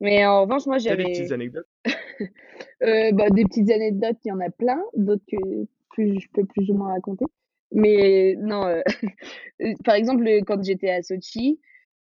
Mais 0.00 0.24
en 0.26 0.42
revanche, 0.42 0.66
moi, 0.66 0.78
j'avais. 0.78 1.04
des 1.04 1.12
petites 1.12 1.32
anecdotes? 1.32 1.68
Euh, 2.82 3.10
bah, 3.12 3.28
Des 3.30 3.44
petites 3.44 3.70
anecdotes, 3.70 4.18
il 4.24 4.28
y 4.28 4.32
en 4.32 4.38
a 4.38 4.50
plein. 4.50 4.80
D'autres 4.94 5.24
que 5.30 5.66
plus, 5.90 6.20
je 6.20 6.28
peux 6.32 6.44
plus 6.44 6.70
ou 6.70 6.74
moins 6.74 6.92
raconter. 6.92 7.24
Mais 7.72 8.36
non, 8.38 8.82
par 9.84 9.96
exemple, 9.96 10.24
quand 10.46 10.62
j'étais 10.62 10.90
à 10.90 11.02
Sochi, 11.02 11.60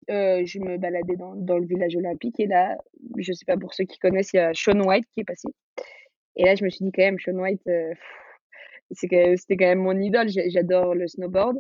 je 0.09 0.59
me 0.59 0.77
baladais 0.77 1.17
dans, 1.17 1.35
dans, 1.35 1.57
le 1.57 1.67
village 1.67 1.97
olympique 1.97 2.39
et 2.39 2.47
là, 2.47 2.77
je 3.17 3.33
sais 3.33 3.47
pas 3.47 3.57
pour 3.57 3.73
ceux 3.73 3.85
qui 3.85 3.99
connaissent, 3.99 4.33
il 4.35 4.37
y 4.37 4.41
a 4.41 4.53
Sean 4.55 4.81
White 4.81 5.07
qui 5.15 5.21
est 5.21 5.25
passé. 5.25 5.49
Et 6.37 6.45
là, 6.45 6.55
je 6.55 6.65
me 6.65 6.71
suis 6.71 6.85
dit 6.85 6.93
quand 6.93 7.03
même, 7.03 7.19
Sean 7.19 7.39
White, 7.39 7.67
euh, 7.67 7.93
c'était 8.93 9.57
quand 9.57 9.67
même 9.67 9.81
mon 9.81 9.99
idole. 9.99 10.29
J'adore 10.29 10.95
le 10.95 11.07
snowboard. 11.09 11.59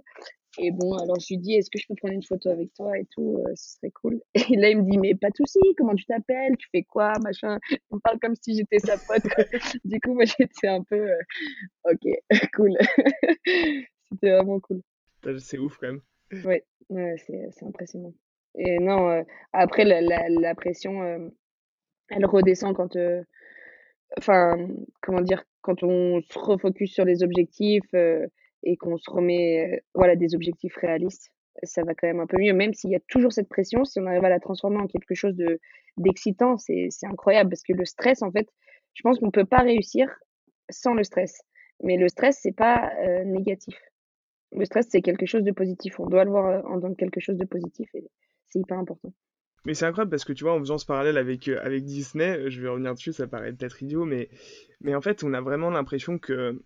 Et 0.56 0.70
bon, 0.70 0.96
alors 0.96 1.20
je 1.20 1.34
lui 1.34 1.38
dis, 1.38 1.54
est-ce 1.54 1.70
que 1.70 1.78
je 1.78 1.86
peux 1.86 1.94
prendre 1.94 2.14
une 2.14 2.22
photo 2.22 2.48
avec 2.48 2.72
toi 2.72 2.96
et 2.98 3.04
tout, 3.14 3.38
euh, 3.46 3.52
ce 3.54 3.76
serait 3.76 3.90
cool. 3.90 4.20
Et 4.52 4.56
là, 4.56 4.70
il 4.70 4.78
me 4.78 4.90
dit, 4.90 4.98
mais 4.98 5.14
pas 5.14 5.28
de 5.28 5.36
souci, 5.36 5.58
comment 5.76 5.94
tu 5.94 6.06
t'appelles, 6.06 6.56
tu 6.56 6.68
fais 6.72 6.82
quoi, 6.82 7.12
machin. 7.22 7.58
On 7.90 7.98
parle 8.00 8.18
comme 8.18 8.34
si 8.34 8.56
j'étais 8.56 8.78
sa 8.78 8.96
pote. 8.96 9.22
du 9.84 10.00
coup, 10.00 10.14
moi, 10.14 10.24
j'étais 10.24 10.68
un 10.68 10.82
peu, 10.82 11.10
euh, 11.10 11.22
ok, 11.84 12.30
cool. 12.54 12.76
C'était 14.10 14.30
vraiment 14.30 14.58
cool. 14.60 14.80
C'est 15.38 15.58
ouf 15.58 15.76
quand 15.78 15.88
même. 15.88 16.00
Ouais, 16.44 16.64
ouais 16.88 17.16
c'est 17.18 17.64
impressionnant. 17.64 18.14
Et 18.56 18.78
non, 18.78 19.10
euh, 19.10 19.22
après, 19.52 19.84
la, 19.84 20.00
la, 20.00 20.28
la 20.28 20.54
pression, 20.54 21.30
elle 22.08 22.26
redescend 22.26 22.74
quand, 22.74 22.96
enfin, 24.16 24.56
comment 25.02 25.20
dire, 25.20 25.44
quand 25.60 25.82
on 25.82 26.20
se 26.22 26.38
refocus 26.38 26.92
sur 26.92 27.04
les 27.04 27.22
objectifs 27.22 27.92
et 28.62 28.76
qu'on 28.76 28.96
se 28.96 29.10
remet 29.10 29.82
voilà, 29.94 30.16
des 30.16 30.34
objectifs 30.34 30.76
réalistes, 30.76 31.30
ça 31.62 31.82
va 31.82 31.94
quand 31.94 32.06
même 32.06 32.20
un 32.20 32.26
peu 32.26 32.38
mieux, 32.38 32.52
même 32.52 32.74
s'il 32.74 32.90
y 32.90 32.96
a 32.96 33.00
toujours 33.08 33.32
cette 33.32 33.48
pression, 33.48 33.84
si 33.84 33.98
on 34.00 34.06
arrive 34.06 34.24
à 34.24 34.28
la 34.28 34.40
transformer 34.40 34.78
en 34.78 34.86
quelque 34.86 35.14
chose 35.14 35.34
de 35.34 35.60
d'excitant, 35.96 36.56
c'est 36.58 36.88
incroyable 37.02 37.50
parce 37.50 37.64
que 37.64 37.72
le 37.72 37.84
stress, 37.84 38.22
en 38.22 38.30
fait, 38.30 38.48
je 38.94 39.02
pense 39.02 39.18
qu'on 39.18 39.26
ne 39.26 39.32
peut 39.32 39.44
pas 39.44 39.62
réussir 39.62 40.08
sans 40.70 40.94
le 40.94 41.02
stress. 41.02 41.40
Mais 41.82 41.96
le 41.96 42.06
stress, 42.08 42.38
c'est 42.40 42.56
pas 42.56 42.92
négatif. 43.24 43.74
Le 44.52 44.64
stress, 44.64 44.86
c'est 44.88 45.02
quelque 45.02 45.26
chose 45.26 45.42
de 45.42 45.50
positif. 45.50 45.98
On 45.98 46.06
doit 46.06 46.24
le 46.24 46.30
voir 46.30 46.64
en 46.70 46.80
tant 46.80 46.90
que 46.90 46.94
quelque 46.94 47.18
chose 47.20 47.36
de 47.36 47.44
positif 47.44 47.88
c'est 48.48 48.60
hyper 48.60 48.78
important. 48.78 49.12
Mais 49.64 49.74
c'est 49.74 49.84
incroyable 49.84 50.10
parce 50.10 50.24
que 50.24 50.32
tu 50.32 50.44
vois, 50.44 50.54
en 50.54 50.60
faisant 50.60 50.78
ce 50.78 50.86
parallèle 50.86 51.18
avec, 51.18 51.48
avec 51.48 51.84
Disney, 51.84 52.50
je 52.50 52.62
vais 52.62 52.68
revenir 52.68 52.94
dessus, 52.94 53.12
ça 53.12 53.26
paraît 53.26 53.52
peut-être 53.52 53.82
idiot, 53.82 54.04
mais, 54.04 54.30
mais 54.80 54.94
en 54.94 55.00
fait, 55.00 55.24
on 55.24 55.34
a 55.34 55.40
vraiment 55.40 55.70
l'impression 55.70 56.18
que 56.18 56.62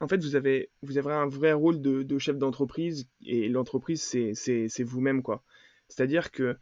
en 0.00 0.08
fait, 0.08 0.22
vous 0.22 0.36
avez, 0.36 0.70
vous 0.82 0.98
avez 0.98 1.12
un 1.12 1.26
vrai 1.26 1.52
rôle 1.52 1.80
de, 1.80 2.18
chef 2.18 2.36
d'entreprise 2.36 3.08
et 3.24 3.48
l'entreprise, 3.48 4.02
c'est 4.02 4.82
vous-même, 4.82 5.22
quoi. 5.22 5.42
C'est-à-dire 5.88 6.30
que 6.30 6.56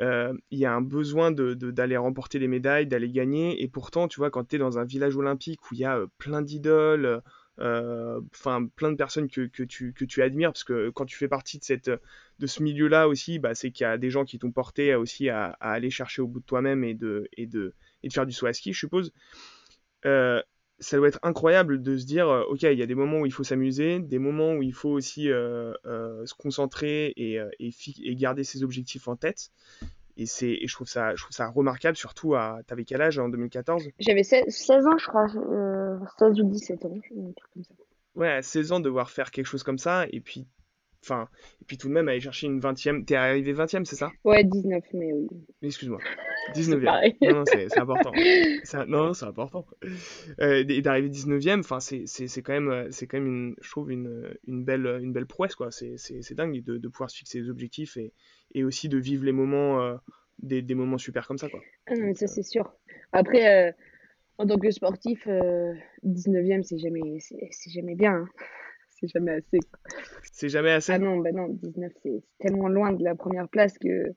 euh, 0.00 0.34
il 0.50 0.58
y 0.58 0.66
a 0.66 0.72
un 0.72 0.80
besoin 0.80 1.30
d'aller 1.30 1.96
remporter 1.96 2.38
les 2.38 2.48
médailles, 2.48 2.86
d'aller 2.86 3.10
gagner, 3.10 3.62
et 3.62 3.68
pourtant, 3.68 4.08
tu 4.08 4.18
vois, 4.18 4.30
quand 4.30 4.44
tu 4.44 4.56
es 4.56 4.58
dans 4.58 4.78
un 4.78 4.84
village 4.84 5.16
olympique 5.16 5.70
où 5.70 5.74
il 5.74 5.80
y 5.80 5.84
a 5.84 5.98
euh, 5.98 6.06
plein 6.18 6.42
d'idoles, 6.42 7.22
euh, 7.60 8.20
enfin 8.34 8.66
plein 8.74 8.90
de 8.90 8.96
personnes 8.96 9.28
que, 9.28 9.46
tu, 9.46 9.92
que 9.92 10.04
tu 10.04 10.22
admires, 10.22 10.52
parce 10.52 10.64
que 10.64 10.90
quand 10.90 11.06
tu 11.06 11.16
fais 11.16 11.28
partie 11.28 11.58
de, 11.58 11.64
cette, 11.64 11.90
de 12.40 12.46
ce 12.46 12.62
milieu-là 12.62 13.08
aussi, 13.08 13.38
bah, 13.38 13.54
c'est 13.54 13.70
qu'il 13.70 13.84
y 13.84 13.86
a 13.86 13.96
des 13.96 14.10
gens 14.10 14.24
qui 14.24 14.38
t'ont 14.38 14.50
porté 14.50 14.94
aussi 14.96 15.28
à, 15.28 15.56
aller 15.60 15.90
chercher 15.90 16.22
au 16.22 16.26
bout 16.26 16.40
de 16.40 16.44
toi-même 16.44 16.82
et 16.84 16.94
de, 16.94 17.28
et, 17.36 17.46
de, 17.46 17.74
et 18.02 18.08
de 18.08 18.12
faire 18.12 18.26
du 18.26 18.32
saut 18.32 18.46
à 18.46 18.52
ski, 18.52 18.72
je 18.72 18.78
suppose 18.80 19.12
ça 20.80 20.96
doit 20.96 21.08
être 21.08 21.20
incroyable 21.22 21.82
de 21.82 21.96
se 21.96 22.04
dire, 22.04 22.28
euh, 22.28 22.44
ok, 22.48 22.62
il 22.62 22.78
y 22.78 22.82
a 22.82 22.86
des 22.86 22.94
moments 22.94 23.20
où 23.20 23.26
il 23.26 23.32
faut 23.32 23.44
s'amuser, 23.44 24.00
des 24.00 24.18
moments 24.18 24.54
où 24.54 24.62
il 24.62 24.72
faut 24.72 24.90
aussi 24.90 25.30
euh, 25.30 25.72
euh, 25.86 26.26
se 26.26 26.34
concentrer 26.34 27.12
et, 27.16 27.40
et, 27.60 28.16
garder 28.16 28.44
ses 28.44 28.62
objectifs 28.62 29.08
en 29.08 29.16
tête. 29.16 29.50
Et, 30.16 30.26
c'est, 30.26 30.58
je, 30.64 30.74
trouve 30.74 30.88
ça, 30.88 31.14
je 31.14 31.22
trouve 31.22 31.34
ça 31.34 31.48
remarquable, 31.48 31.96
surtout 31.96 32.34
à. 32.34 32.60
T'avais 32.66 32.84
quel 32.84 33.02
âge 33.02 33.18
en 33.18 33.28
2014 33.28 33.88
J'avais 33.98 34.22
16, 34.22 34.86
ans, 34.86 34.98
je 34.98 35.06
crois. 35.06 35.28
16 35.28 36.40
ou 36.40 36.50
17 36.50 36.84
ans, 36.84 36.92
un 36.94 37.32
truc 37.32 37.52
comme 37.52 37.64
ça. 37.64 37.74
Ouais, 38.14 38.30
à 38.30 38.42
16 38.42 38.72
ans, 38.72 38.80
devoir 38.80 39.10
faire 39.10 39.32
quelque 39.32 39.46
chose 39.46 39.64
comme 39.64 39.78
ça, 39.78 40.06
et 40.10 40.20
puis 40.20 40.46
Enfin, 41.04 41.28
et 41.60 41.64
puis 41.66 41.76
tout 41.76 41.88
de 41.88 41.92
même 41.92 42.08
aller 42.08 42.20
chercher 42.20 42.46
une 42.46 42.60
20e. 42.60 43.04
T'es 43.04 43.14
arrivé 43.14 43.52
20e, 43.52 43.84
c'est 43.84 43.96
ça? 43.96 44.10
Ouais, 44.24 44.42
19, 44.42 44.82
mais 44.94 45.12
oui. 45.12 45.28
Excuse-moi. 45.60 45.98
19e. 46.54 47.14
non, 47.20 47.38
non, 47.38 47.44
c'est 47.44 47.78
important. 47.78 48.12
non, 48.88 49.12
c'est 49.12 49.26
important. 49.26 49.66
Euh, 50.40 50.64
et 50.66 50.80
d'arriver 50.80 51.10
19e, 51.10 51.60
enfin, 51.60 51.80
c'est 51.80 52.42
quand 52.42 52.54
même, 52.54 52.70
euh, 52.70 52.88
c'est 52.90 53.06
quand 53.06 53.18
même 53.18 53.26
une, 53.26 53.54
je 53.60 53.70
trouve, 53.70 53.90
une, 53.90 54.34
une, 54.46 54.64
belle, 54.64 54.86
une 55.02 55.12
belle 55.12 55.26
prouesse, 55.26 55.54
quoi. 55.54 55.70
C'est 55.70 56.34
dingue 56.34 56.62
de, 56.62 56.78
de, 56.78 56.88
pouvoir 56.88 57.10
se 57.10 57.18
fixer 57.18 57.42
des 57.42 57.50
objectifs 57.50 57.98
et, 57.98 58.12
et 58.54 58.64
aussi 58.64 58.88
de 58.88 58.96
vivre 58.96 59.24
les 59.24 59.32
moments, 59.32 59.82
euh, 59.82 59.96
des, 60.38 60.62
des, 60.62 60.74
moments 60.74 60.98
super 60.98 61.26
comme 61.26 61.38
ça, 61.38 61.50
quoi. 61.50 61.60
Ah 61.86 61.94
non, 61.96 62.06
mais 62.06 62.14
ça, 62.14 62.26
c'est 62.26 62.42
sûr. 62.42 62.72
Après, 63.12 63.68
euh, 63.68 63.72
en 64.38 64.46
tant 64.46 64.58
que 64.58 64.70
sportif, 64.70 65.26
19e, 65.26 66.62
c'est 66.62 66.78
jamais, 66.78 67.18
jamais 67.68 67.94
bien. 67.94 68.14
Hein 68.14 68.28
c'est 69.06 69.18
jamais 69.18 69.32
assez. 69.32 69.58
C'est 70.32 70.48
jamais 70.48 70.70
assez? 70.70 70.92
Ah 70.92 70.98
non, 70.98 71.18
bah 71.18 71.32
non, 71.32 71.48
19, 71.48 71.92
c'est 72.02 72.22
tellement 72.38 72.68
loin 72.68 72.92
de 72.92 73.04
la 73.04 73.14
première 73.14 73.48
place 73.48 73.78
que 73.78 74.14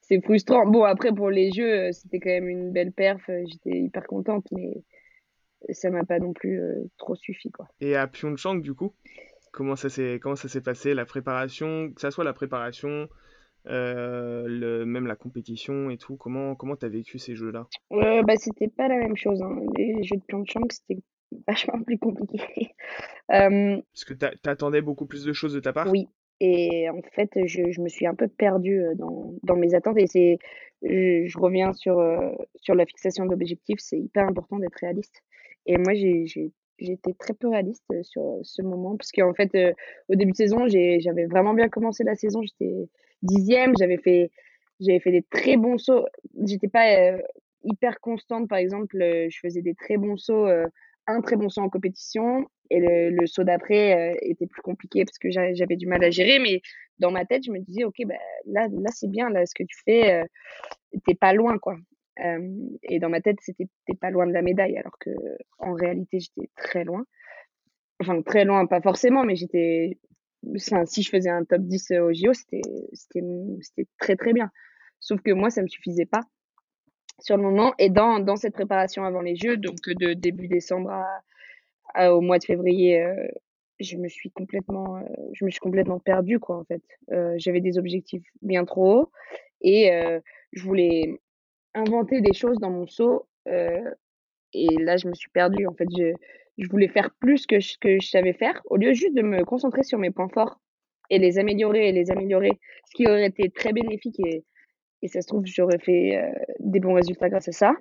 c'est 0.00 0.22
frustrant. 0.22 0.66
Bon, 0.66 0.84
après, 0.84 1.12
pour 1.12 1.30
les 1.30 1.52
jeux, 1.52 1.88
euh, 1.88 1.92
c'était 1.92 2.20
quand 2.20 2.30
même 2.30 2.48
une 2.48 2.72
belle 2.72 2.92
perf. 2.92 3.22
Euh, 3.28 3.44
j'étais 3.46 3.78
hyper 3.78 4.06
contente, 4.06 4.46
mais 4.52 4.82
ça 5.70 5.90
m'a 5.90 6.04
pas 6.04 6.18
non 6.18 6.32
plus 6.32 6.60
euh, 6.60 6.84
trop 6.98 7.14
suffi, 7.14 7.50
quoi. 7.50 7.66
Et 7.80 7.96
à 7.96 8.06
Pyeongchang, 8.06 8.60
du 8.60 8.74
coup, 8.74 8.94
comment 9.52 9.76
ça 9.76 9.88
s'est 9.88 10.18
comment 10.20 10.36
ça 10.36 10.48
s'est 10.48 10.62
passé? 10.62 10.94
La 10.94 11.04
préparation, 11.04 11.92
que 11.92 12.00
ça 12.00 12.10
soit 12.10 12.24
la 12.24 12.32
préparation, 12.32 13.08
le, 13.66 14.84
même 14.84 15.06
la 15.06 15.16
compétition 15.16 15.90
et 15.90 15.98
tout. 15.98 16.16
Comment 16.16 16.54
comment 16.54 16.76
t'as 16.76 16.88
vécu 16.88 17.18
ces 17.18 17.36
jeux-là? 17.36 17.66
Euh, 17.92 18.22
Bah 18.22 18.36
c'était 18.36 18.68
pas 18.68 18.88
la 18.88 18.96
même 18.96 19.16
chose. 19.16 19.42
Hein. 19.42 19.56
Les 19.76 20.02
jeux 20.02 20.16
de 20.16 20.22
Pyeongchang, 20.26 20.66
c'était 20.70 21.00
vachement 21.46 21.82
plus 21.82 21.98
compliqué. 21.98 22.40
Euh, 23.32 23.80
Parce 23.92 24.04
que 24.04 24.14
t'attendais 24.14 24.82
beaucoup 24.82 25.06
plus 25.06 25.24
de 25.24 25.32
choses 25.32 25.54
de 25.54 25.60
ta 25.60 25.72
part? 25.72 25.88
Oui. 25.88 26.08
Et 26.40 26.90
en 26.90 27.00
fait, 27.12 27.30
je, 27.46 27.70
je 27.70 27.80
me 27.80 27.88
suis 27.88 28.04
un 28.04 28.16
peu 28.16 28.26
perdue 28.26 28.82
dans, 28.96 29.34
dans 29.44 29.54
mes 29.54 29.72
attentes. 29.74 29.98
Et 29.98 30.08
c'est, 30.08 30.38
je, 30.82 31.38
reviens 31.38 31.72
sur, 31.72 31.98
euh, 31.98 32.30
sur 32.56 32.74
la 32.74 32.86
fixation 32.86 33.26
d'objectifs. 33.26 33.78
C'est 33.78 34.00
hyper 34.00 34.26
important 34.26 34.58
d'être 34.58 34.76
réaliste. 34.80 35.22
Et 35.66 35.76
moi, 35.76 35.94
j'ai, 35.94 36.52
été 36.78 37.14
très 37.14 37.34
peu 37.34 37.48
réaliste 37.48 37.84
sur 38.02 38.38
ce 38.42 38.62
moment. 38.62 38.96
Parce 38.96 39.12
qu'en 39.12 39.34
fait, 39.34 39.54
au 40.08 40.14
début 40.14 40.32
de 40.32 40.36
saison, 40.36 40.66
j'avais 40.66 41.26
vraiment 41.26 41.54
bien 41.54 41.68
commencé 41.68 42.02
la 42.04 42.14
saison. 42.14 42.42
J'étais 42.42 42.88
dixième. 43.22 43.74
J'avais 43.78 43.98
fait, 43.98 44.30
j'avais 44.80 44.98
fait 45.00 45.12
des 45.12 45.22
très 45.22 45.56
bons 45.56 45.78
sauts. 45.78 46.06
J'étais 46.42 46.68
pas 46.68 47.16
hyper 47.62 48.00
constante. 48.00 48.48
Par 48.48 48.58
exemple, 48.58 48.96
je 48.98 49.38
faisais 49.40 49.62
des 49.62 49.74
très 49.74 49.98
bons 49.98 50.16
sauts 50.16 50.48
un 51.10 51.20
très 51.20 51.36
bon 51.36 51.48
saut 51.48 51.60
en 51.60 51.68
compétition 51.68 52.46
et 52.70 52.80
le, 52.80 53.26
saut 53.26 53.44
d'après 53.44 54.12
euh, 54.12 54.18
était 54.22 54.46
plus 54.46 54.62
compliqué 54.62 55.04
parce 55.04 55.18
que 55.18 55.30
j'avais 55.30 55.76
du 55.76 55.86
mal 55.86 56.02
à 56.04 56.10
gérer. 56.10 56.38
Mais 56.38 56.62
dans 56.98 57.10
ma 57.10 57.24
tête, 57.24 57.44
je 57.44 57.50
me 57.50 57.58
disais, 57.58 57.84
OK, 57.84 57.96
bah, 58.06 58.14
là, 58.46 58.68
là 58.70 58.90
c'est 58.92 59.10
bien, 59.10 59.28
là, 59.30 59.44
ce 59.46 59.54
que 59.54 59.64
tu 59.64 59.76
fais, 59.84 60.12
euh, 60.12 60.24
t'es 61.06 61.14
pas 61.14 61.32
loin, 61.32 61.58
quoi. 61.58 61.76
Euh, 62.24 62.48
et 62.82 62.98
dans 62.98 63.08
ma 63.08 63.20
tête, 63.20 63.36
c'était 63.40 63.66
t'es 63.86 63.94
pas 63.94 64.10
loin 64.10 64.26
de 64.26 64.32
la 64.32 64.42
médaille, 64.42 64.76
alors 64.76 64.98
que 65.00 65.10
en 65.58 65.72
réalité, 65.74 66.20
j'étais 66.20 66.50
très 66.56 66.84
loin. 66.84 67.04
Enfin, 68.00 68.22
très 68.22 68.44
loin, 68.44 68.66
pas 68.66 68.80
forcément, 68.80 69.24
mais 69.24 69.36
j'étais. 69.36 69.98
Si 70.56 71.02
je 71.02 71.10
faisais 71.10 71.28
un 71.28 71.44
top 71.44 71.62
10 71.62 71.90
au 72.00 72.12
JO, 72.14 72.32
c'était 72.32 72.62
très, 73.98 74.16
très 74.16 74.32
bien. 74.32 74.50
Sauf 74.98 75.20
que 75.20 75.32
moi, 75.32 75.50
ça 75.50 75.62
me 75.62 75.68
suffisait 75.68 76.06
pas 76.06 76.22
sur 77.20 77.36
le 77.36 77.42
moment. 77.42 77.74
Et 77.78 77.90
dans, 77.90 78.18
dans 78.20 78.36
cette 78.36 78.54
préparation 78.54 79.04
avant 79.04 79.20
les 79.20 79.36
Jeux, 79.36 79.56
donc 79.56 79.76
de 79.86 80.12
début 80.12 80.48
décembre 80.48 80.90
à, 81.94 82.14
au 82.14 82.20
mois 82.20 82.38
de 82.38 82.44
février, 82.44 83.02
euh, 83.02 83.26
je 83.78 83.96
me 83.96 84.08
suis 84.08 84.30
complètement, 84.30 84.98
euh, 84.98 85.02
je 85.32 85.44
me 85.44 85.50
suis 85.50 85.60
complètement 85.60 85.98
perdue 85.98 86.38
quoi 86.38 86.56
en 86.58 86.64
fait. 86.64 86.82
Euh, 87.12 87.34
j'avais 87.38 87.60
des 87.60 87.78
objectifs 87.78 88.26
bien 88.42 88.64
trop 88.64 88.94
hauts 88.94 89.12
et 89.62 89.90
je 90.52 90.62
voulais 90.62 91.20
inventer 91.74 92.20
des 92.22 92.32
choses 92.32 92.58
dans 92.58 92.70
mon 92.70 92.86
saut. 92.86 93.26
et 93.46 94.68
là, 94.78 94.96
je 94.96 95.06
me 95.06 95.14
suis 95.14 95.28
perdue. 95.30 95.66
En 95.66 95.74
fait, 95.74 95.86
je, 95.96 96.14
je 96.56 96.68
voulais 96.68 96.88
faire 96.88 97.10
plus 97.20 97.46
que 97.46 97.60
ce 97.60 97.76
que 97.78 98.00
je 98.00 98.08
savais 98.08 98.32
faire 98.32 98.60
au 98.66 98.76
lieu 98.76 98.94
juste 98.94 99.14
de 99.14 99.22
me 99.22 99.44
concentrer 99.44 99.82
sur 99.82 99.98
mes 99.98 100.10
points 100.10 100.30
forts 100.30 100.60
et 101.10 101.18
les 101.18 101.38
améliorer 101.38 101.88
et 101.88 101.92
les 101.92 102.10
améliorer, 102.10 102.52
ce 102.86 102.94
qui 102.94 103.06
aurait 103.06 103.26
été 103.26 103.50
très 103.50 103.72
bénéfique 103.72 104.18
et 105.02 105.08
ça 105.08 105.22
se 105.22 105.26
trouve, 105.26 105.44
j'aurais 105.46 105.78
fait 105.78 106.16
euh, 106.16 106.30
des 106.58 106.80
bons 106.80 106.94
résultats 106.94 107.28
grâce 107.28 107.48
à 107.48 107.52
ça. 107.52 107.74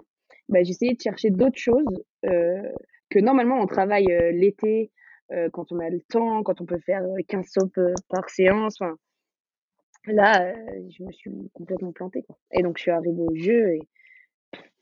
Bah, 0.48 0.62
essayé 0.62 0.94
de 0.94 1.02
chercher 1.02 1.30
d'autres 1.30 1.58
choses 1.58 2.04
euh, 2.26 2.72
que 3.10 3.20
normalement 3.20 3.60
on 3.60 3.68
travaille 3.68 4.12
euh, 4.12 4.32
l'été 4.32 4.92
quand 5.54 5.72
on 5.72 5.78
a 5.78 5.92
le 5.92 6.02
temps, 6.02 6.42
quand 6.42 6.60
on 6.60 6.66
peut 6.66 6.80
faire 6.80 7.04
15 7.28 7.46
sops 7.46 7.80
par 8.10 8.28
séance. 8.32 8.82
Enfin, 8.82 8.96
là, 10.08 10.56
je 10.90 11.04
me 11.04 11.12
suis 11.12 11.30
complètement 11.54 11.92
plantée. 11.92 12.26
Et 12.52 12.64
donc, 12.64 12.78
je 12.78 12.82
suis 12.82 12.92
arrivée 12.92 13.22
au 13.22 13.36
jeu 13.36 13.76
et 13.76 13.80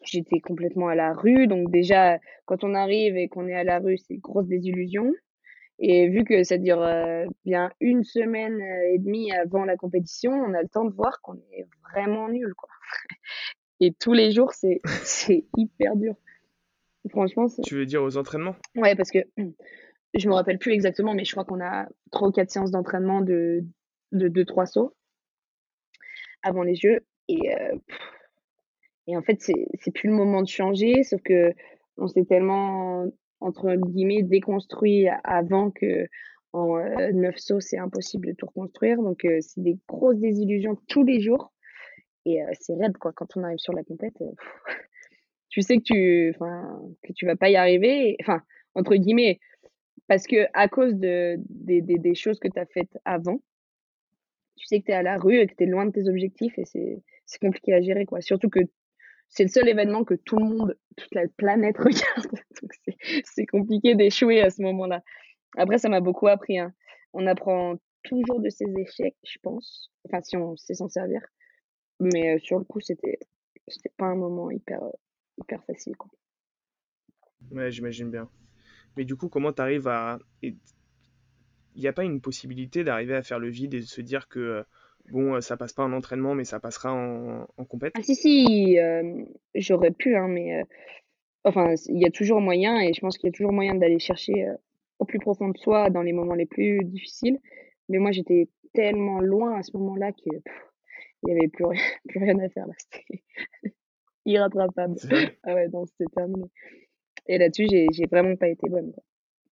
j'étais 0.05 0.39
complètement 0.39 0.87
à 0.87 0.95
la 0.95 1.11
rue. 1.11 1.47
Donc, 1.47 1.69
déjà, 1.69 2.17
quand 2.45 2.63
on 2.63 2.75
arrive 2.75 3.17
et 3.17 3.27
qu'on 3.27 3.45
est 3.49 3.55
à 3.55 3.65
la 3.65 3.79
rue, 3.79 3.97
c'est 3.97 4.15
grosse 4.15 4.47
désillusion. 4.47 5.11
Et 5.79 6.09
vu 6.09 6.23
que 6.23 6.43
ça 6.43 6.57
dure 6.57 6.81
euh, 6.81 7.25
bien 7.45 7.71
une 7.79 8.03
semaine 8.03 8.59
euh, 8.59 8.93
et 8.93 8.97
demie 8.97 9.31
avant 9.31 9.63
la 9.63 9.77
compétition, 9.77 10.31
on 10.31 10.53
a 10.53 10.61
le 10.61 10.67
temps 10.67 10.85
de 10.85 10.93
voir 10.93 11.21
qu'on 11.21 11.35
est 11.51 11.67
vraiment 11.91 12.29
nul, 12.29 12.53
quoi. 12.55 12.69
Et 13.79 13.93
tous 13.93 14.13
les 14.13 14.31
jours, 14.31 14.53
c'est 14.53 14.81
c'est 15.03 15.45
hyper 15.55 15.95
dur. 15.95 16.15
Franchement, 17.09 17.45
Tu 17.63 17.75
veux 17.75 17.85
dire 17.85 18.03
aux 18.03 18.17
entraînements? 18.17 18.55
Ouais, 18.75 18.95
parce 18.95 19.11
que 19.11 19.19
je 20.13 20.27
me 20.27 20.33
rappelle 20.33 20.57
plus 20.57 20.73
exactement, 20.73 21.13
mais 21.13 21.23
je 21.23 21.31
crois 21.31 21.45
qu'on 21.45 21.61
a 21.61 21.87
trois 22.11 22.29
ou 22.29 22.31
quatre 22.31 22.49
séances 22.49 22.71
d'entraînement 22.71 23.21
de 23.21 23.63
de 24.13 24.27
deux 24.27 24.45
trois 24.45 24.65
sauts 24.65 24.95
avant 26.41 26.63
les 26.63 26.75
jeux 26.75 27.01
et 27.27 27.55
euh, 27.55 27.75
et 29.07 29.17
en 29.17 29.21
fait 29.21 29.41
c'est 29.41 29.67
c'est 29.79 29.91
plus 29.91 30.09
le 30.09 30.15
moment 30.15 30.41
de 30.41 30.47
changer, 30.47 31.03
sauf 31.03 31.21
que 31.21 31.53
on 31.97 32.07
s'est 32.07 32.25
tellement 32.25 33.05
entre 33.39 33.75
guillemets 33.75 34.23
déconstruit 34.23 35.07
avant 35.23 35.71
que 35.71 36.07
en 36.53 36.77
neuf 37.13 37.37
sauts, 37.37 37.59
c'est 37.59 37.77
impossible 37.77 38.29
de 38.29 38.33
tout 38.33 38.47
reconstruire. 38.47 38.97
Donc, 39.01 39.27
c'est 39.41 39.61
des 39.61 39.77
grosses 39.87 40.17
désillusions 40.17 40.77
tous 40.87 41.03
les 41.03 41.19
jours. 41.19 41.53
Et 42.25 42.39
c'est 42.59 42.73
raide, 42.75 42.97
quoi. 42.97 43.11
Quand 43.13 43.37
on 43.37 43.43
arrive 43.43 43.59
sur 43.59 43.73
la 43.73 43.83
compète, 43.83 44.15
tu 45.49 45.61
sais 45.61 45.77
que 45.77 45.83
tu, 45.83 46.33
que 47.03 47.13
tu 47.13 47.25
vas 47.25 47.35
pas 47.35 47.49
y 47.49 47.55
arriver. 47.55 48.17
Enfin, 48.21 48.41
entre 48.75 48.95
guillemets, 48.95 49.39
parce 50.07 50.25
que 50.25 50.47
à 50.53 50.67
cause 50.67 50.95
de, 50.95 51.35
des, 51.49 51.81
des, 51.81 51.99
des 51.99 52.15
choses 52.15 52.39
que 52.39 52.47
tu 52.47 52.59
as 52.59 52.65
faites 52.65 52.97
avant, 53.05 53.39
tu 54.55 54.65
sais 54.65 54.79
que 54.79 54.85
tu 54.85 54.91
es 54.91 54.95
à 54.95 55.03
la 55.03 55.17
rue 55.17 55.39
et 55.39 55.47
que 55.47 55.55
tu 55.55 55.63
es 55.63 55.67
loin 55.67 55.85
de 55.85 55.91
tes 55.91 56.07
objectifs 56.09 56.57
et 56.57 56.65
c'est 56.65 57.39
compliqué 57.39 57.73
à 57.73 57.81
gérer, 57.81 58.05
quoi. 58.05 58.21
Surtout 58.21 58.49
que 58.49 58.59
c'est 59.29 59.43
le 59.43 59.49
seul 59.49 59.67
événement 59.67 60.03
que 60.03 60.13
tout 60.13 60.37
le 60.37 60.45
monde, 60.45 60.77
toute 60.95 61.13
la 61.13 61.27
planète 61.37 61.77
regarde. 61.77 62.39
Donc 62.67 62.95
c'est 63.25 63.45
compliqué 63.45 63.95
d'échouer 63.95 64.41
à 64.41 64.49
ce 64.49 64.61
moment-là. 64.61 65.01
Après, 65.57 65.77
ça 65.77 65.89
m'a 65.89 66.01
beaucoup 66.01 66.27
appris. 66.27 66.59
Hein. 66.59 66.73
On 67.13 67.25
apprend 67.27 67.75
toujours 68.03 68.41
de 68.41 68.49
ses 68.49 68.65
échecs, 68.77 69.17
je 69.23 69.37
pense. 69.41 69.91
Enfin, 70.05 70.21
si 70.23 70.37
on 70.37 70.55
sait 70.55 70.73
s'en 70.73 70.89
servir. 70.89 71.21
Mais 71.99 72.35
euh, 72.35 72.39
sur 72.39 72.59
le 72.59 72.65
coup, 72.65 72.79
c'était 72.79 73.19
c'était 73.67 73.91
pas 73.97 74.05
un 74.05 74.15
moment 74.15 74.51
hyper, 74.51 74.83
euh, 74.83 74.91
hyper 75.37 75.63
facile. 75.65 75.95
Quoi. 75.97 76.09
Ouais, 77.51 77.71
j'imagine 77.71 78.09
bien. 78.09 78.29
Mais 78.95 79.03
du 79.03 79.15
coup, 79.15 79.29
comment 79.29 79.51
tu 79.51 79.61
arrives 79.61 79.87
à. 79.87 80.19
Il 80.41 80.57
n'y 81.75 81.87
a 81.87 81.93
pas 81.93 82.03
une 82.03 82.21
possibilité 82.21 82.83
d'arriver 82.83 83.15
à 83.15 83.21
faire 83.21 83.39
le 83.39 83.49
vide 83.49 83.73
et 83.75 83.79
de 83.79 83.85
se 83.85 84.01
dire 84.01 84.27
que 84.27 84.39
euh, 84.39 84.63
bon, 85.11 85.39
ça 85.41 85.57
passe 85.57 85.73
pas 85.73 85.83
en 85.83 85.93
entraînement, 85.93 86.33
mais 86.33 86.43
ça 86.43 86.59
passera 86.59 86.91
en, 86.91 87.47
en 87.55 87.65
compétition 87.65 87.99
Ah 87.99 88.03
si, 88.03 88.15
si, 88.15 88.77
j'aurais 89.53 89.91
pu, 89.91 90.15
hein, 90.15 90.27
mais 90.27 90.63
enfin, 91.43 91.75
il 91.87 92.01
y 92.01 92.05
a 92.05 92.11
toujours 92.11 92.41
moyen, 92.41 92.79
et 92.79 92.93
je 92.93 93.01
pense 93.01 93.17
qu'il 93.17 93.27
y 93.27 93.29
a 93.29 93.33
toujours 93.33 93.53
moyen 93.53 93.75
d'aller 93.75 93.99
chercher 93.99 94.47
au 94.99 95.05
plus 95.05 95.19
profond 95.19 95.49
de 95.49 95.57
soi 95.57 95.89
dans 95.89 96.01
les 96.01 96.13
moments 96.13 96.35
les 96.35 96.45
plus 96.45 96.83
difficiles. 96.83 97.39
Mais 97.89 97.99
moi, 97.99 98.11
j'étais 98.11 98.49
tellement 98.73 99.19
loin 99.19 99.57
à 99.57 99.63
ce 99.63 99.75
moment-là 99.77 100.11
que 100.11 100.35
il 101.23 101.33
n'y 101.33 101.39
avait 101.39 101.47
plus 101.47 101.65
rien, 101.65 101.81
plus 102.07 102.19
rien 102.19 102.39
à 102.39 102.49
faire. 102.49 102.67
C'était 102.77 103.23
irrattrapable. 104.25 104.95
Ah 105.43 105.53
ouais, 105.53 105.67
non, 105.69 105.85
c'était 105.85 106.11
terminé. 106.13 106.45
Et 107.27 107.37
là-dessus, 107.37 107.67
j'ai, 107.69 107.87
j'ai 107.91 108.05
vraiment 108.05 108.35
pas 108.35 108.49
été 108.49 108.69
bonne. 108.69 108.93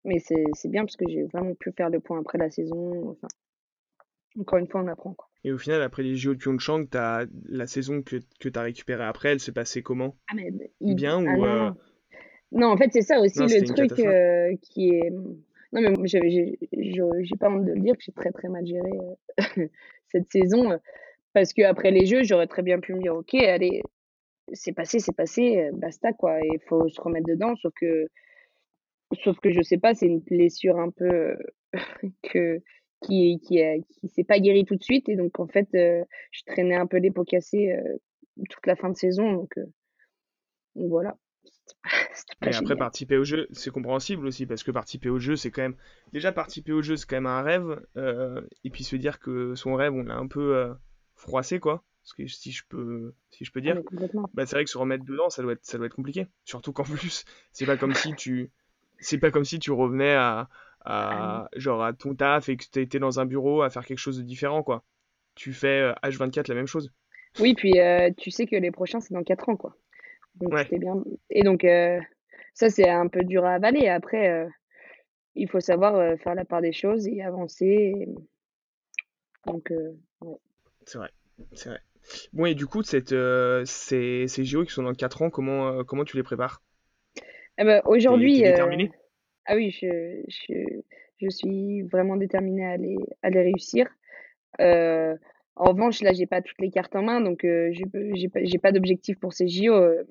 Mais 0.05 0.19
c'est, 0.19 0.45
c'est 0.53 0.69
bien 0.69 0.83
parce 0.83 0.97
que 0.97 1.09
j'ai 1.09 1.25
vraiment 1.25 1.55
pu 1.55 1.73
faire 1.73 1.91
le 1.91 2.01
point 2.01 2.21
après 2.21 2.39
la 2.39 2.51
saison. 2.51 3.11
Enfin, 3.11 3.29
encore 4.39 4.59
une 4.59 4.67
fois, 4.67 4.83
on 4.83 4.89
apprend. 4.89 5.15
Quoi. 5.15 5.29
Et 5.45 5.53
au 5.53 5.59
final, 5.59 5.83
après 5.83 6.03
les 6.03 6.17
JO 6.17 6.35
de 6.35 6.39
Pyeongchang, 6.39 6.87
as, 6.95 7.27
la 7.49 7.67
saison 7.67 8.03
que, 8.03 8.17
que 8.41 8.49
tu 8.49 8.59
as 8.59 8.63
récupérée 8.63 9.05
après, 9.05 9.33
elle 9.33 9.41
s'est 9.41 9.53
passée 9.53 9.83
comment? 9.83 10.17
Ah, 10.29 10.35
mais, 10.35 10.51
Bien 10.81 11.25
ah, 11.27 11.37
ou. 11.37 11.37
non, 11.37 11.67
euh, 11.67 11.71
non. 12.53 12.67
en 12.69 12.77
fait, 12.77 12.91
c'est 12.93 13.03
ça 13.03 13.21
aussi 13.21 13.39
Non, 13.39 13.47
le 13.47 13.65
truc 13.65 13.99
euh, 14.01 14.57
qui 14.63 14.91
est. 14.91 15.11
Non, 15.73 15.81
mais 15.81 16.07
j'ai, 16.07 17.37
pas 17.39 17.51
honte 17.51 17.65
de 17.65 17.73
le 17.73 17.81
dire 17.81 17.97
que 17.97 18.03
j'ai 18.03 18.13
très 18.13 18.31
très 18.31 18.49
mal 18.49 18.65
géré 18.65 18.91
euh, 19.59 19.67
cette 20.09 20.31
saison. 20.31 20.71
euh, 20.71 20.79
Parce 21.33 21.53
que 21.53 21.63
après 21.63 21.91
les 21.91 22.07
Jeux, 22.07 22.23
j'aurais 22.23 22.47
très 22.47 22.63
bien 22.63 22.79
pu 22.79 22.95
me 22.95 23.01
dire, 23.01 23.15
ok, 23.15 23.35
allez, 23.35 23.83
c'est 24.53 24.73
passé, 24.73 25.01
c'est 25.01 25.17
passé, 25.17 25.69
basta 25.75 26.13
quoi. 26.13 26.39
Il 26.43 26.61
faut 26.69 26.89
se 26.89 27.01
remettre 27.01 27.27
dedans. 27.27 27.55
Sauf 27.57 27.73
que, 27.79 28.07
sauf 29.25 29.39
que 29.41 29.51
je 29.51 29.63
sais 29.63 29.79
pas, 29.79 29.95
c'est 29.95 30.07
une 30.07 30.21
blessure 30.21 30.79
un 30.79 30.91
peu 30.91 31.37
que 32.23 32.63
qui 33.03 33.41
qui 33.41 33.63
a- 33.63 33.79
qui 33.79 34.09
s'est 34.09 34.25
pas 34.25 34.39
guérie 34.41 34.65
tout 34.65 34.77
de 34.77 34.83
suite 34.83 35.09
et 35.09 35.17
donc 35.17 35.39
en 35.41 35.47
fait, 35.47 35.69
euh, 35.75 36.05
je 36.33 36.43
traînais 36.47 36.77
un 36.77 36.87
peu 36.87 36.99
les 36.99 37.11
pots 37.11 37.25
cassés 37.25 37.73
euh, 37.73 37.97
toute 38.51 38.67
la 38.67 38.77
fin 38.77 38.91
de 38.91 38.97
saison. 38.97 39.33
Donc, 39.33 39.59
euh, 39.59 39.67
donc 40.77 40.89
voilà, 40.89 41.17
Et 42.47 42.55
après, 42.55 42.77
participer 42.77 43.17
au 43.17 43.25
jeu, 43.25 43.47
c'est 43.53 43.71
compréhensible 43.71 44.27
aussi, 44.27 44.47
parce 44.47 44.63
que 44.63 44.71
participer 44.71 45.09
au 45.09 45.19
jeu, 45.19 45.37
c'est 45.37 45.51
quand 45.51 45.63
même. 45.63 45.77
Déjà, 46.13 46.33
participer 46.33 46.73
au 46.73 46.83
jeu, 46.83 46.97
c'est 46.97 47.07
quand 47.07 47.17
même 47.17 47.27
un 47.27 47.43
rêve. 47.43 47.81
euh, 47.97 48.41
et 48.65 48.71
puis 48.71 48.85
se 48.85 48.97
dire 48.97 49.19
que 49.19 49.55
son 49.55 49.75
rêve, 49.75 49.95
on 49.95 50.03
l'a 50.03 50.17
un 50.17 50.27
peu 50.27 50.57
euh, 50.57 50.75
froissé, 51.17 51.59
quoi. 51.59 51.85
Parce 52.03 52.13
que 52.15 52.27
si 52.27 52.53
je 52.53 52.65
peux, 52.69 53.15
si 53.31 53.45
je 53.45 53.53
peux 53.53 53.61
Ah 53.61 53.63
dire. 53.63 53.83
Bah, 54.35 54.45
c'est 54.47 54.57
vrai 54.57 54.65
que 54.65 54.71
se 54.71 54.77
remettre 54.79 55.05
dedans, 55.05 55.31
ça 55.31 55.43
doit 55.43 55.53
être, 55.53 55.65
ça 55.65 55.79
doit 55.79 55.87
être 55.87 55.95
compliqué. 55.95 56.27
Surtout 56.45 56.73
qu'en 56.73 56.85
plus, 56.85 57.25
c'est 57.53 57.67
pas 57.67 57.77
comme 57.77 57.95
si 57.95 58.15
tu, 58.15 58.51
c'est 58.99 59.19
pas 59.19 59.31
comme 59.31 59.45
si 59.45 59.59
tu 59.59 59.71
revenais 59.73 60.13
à, 60.15 60.49
Ah 60.85 61.49
genre 61.57 61.83
à 61.83 61.93
ton 61.93 62.15
taf 62.15 62.49
et 62.49 62.57
que 62.57 62.65
tu 62.71 62.81
étais 62.81 62.99
dans 62.99 63.19
un 63.21 63.25
bureau 63.27 63.63
à 63.63 63.71
faire 63.71 63.87
quelque 63.87 63.99
chose 63.99 64.19
de 64.19 64.23
différent, 64.23 64.63
quoi. 64.63 64.85
Tu 65.35 65.53
fais 65.53 65.81
euh, 65.81 65.93
H24 66.03 66.49
la 66.49 66.55
même 66.55 66.67
chose. 66.67 66.93
Oui, 67.41 67.55
puis 67.55 67.81
euh, 67.81 68.11
tu 68.17 68.31
sais 68.31 68.47
que 68.47 68.57
les 68.57 68.71
prochains, 68.71 69.01
c'est 69.01 69.15
dans 69.15 69.25
4 69.25 69.49
ans, 69.49 69.57
quoi. 69.57 69.77
Donc 70.37 70.53
Ouais, 70.53 70.67
bien. 70.79 71.03
Et 71.31 71.43
donc, 71.43 71.65
euh, 71.65 71.99
ça, 72.55 72.71
c'est 72.71 72.89
un 72.89 73.09
peu 73.09 73.23
dur 73.25 73.45
à 73.45 73.55
avaler. 73.55 73.89
Après, 73.89 74.29
euh, 74.29 74.49
il 75.35 75.49
faut 75.49 75.61
savoir 75.61 75.97
euh, 75.97 76.17
faire 76.17 76.35
la 76.35 76.45
part 76.45 76.61
des 76.61 76.73
choses 76.73 77.07
et 77.09 77.23
avancer. 77.23 77.67
et- 77.97 78.09
Donc, 79.47 79.71
euh, 79.71 79.97
ouais. 80.23 80.37
c'est 80.87 80.99
vrai, 80.99 81.11
c'est 81.55 81.69
vrai. 81.71 81.81
Bon, 82.33 82.47
et 82.47 82.55
du 82.55 82.67
coup, 82.67 82.83
cette, 82.83 83.13
euh, 83.13 83.65
ces, 83.65 84.27
ces 84.29 84.45
JO 84.45 84.65
qui 84.65 84.73
sont 84.73 84.83
dans 84.83 84.93
4 84.93 85.23
ans, 85.23 85.31
comment, 85.31 85.69
euh, 85.69 85.83
comment 85.85 86.05
tu 86.05 86.17
les 86.17 86.23
prépares? 86.23 86.63
Eh 87.59 87.65
ben, 87.65 87.83
aujourd'hui, 87.87 88.45
euh, 88.45 88.51
déterminé? 88.51 88.91
Ah 89.47 89.57
oui, 89.57 89.71
je, 89.71 90.23
je, 90.29 90.55
je 91.19 91.29
suis 91.31 91.83
vraiment 91.83 92.17
déterminée 92.17 92.65
à 92.65 92.77
les, 92.77 92.97
à 93.23 93.31
les 93.31 93.43
réussir. 93.43 93.89
Euh, 94.61 95.17
en 95.57 95.67
revanche, 95.71 96.03
là, 96.03 96.13
j'ai 96.13 96.27
pas 96.27 96.43
toutes 96.43 96.61
les 96.61 96.71
cartes 96.71 96.97
en 96.97 97.03
main, 97.03 97.21
donc 97.21 97.45
euh, 97.45 97.71
j'ai 97.73 97.85
j'ai 98.15 98.29
pas, 98.29 98.41
pas 98.63 98.73
d'objectif 98.73 99.19
pour 99.21 99.33
ces 99.33 99.49
JO. 99.49 99.75
euh, 99.75 100.05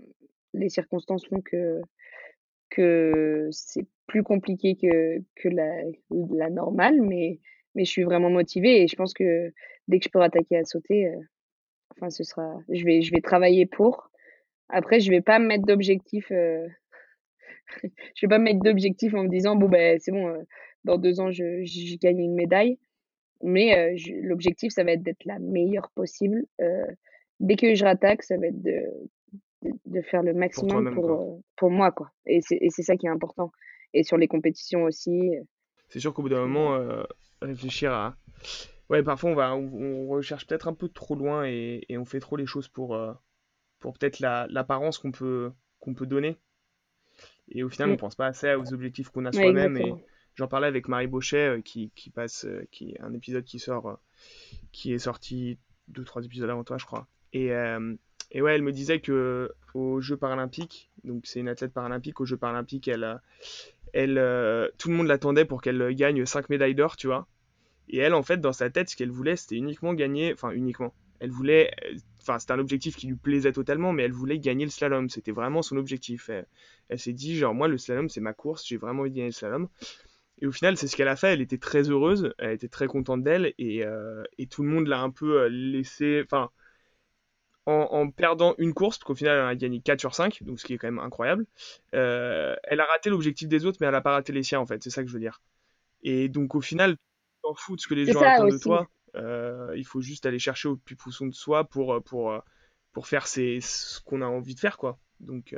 les 0.53 0.69
circonstances 0.69 1.25
font 1.27 1.41
que, 1.41 1.81
que 2.69 3.47
c'est 3.51 3.85
plus 4.07 4.23
compliqué 4.23 4.75
que, 4.75 5.19
que 5.35 5.49
la, 5.49 5.83
la 6.35 6.49
normale, 6.49 7.01
mais, 7.01 7.39
mais 7.75 7.85
je 7.85 7.91
suis 7.91 8.03
vraiment 8.03 8.29
motivée 8.29 8.83
et 8.83 8.87
je 8.87 8.95
pense 8.95 9.13
que 9.13 9.51
dès 9.87 9.99
que 9.99 10.05
je 10.05 10.09
peux 10.11 10.21
attaquer 10.21 10.57
à 10.57 10.65
sauter, 10.65 11.11
enfin, 11.91 12.09
ce 12.09 12.23
sera, 12.23 12.57
je 12.69 12.83
vais, 12.85 13.01
je 13.01 13.11
vais 13.11 13.21
travailler 13.21 13.65
pour. 13.65 14.11
Après, 14.69 14.99
je 14.99 15.09
vais 15.11 15.21
pas 15.21 15.39
me 15.39 15.47
mettre 15.47 15.65
d'objectif, 15.65 16.31
je 17.83 18.25
vais 18.25 18.29
pas 18.29 18.39
me 18.39 18.45
mettre 18.45 18.59
d'objectif 18.59 19.13
en 19.13 19.23
me 19.23 19.29
disant, 19.29 19.55
bon, 19.55 19.69
ben, 19.69 19.99
c'est 19.99 20.11
bon, 20.11 20.27
euh, 20.27 20.43
dans 20.83 20.97
deux 20.97 21.19
ans, 21.19 21.31
je, 21.31 21.63
je 21.63 21.97
gagne 21.97 22.19
une 22.19 22.35
médaille. 22.35 22.77
Mais 23.41 23.77
euh, 23.77 23.93
je- 23.97 24.13
l'objectif, 24.13 24.71
ça 24.71 24.83
va 24.83 24.91
être 24.93 25.03
d'être 25.03 25.25
la 25.25 25.39
meilleure 25.39 25.89
possible. 25.91 26.45
Euh, 26.61 26.85
dès 27.39 27.55
que 27.55 27.75
je 27.75 27.83
rattaque, 27.83 28.23
ça 28.23 28.37
va 28.37 28.47
être 28.47 28.61
de, 28.61 28.83
de, 29.63 29.71
de 29.85 30.01
faire 30.01 30.23
le 30.23 30.33
maximum 30.33 30.93
pour, 31.55 31.71
moi, 31.71 31.91
quoi. 31.91 32.11
Et 32.25 32.41
c'est, 32.41 32.69
ça 32.69 32.95
qui 32.95 33.05
est 33.05 33.09
important. 33.09 33.51
Et 33.93 34.03
sur 34.03 34.17
les 34.17 34.27
compétitions 34.27 34.83
aussi. 34.83 35.35
C'est 35.89 35.99
sûr 35.99 36.13
qu'au 36.13 36.21
bout 36.21 36.29
d'un 36.29 36.45
moment, 36.45 36.79
réfléchir 37.41 37.91
à... 37.91 38.15
Ouais, 38.89 39.01
parfois 39.03 39.31
on 39.31 39.35
va, 39.35 39.55
on, 39.55 39.71
on 39.73 40.07
recherche 40.07 40.45
peut-être 40.45 40.67
un 40.67 40.73
peu 40.73 40.89
trop 40.89 41.15
loin 41.15 41.45
et, 41.45 41.81
et 41.89 41.97
on 41.97 42.05
fait 42.05 42.19
trop 42.19 42.35
les 42.35 42.45
choses 42.45 42.67
pour, 42.67 42.95
euh, 42.95 43.13
pour 43.79 43.93
peut-être 43.93 44.19
la, 44.19 44.45
l'apparence 44.49 44.97
qu'on 44.97 45.11
peut, 45.11 45.51
qu'on 45.79 45.93
peut 45.93 46.05
donner. 46.05 46.37
Et 47.49 47.63
au 47.63 47.69
final, 47.69 47.89
on 47.89 47.93
Mm. 47.93 47.97
pense 47.97 48.15
pas 48.15 48.27
assez 48.27 48.53
aux 48.55 48.73
objectifs 48.73 49.09
qu'on 49.09 49.25
a 49.25 49.31
soi-même. 49.31 49.77
Et 49.77 49.93
j'en 50.35 50.47
parlais 50.47 50.67
avec 50.67 50.87
Marie 50.87 51.07
Bauchet, 51.07 51.57
euh, 51.57 51.61
qui, 51.61 51.91
qui 51.95 52.09
passe, 52.09 52.45
euh, 52.45 52.65
qui 52.71 52.95
un 52.99 53.13
épisode 53.13 53.43
qui 53.43 53.59
sort, 53.59 53.87
euh, 53.89 53.95
qui 54.71 54.93
est 54.93 54.99
sorti 54.99 55.57
deux, 55.87 56.03
trois 56.03 56.23
épisodes 56.23 56.49
avant 56.49 56.63
toi, 56.63 56.77
je 56.77 56.85
crois. 56.85 57.07
Et, 57.33 57.49
et 58.31 58.41
ouais, 58.41 58.55
elle 58.55 58.61
me 58.61 58.71
disait 58.71 58.99
que 58.99 59.51
aux 59.73 59.99
Jeux 60.01 60.17
paralympiques, 60.17 60.91
donc 61.03 61.25
c'est 61.25 61.39
une 61.39 61.49
athlète 61.49 61.73
paralympique, 61.73 62.21
aux 62.21 62.25
Jeux 62.25 62.37
paralympiques, 62.37 62.87
elle, 62.87 63.19
elle, 63.91 64.71
tout 64.77 64.89
le 64.89 64.95
monde 64.95 65.07
l'attendait 65.07 65.45
pour 65.45 65.61
qu'elle 65.61 65.93
gagne 65.95 66.25
5 66.25 66.49
médailles 66.49 66.75
d'or, 66.75 66.95
tu 66.95 67.07
vois. 67.07 67.27
Et 67.89 67.97
elle, 67.97 68.13
en 68.13 68.21
fait, 68.23 68.37
dans 68.39 68.53
sa 68.53 68.69
tête, 68.69 68.89
ce 68.89 68.95
qu'elle 68.95 69.09
voulait, 69.11 69.35
c'était 69.35 69.55
uniquement 69.55 69.93
gagner, 69.93 70.31
enfin 70.31 70.51
uniquement. 70.51 70.93
Elle 71.23 71.31
voulait, 71.31 71.71
enfin 72.21 72.39
c'était 72.39 72.53
un 72.53 72.59
objectif 72.59 72.95
qui 72.97 73.07
lui 73.07 73.15
plaisait 73.15 73.53
totalement, 73.53 73.93
mais 73.93 74.03
elle 74.03 74.11
voulait 74.13 74.39
gagner 74.39 74.65
le 74.65 74.71
slalom. 74.71 75.09
C'était 75.09 75.31
vraiment 75.31 75.63
son 75.63 75.77
objectif. 75.77 76.29
Elle, 76.29 76.47
elle 76.89 76.99
s'est 76.99 77.13
dit, 77.13 77.37
genre 77.37 77.55
moi 77.55 77.67
le 77.69 77.77
slalom 77.79 78.09
c'est 78.09 78.21
ma 78.21 78.33
course, 78.33 78.67
j'ai 78.67 78.77
vraiment 78.77 79.01
envie 79.01 79.11
de 79.11 79.15
gagner 79.15 79.29
le 79.29 79.33
slalom. 79.33 79.69
Et 80.41 80.47
au 80.47 80.51
final, 80.51 80.77
c'est 80.77 80.87
ce 80.87 80.95
qu'elle 80.95 81.07
a 81.07 81.15
fait. 81.15 81.33
Elle 81.33 81.41
était 81.41 81.57
très 81.59 81.89
heureuse, 81.89 82.33
elle 82.39 82.53
était 82.53 82.67
très 82.67 82.87
contente 82.87 83.23
d'elle, 83.23 83.53
et, 83.59 83.85
euh, 83.85 84.23
et 84.37 84.47
tout 84.47 84.63
le 84.63 84.69
monde 84.69 84.87
l'a 84.87 85.01
un 85.01 85.11
peu 85.11 85.43
euh, 85.43 85.49
laissé, 85.49 86.21
enfin 86.25 86.51
en, 87.65 87.87
en 87.91 88.09
perdant 88.11 88.55
une 88.57 88.73
course, 88.73 88.97
parce 88.97 89.05
qu'au 89.05 89.15
final 89.15 89.37
elle 89.39 89.45
a 89.45 89.55
gagné 89.55 89.79
4 89.81 89.99
sur 90.01 90.15
5, 90.15 90.43
donc 90.43 90.59
ce 90.59 90.65
qui 90.65 90.73
est 90.73 90.77
quand 90.77 90.87
même 90.87 90.99
incroyable. 90.99 91.45
euh, 91.95 92.55
elle 92.63 92.81
a 92.81 92.85
raté 92.85 93.09
l'objectif 93.09 93.47
des 93.47 93.65
autres, 93.65 93.77
mais 93.81 93.87
elle 93.87 93.95
a 93.95 94.01
pas 94.01 94.11
raté 94.13 94.33
les 94.33 94.43
siens 94.43 94.59
en 94.59 94.65
fait. 94.65 94.83
C'est 94.83 94.89
ça 94.89 95.01
que 95.03 95.07
je 95.09 95.13
veux 95.13 95.19
dire. 95.21 95.41
Et 96.03 96.29
donc 96.29 96.55
au 96.55 96.61
final, 96.61 96.97
t'en 97.43 97.55
fous 97.55 97.75
de 97.77 97.81
ce 97.81 97.87
que 97.87 97.95
les 97.95 98.07
gens 98.07 98.25
attendent 98.25 98.51
de 98.51 98.57
toi. 98.57 98.89
Euh, 99.15 99.73
il 99.75 99.85
faut 99.85 100.01
juste 100.01 100.25
aller 100.25 100.39
chercher 100.39 100.69
au 100.69 100.75
plus 100.77 100.95
profond 100.95 101.27
de 101.27 101.33
soi 101.33 101.63
pour, 101.65 101.93
euh, 101.93 101.99
pour, 101.99 102.31
euh, 102.31 102.39
pour 102.91 103.07
faire 103.07 103.27
ses- 103.27 103.61
ce 103.61 103.99
qu'on 104.01 104.21
a 104.21 104.25
envie 104.25 104.55
de 104.55 104.59
faire, 104.59 104.77
quoi. 104.77 104.99
Donc, 105.19 105.55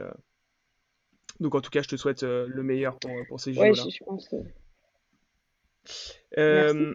donc 1.39 1.55
en 1.55 1.61
tout 1.61 1.69
cas, 1.69 1.81
je 1.81 1.87
te 1.87 1.95
souhaite 1.95 2.23
le 2.23 2.63
meilleur 2.63 2.99
pour, 2.99 3.11
pour 3.27 3.39
ces 3.39 3.53
Ouais, 3.53 3.73
JO-là. 3.73 3.83
je, 3.85 3.89
je 3.97 4.03
pense. 4.03 4.27
que- 4.29 4.35
Merci. 6.37 6.85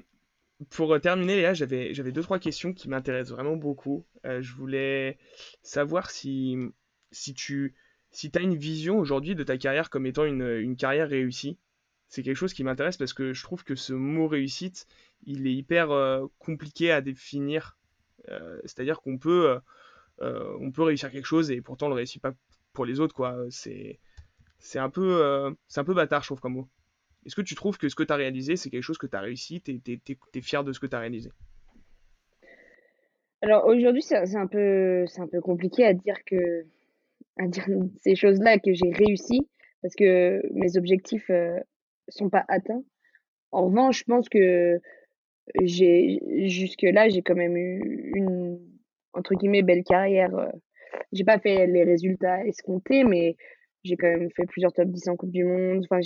Pour 0.68 1.00
terminer, 1.00 1.36
Léa, 1.36 1.54
j'avais, 1.54 1.94
j'avais 1.94 2.12
deux, 2.12 2.22
trois 2.22 2.38
questions 2.38 2.74
qui 2.74 2.88
m'intéressent 2.90 3.32
vraiment 3.34 3.56
beaucoup. 3.56 4.04
Euh, 4.26 4.42
je 4.42 4.52
voulais 4.52 5.16
savoir 5.62 6.10
si, 6.10 6.58
si 7.12 7.32
tu 7.32 7.74
si 8.12 8.30
as 8.34 8.40
une 8.40 8.56
vision 8.56 8.98
aujourd'hui 8.98 9.34
de 9.34 9.42
ta 9.42 9.56
carrière 9.56 9.88
comme 9.88 10.04
étant 10.04 10.24
une, 10.24 10.42
une 10.58 10.76
carrière 10.76 11.08
réussie. 11.08 11.56
C'est 12.10 12.24
quelque 12.24 12.36
chose 12.36 12.52
qui 12.52 12.64
m'intéresse 12.64 12.96
parce 12.96 13.12
que 13.12 13.32
je 13.32 13.42
trouve 13.42 13.62
que 13.62 13.76
ce 13.76 13.92
mot 13.92 14.26
réussite, 14.26 14.86
il 15.24 15.46
est 15.46 15.54
hyper 15.54 15.92
euh, 15.92 16.26
compliqué 16.40 16.90
à 16.90 17.00
définir. 17.00 17.78
Euh, 18.28 18.60
c'est-à-dire 18.64 19.00
qu'on 19.00 19.16
peut, 19.16 19.60
euh, 20.20 20.70
peut 20.74 20.82
réussir 20.82 21.12
quelque 21.12 21.24
chose 21.24 21.52
et 21.52 21.60
pourtant 21.62 21.86
on 21.86 21.90
le 21.90 21.94
réussit 21.94 22.20
pas 22.20 22.34
pour 22.72 22.84
les 22.84 22.98
autres, 22.98 23.14
quoi. 23.14 23.36
C'est, 23.48 23.98
un 24.74 24.90
peu, 24.90 25.54
un 25.76 25.84
peu 25.84 25.94
bâtard, 25.94 26.22
je 26.22 26.28
trouve, 26.28 26.40
comme 26.40 26.54
mot. 26.54 26.68
Est-ce 27.24 27.36
que 27.36 27.42
tu 27.42 27.54
trouves 27.54 27.78
que 27.78 27.88
ce 27.88 27.94
que 27.94 28.02
tu 28.02 28.12
as 28.12 28.16
réalisé, 28.16 28.56
c'est 28.56 28.70
quelque 28.70 28.82
chose 28.82 28.98
que 28.98 29.06
tu 29.06 29.16
as 29.16 29.20
réussi, 29.20 29.60
tu 29.60 29.80
es, 29.80 30.40
fier 30.40 30.64
de 30.64 30.72
ce 30.72 30.80
que 30.80 30.86
tu 30.86 30.96
as 30.96 31.00
réalisé? 31.00 31.30
Alors 33.40 33.66
aujourd'hui, 33.66 34.02
c'est 34.02 34.16
un, 34.36 34.46
peu, 34.48 35.04
un 35.16 35.28
peu 35.28 35.40
compliqué 35.40 35.86
à 35.86 35.94
dire, 35.94 36.24
que, 36.26 36.66
à 37.38 37.46
dire 37.46 37.66
ces 38.02 38.16
choses-là 38.16 38.58
que 38.58 38.74
j'ai 38.74 38.90
réussi 38.90 39.48
parce 39.80 39.94
que 39.94 40.42
mes 40.52 40.76
objectifs 40.76 41.30
sont 42.10 42.30
pas 42.30 42.44
atteints. 42.48 42.82
En 43.52 43.66
revanche, 43.66 44.00
je 44.00 44.04
pense 44.04 44.28
que 44.28 44.80
j'ai 45.62 46.20
jusque-là, 46.48 47.08
j'ai 47.08 47.22
quand 47.22 47.34
même 47.34 47.56
eu 47.56 48.12
une 48.14 48.58
entre 49.12 49.34
guillemets 49.34 49.62
belle 49.62 49.84
carrière. 49.84 50.30
J'ai 51.12 51.24
pas 51.24 51.38
fait 51.38 51.66
les 51.66 51.84
résultats 51.84 52.44
escomptés, 52.44 53.04
mais 53.04 53.36
j'ai 53.84 53.96
quand 53.96 54.06
même 54.06 54.30
fait 54.30 54.46
plusieurs 54.46 54.72
top 54.72 54.88
10 54.88 55.08
en 55.08 55.16
Coupe 55.16 55.32
du 55.32 55.44
Monde. 55.44 55.86
Enfin, 55.90 56.00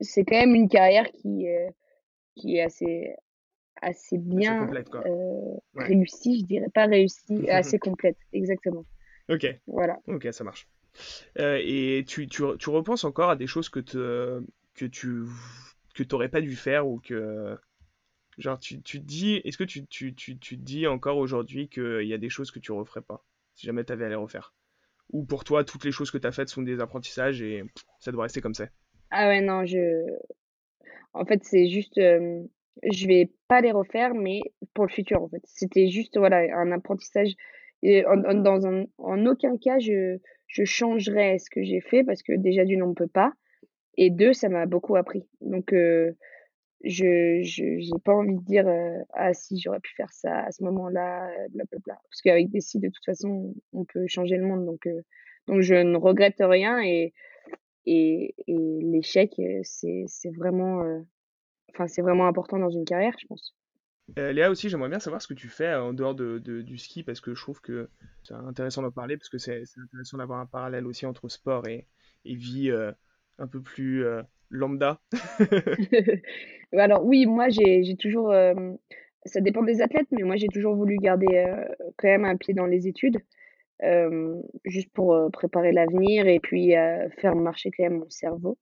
c'est 0.00 0.24
quand 0.24 0.36
même 0.36 0.54
une 0.54 0.68
carrière 0.68 1.10
qui, 1.12 1.46
qui 2.34 2.56
est 2.56 2.62
assez, 2.62 3.14
assez 3.82 4.18
bien 4.18 4.68
réussie, 5.74 6.40
je 6.40 6.46
dirais 6.46 6.70
pas 6.72 6.86
réussie, 6.86 7.48
assez 7.50 7.78
complète, 7.78 8.16
exactement. 8.32 8.84
Ok. 9.28 9.46
Voilà. 9.66 9.98
Ok, 10.06 10.28
ça 10.32 10.44
marche. 10.44 10.68
et 11.38 12.04
tu, 12.06 12.28
tu, 12.28 12.42
tu, 12.58 12.70
repenses 12.70 13.04
encore 13.04 13.30
à 13.30 13.36
des 13.36 13.46
choses 13.46 13.68
que, 13.68 13.80
te, 13.80 14.42
que 14.76 14.84
tu 14.84 15.24
que 15.94 16.02
t'aurais 16.02 16.28
pas 16.28 16.40
dû 16.40 16.54
faire 16.54 16.86
ou 16.86 17.00
que 17.00 17.56
genre 18.38 18.58
tu, 18.58 18.82
tu 18.82 19.00
te 19.00 19.06
dis 19.06 19.36
est-ce 19.44 19.56
que 19.56 19.64
tu, 19.64 19.86
tu, 19.86 20.14
tu, 20.14 20.38
tu 20.38 20.58
te 20.58 20.62
dis 20.62 20.86
encore 20.86 21.16
aujourd'hui 21.16 21.68
qu'il 21.68 22.06
y 22.06 22.12
a 22.12 22.18
des 22.18 22.28
choses 22.28 22.50
que 22.50 22.58
tu 22.58 22.72
referais 22.72 23.00
pas 23.00 23.24
si 23.54 23.66
jamais 23.66 23.84
tu 23.84 23.92
avais 23.92 24.04
à 24.04 24.08
les 24.10 24.14
refaire? 24.14 24.54
Ou 25.10 25.24
pour 25.24 25.44
toi 25.44 25.64
toutes 25.64 25.84
les 25.84 25.92
choses 25.92 26.10
que 26.10 26.18
tu 26.18 26.26
as 26.26 26.32
faites 26.32 26.48
sont 26.48 26.62
des 26.62 26.80
apprentissages 26.80 27.40
et 27.40 27.64
ça 27.98 28.12
doit 28.12 28.24
rester 28.24 28.40
comme 28.40 28.54
ça? 28.54 28.66
Ah 29.10 29.28
ouais 29.28 29.40
non 29.40 29.64
je 29.64 30.04
en 31.14 31.24
fait 31.24 31.42
c'est 31.44 31.68
juste 31.68 31.96
euh, 31.98 32.42
je 32.82 33.06
vais 33.06 33.32
pas 33.48 33.62
les 33.62 33.72
refaire 33.72 34.14
mais 34.14 34.40
pour 34.74 34.84
le 34.84 34.92
futur 34.92 35.22
en 35.22 35.28
fait. 35.28 35.42
C'était 35.44 35.88
juste 35.88 36.18
voilà 36.18 36.38
un 36.54 36.72
apprentissage 36.72 37.32
et 37.82 38.04
en, 38.06 38.34
dans 38.34 38.66
un, 38.66 38.84
en 38.98 39.24
aucun 39.26 39.56
cas 39.56 39.78
je 39.78 40.18
je 40.46 40.64
changerais 40.64 41.38
ce 41.38 41.48
que 41.50 41.62
j'ai 41.62 41.80
fait 41.80 42.04
parce 42.04 42.22
que 42.22 42.32
déjà 42.32 42.64
d'une 42.64 42.82
on 42.82 42.88
ne 42.88 42.94
peut 42.94 43.08
pas 43.08 43.32
et 43.96 44.10
deux, 44.10 44.32
ça 44.32 44.48
m'a 44.48 44.66
beaucoup 44.66 44.96
appris. 44.96 45.24
Donc, 45.40 45.72
euh, 45.72 46.12
je 46.84 47.40
j'ai 47.42 47.90
pas 48.04 48.14
envie 48.14 48.36
de 48.36 48.44
dire 48.44 48.68
euh, 48.68 48.98
ah 49.14 49.32
si 49.32 49.58
j'aurais 49.58 49.80
pu 49.80 49.94
faire 49.94 50.12
ça 50.12 50.40
à 50.44 50.52
ce 50.52 50.62
moment-là, 50.64 51.28
blablabla. 51.50 51.98
Parce 52.10 52.20
qu'avec 52.22 52.50
des 52.50 52.60
sites, 52.60 52.82
de 52.82 52.88
toute 52.88 53.04
façon, 53.04 53.54
on 53.72 53.84
peut 53.84 54.06
changer 54.06 54.36
le 54.36 54.44
monde. 54.44 54.66
Donc, 54.66 54.86
euh, 54.86 55.02
donc 55.46 55.62
je 55.62 55.74
ne 55.74 55.96
regrette 55.96 56.36
rien 56.40 56.80
et 56.80 57.12
et, 57.88 58.34
et 58.48 58.78
l'échec, 58.82 59.40
c'est 59.62 60.30
vraiment 60.36 60.82
vraiment 61.98 62.26
important 62.26 62.58
dans 62.58 62.70
une 62.70 62.84
carrière, 62.84 63.14
je 63.20 63.26
pense. 63.28 63.54
Léa 64.16 64.50
aussi, 64.50 64.68
j'aimerais 64.68 64.88
bien 64.88 64.98
savoir 64.98 65.22
ce 65.22 65.28
que 65.28 65.34
tu 65.34 65.48
fais 65.48 65.72
en 65.74 65.92
dehors 65.92 66.16
de, 66.16 66.38
de, 66.38 66.62
du 66.62 66.78
ski 66.78 67.04
parce 67.04 67.20
que 67.20 67.34
je 67.34 67.40
trouve 67.40 67.60
que 67.60 67.88
c'est 68.24 68.34
intéressant 68.34 68.82
d'en 68.82 68.90
parler 68.90 69.16
parce 69.16 69.28
que 69.28 69.38
c'est 69.38 69.62
intéressant 69.80 70.18
d'avoir 70.18 70.40
un 70.40 70.46
parallèle 70.46 70.84
aussi 70.84 71.06
entre 71.06 71.28
sport 71.28 71.68
et, 71.68 71.86
et 72.24 72.34
vie 72.34 72.72
un 73.38 73.46
peu 73.46 73.60
plus 73.60 74.04
euh, 74.04 74.22
lambda 74.50 75.00
Alors 76.72 77.04
oui, 77.04 77.26
moi 77.26 77.48
j'ai 77.48 77.96
toujours, 77.96 78.32
euh, 78.32 78.54
ça 79.24 79.40
dépend 79.40 79.62
des 79.62 79.82
athlètes, 79.82 80.08
mais 80.10 80.22
moi 80.22 80.36
j'ai 80.36 80.48
toujours 80.48 80.74
voulu 80.74 80.96
garder 80.96 81.26
euh, 81.32 81.64
quand 81.96 82.08
même 82.08 82.24
un 82.24 82.36
pied 82.36 82.54
dans 82.54 82.66
les 82.66 82.88
études, 82.88 83.18
juste 84.64 84.90
pour 84.92 85.30
préparer 85.32 85.72
l'avenir 85.72 86.26
et 86.26 86.40
puis 86.40 86.72
faire 87.18 87.36
marcher 87.36 87.70
quand 87.70 87.84
même 87.84 87.98
mon 87.98 88.10
cerveau, 88.10 88.58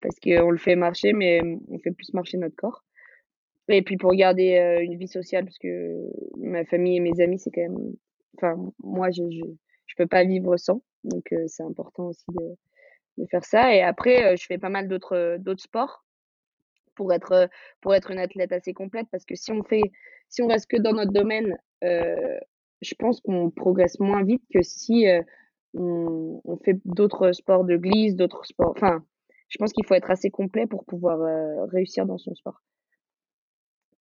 parce 0.00 0.18
qu'on 0.20 0.50
le 0.50 0.56
fait 0.56 0.76
marcher, 0.76 1.12
mais 1.12 1.40
on 1.68 1.78
fait 1.78 1.90
plus 1.90 2.14
marcher 2.14 2.38
notre 2.38 2.56
corps. 2.56 2.84
Et 3.68 3.82
puis 3.82 3.96
pour 3.96 4.14
garder 4.14 4.78
une 4.82 4.96
vie 4.96 5.08
sociale, 5.08 5.44
parce 5.44 5.58
que 5.58 6.08
ma 6.36 6.64
famille 6.64 6.98
et 6.98 7.00
mes 7.00 7.20
amis, 7.20 7.40
c'est 7.40 7.50
quand 7.50 7.62
même, 7.62 7.92
enfin 8.38 8.56
moi 8.82 9.10
je, 9.10 9.24
je, 9.28 9.44
je 9.86 9.94
peux 9.96 10.06
pas 10.06 10.22
vivre 10.22 10.56
sans, 10.56 10.80
donc 11.02 11.34
c'est 11.48 11.64
important 11.64 12.06
aussi 12.10 12.24
de 12.28 12.56
de 13.18 13.26
faire 13.30 13.44
ça. 13.44 13.74
Et 13.74 13.82
après, 13.82 14.36
je 14.36 14.46
fais 14.46 14.58
pas 14.58 14.68
mal 14.68 14.88
d'autres 14.88 15.38
sports 15.58 16.04
pour 16.94 17.12
être 17.12 17.48
pour 17.80 17.94
être 17.94 18.10
une 18.10 18.18
athlète 18.18 18.52
assez 18.52 18.72
complète 18.72 19.06
parce 19.12 19.24
que 19.24 19.34
si 19.34 19.52
on 19.52 19.62
fait 19.62 19.82
si 20.28 20.42
on 20.42 20.48
reste 20.48 20.68
que 20.68 20.78
dans 20.78 20.92
notre 20.92 21.12
domaine, 21.12 21.56
je 21.82 22.94
pense 22.98 23.20
qu'on 23.20 23.50
progresse 23.50 24.00
moins 24.00 24.24
vite 24.24 24.42
que 24.52 24.62
si 24.62 25.06
on, 25.74 26.40
on, 26.44 26.56
fait 26.56 26.78
d'autres 26.84 27.32
sports 27.32 27.64
de 27.64 27.76
glisse, 27.76 28.16
d'autres 28.16 28.44
sports. 28.46 28.72
Enfin, 28.76 29.04
je 29.48 29.58
pense 29.58 29.72
qu'il 29.72 29.84
faut 29.86 29.94
être 29.94 30.10
assez 30.10 30.30
complet 30.30 30.66
pour 30.66 30.84
pouvoir 30.84 31.68
réussir 31.68 32.06
dans 32.06 32.18
son 32.18 32.34
sport. 32.34 32.62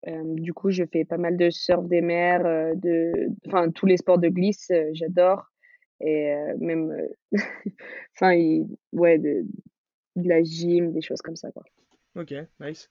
du 0.06 0.54
coup, 0.54 0.70
je 0.70 0.84
fais 0.90 1.04
pas 1.04 1.18
mal 1.18 1.36
de 1.36 1.50
surf 1.50 1.84
des 1.86 2.00
mers, 2.00 2.44
de, 2.76 3.12
enfin 3.46 3.70
tous 3.70 3.86
les 3.86 3.96
sports 3.96 4.18
de 4.18 4.28
glisse, 4.28 4.70
j'adore 4.92 5.50
et 6.05 6.32
euh, 6.32 6.55
même 6.59 6.90
euh, 6.90 7.09
enfin 8.14 8.36
ouais 8.92 9.18
de, 9.18 9.44
de, 10.16 10.28
la 10.28 10.42
gym 10.42 10.92
des 10.92 11.00
choses 11.00 11.22
comme 11.22 11.36
ça 11.36 11.50
quoi. 11.50 11.64
Ok 12.14 12.34
nice. 12.61 12.90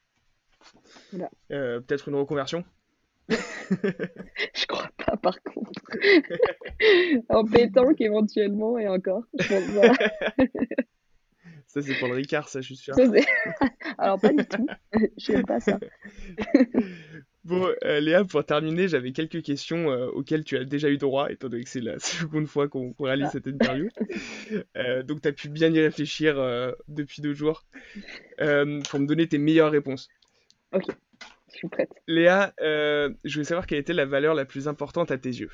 Euh, 1.52 1.80
peut-être 1.82 2.10
une 2.10 2.16
reconversion? 2.16 2.64
Je 3.30 4.66
crois 4.68 4.90
pas 4.98 5.16
par 5.18 5.42
contre. 5.44 5.72
En 7.30 7.46
pétanque 7.46 8.02
éventuellement 8.02 8.78
et 8.78 8.88
encore. 8.88 9.24
Je 9.40 9.48
pense 9.76 9.98
ça 11.68 11.82
c'est 11.82 11.98
pour 11.98 12.08
le 12.08 12.16
Ricard 12.16 12.50
ça 12.50 12.62
je 12.62 12.68
suis 12.68 12.76
sûr. 12.76 12.96
Alors 13.98 14.20
pas 14.20 14.34
du 14.34 14.46
tout. 14.46 14.68
Je 15.18 15.34
n'aime 15.34 15.46
pas 15.46 15.60
ça 15.60 15.80
Bon, 17.46 17.68
euh, 17.84 18.00
Léa, 18.00 18.24
pour 18.24 18.46
terminer, 18.46 18.88
j'avais 18.88 19.12
quelques 19.12 19.44
questions 19.44 19.92
euh, 19.92 20.08
auxquelles 20.08 20.46
tu 20.46 20.56
as 20.56 20.64
déjà 20.64 20.90
eu 20.90 20.98
droit, 20.98 21.30
étant 21.30 21.50
donné 21.50 21.64
que 21.66 21.70
c'est 21.70 21.82
la 21.82 22.00
seconde 22.00 22.48
fois 22.48 22.70
qu'on 22.70 22.96
réalise 22.98 23.28
ah. 23.28 23.32
cette 23.32 23.48
interview. 23.48 23.90
Euh, 24.78 25.02
donc, 25.04 25.22
tu 25.22 25.28
as 25.28 25.32
pu 25.32 25.50
bien 25.50 25.74
y 25.74 25.80
réfléchir 25.80 26.36
depuis 26.88 27.22
deux 27.22 27.34
jours 27.34 27.64
pour 28.38 29.00
me 29.00 29.06
donner 29.06 29.28
tes 29.28 29.38
meilleures 29.38 29.72
réponses. 29.72 30.10
Ok, 30.74 30.86
je 31.52 31.56
suis 31.56 31.68
prête. 31.70 31.90
Léa, 32.08 32.54
je 32.60 33.38
veux 33.38 33.44
savoir 33.44 33.66
quelle 33.66 33.80
était 33.80 33.94
la 33.94 34.06
valeur 34.06 34.36
la 34.36 34.46
plus 34.46 34.68
importante 34.68 35.12
à 35.12 35.18
tes 35.18 35.30
yeux. 35.30 35.50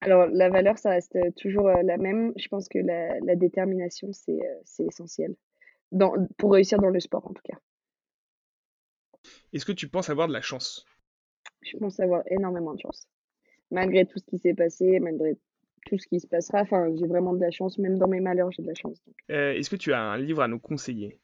Alors, 0.00 0.26
la 0.32 0.48
valeur, 0.48 0.78
ça 0.78 0.90
reste 0.90 1.18
toujours 1.36 1.68
la 1.68 1.96
même. 1.98 2.32
Je 2.36 2.48
pense 2.48 2.68
que 2.68 2.78
la, 2.78 3.18
la 3.20 3.36
détermination, 3.36 4.08
c'est 4.12 4.40
essentiel. 4.78 5.34
Dans, 5.92 6.12
pour 6.38 6.52
réussir 6.52 6.78
dans 6.78 6.90
le 6.90 7.00
sport, 7.00 7.26
en 7.26 7.34
tout 7.34 7.42
cas. 7.44 7.58
Est-ce 9.52 9.64
que 9.64 9.72
tu 9.72 9.88
penses 9.88 10.10
avoir 10.10 10.28
de 10.28 10.32
la 10.32 10.40
chance? 10.40 10.84
Je 11.62 11.76
pense 11.76 12.00
avoir 12.00 12.22
énormément 12.26 12.74
de 12.74 12.80
chance. 12.80 13.06
Malgré 13.70 14.06
tout 14.06 14.18
ce 14.18 14.24
qui 14.24 14.38
s'est 14.38 14.54
passé, 14.54 14.98
malgré 15.00 15.36
tout 15.86 15.98
ce 15.98 16.06
qui 16.06 16.20
se 16.20 16.26
passera, 16.26 16.62
enfin, 16.62 16.88
j'ai 16.96 17.06
vraiment 17.06 17.34
de 17.34 17.40
la 17.40 17.50
chance. 17.50 17.78
Même 17.78 17.98
dans 17.98 18.08
mes 18.08 18.20
malheurs, 18.20 18.50
j'ai 18.52 18.62
de 18.62 18.68
la 18.68 18.74
chance. 18.74 18.98
Euh, 19.30 19.52
est-ce 19.52 19.70
que 19.70 19.76
tu 19.76 19.92
as 19.92 20.00
un 20.00 20.18
livre 20.18 20.42
à 20.42 20.48
nous 20.48 20.58
conseiller? 20.58 21.18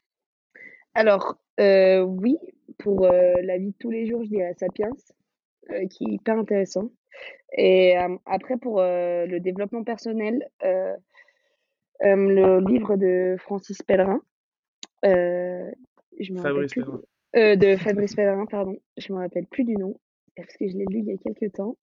Alors, 0.94 1.38
euh, 1.60 2.00
oui, 2.00 2.38
pour 2.78 3.04
euh, 3.04 3.34
la 3.42 3.58
vie 3.58 3.70
de 3.70 3.76
tous 3.78 3.90
les 3.90 4.06
jours, 4.06 4.22
je 4.24 4.28
dirais 4.28 4.54
Sapiens, 4.58 4.92
qui 5.90 6.04
est 6.04 6.12
hyper 6.12 6.38
intéressant. 6.38 6.90
Et 7.56 7.96
après, 8.26 8.56
pour 8.56 8.80
le 8.80 9.38
développement 9.38 9.84
personnel, 9.84 10.48
le 10.62 10.98
livre 12.70 12.96
de 12.96 13.36
Francis 13.38 13.82
Pellerin. 13.82 14.20
je 15.02 15.72
Fabrice 16.40 16.74
Pellerin. 16.74 17.00
Euh, 17.36 17.54
de 17.56 17.76
Fabrice 17.76 18.14
Pellerin, 18.14 18.46
pardon. 18.46 18.76
Je 18.96 19.12
me 19.12 19.18
rappelle 19.18 19.46
plus 19.46 19.64
du 19.64 19.74
nom, 19.74 19.98
parce 20.36 20.56
que 20.56 20.68
je 20.68 20.76
l'ai 20.76 20.86
lu 20.90 21.00
il 21.00 21.06
y 21.06 21.12
a 21.12 21.16
quelques 21.18 21.54
temps. 21.54 21.76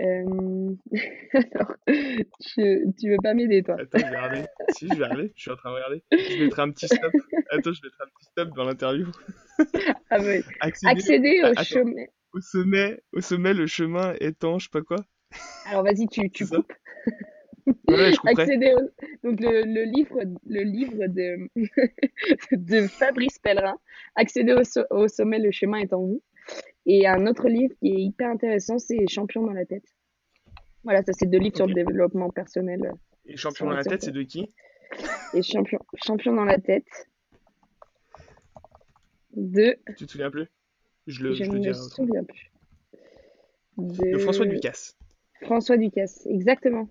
Euh... 0.00 0.74
Alors, 1.32 1.74
tu 1.86 3.10
veux 3.10 3.16
pas 3.22 3.34
m'aider, 3.34 3.62
toi? 3.62 3.76
Attends, 3.80 3.98
je 3.98 4.04
vais 4.04 4.08
regarder. 4.08 4.44
si, 4.76 4.88
je 4.88 4.94
vais 4.94 5.04
regarder. 5.04 5.32
Je 5.36 5.40
suis 5.42 5.50
en 5.50 5.56
train 5.56 5.70
de 5.70 5.74
regarder. 5.76 6.02
Je 6.12 6.44
mettrai 6.44 6.62
un 6.62 6.70
petit 6.70 6.86
stop. 6.86 7.12
Attends, 7.50 7.72
je 7.72 7.80
mettrai 7.84 8.04
un 8.04 8.10
petit 8.16 8.24
stop 8.24 8.48
dans 8.56 8.64
l'interview. 8.64 9.06
ah 10.10 10.18
oui. 10.20 10.42
Accéder, 10.60 11.42
au 11.44 11.62
sommet. 11.62 12.10
Au 12.32 12.40
sommet, 12.40 13.00
au 13.12 13.20
sommet, 13.20 13.54
le 13.54 13.66
chemin 13.66 14.14
étant, 14.20 14.58
je 14.58 14.64
sais 14.64 14.70
pas 14.72 14.82
quoi? 14.82 14.98
Alors 15.66 15.82
vas-y, 15.82 16.06
tu, 16.08 16.30
tu 16.30 16.46
coupes. 16.46 16.72
Accéder 18.26 18.74
donc 19.22 19.40
le, 19.40 19.62
le, 19.62 19.84
livre 19.84 20.20
le 20.46 20.62
livre 20.62 21.06
de 21.06 21.48
de 22.52 22.86
Fabrice 22.86 23.38
Pellerin 23.38 23.78
accéder 24.14 24.54
au, 24.90 25.08
sommet 25.08 25.38
le 25.38 25.50
chemin 25.50 25.78
est 25.78 25.92
en 25.92 26.00
vous. 26.00 26.22
Et 26.86 27.06
un 27.06 27.26
autre 27.26 27.48
livre 27.48 27.74
qui 27.80 27.88
est 27.88 28.00
hyper 28.00 28.30
intéressant 28.30 28.78
c'est 28.78 29.06
Champion 29.08 29.42
dans 29.42 29.52
la 29.52 29.64
tête. 29.64 29.84
Voilà 30.84 31.02
ça 31.02 31.12
c'est 31.12 31.26
deux 31.26 31.38
livres 31.38 31.56
sur 31.56 31.66
le 31.66 31.74
développement 31.74 32.30
personnel. 32.30 32.92
Et 33.26 33.36
Champion 33.36 33.66
dans 33.66 33.76
la 33.76 33.84
tête 33.84 34.02
c'est 34.02 34.12
de 34.12 34.22
qui? 34.22 34.54
Et 35.34 35.42
champion 35.42 35.78
champion 35.94 36.34
dans 36.34 36.44
la 36.44 36.58
tête. 36.58 37.08
De. 39.34 39.76
Tu 39.96 40.06
te 40.06 40.10
souviens 40.10 40.30
plus? 40.30 40.46
Je 41.06 41.22
le, 41.22 41.32
je 41.34 41.44
je 41.44 41.50
le 41.50 41.58
me 41.58 41.72
souviens 41.72 42.24
plus. 42.24 42.50
De, 43.76 44.12
De 44.12 44.18
François 44.18 44.46
Ducasse. 44.46 44.96
François 45.42 45.76
Ducasse, 45.76 46.26
exactement. 46.26 46.88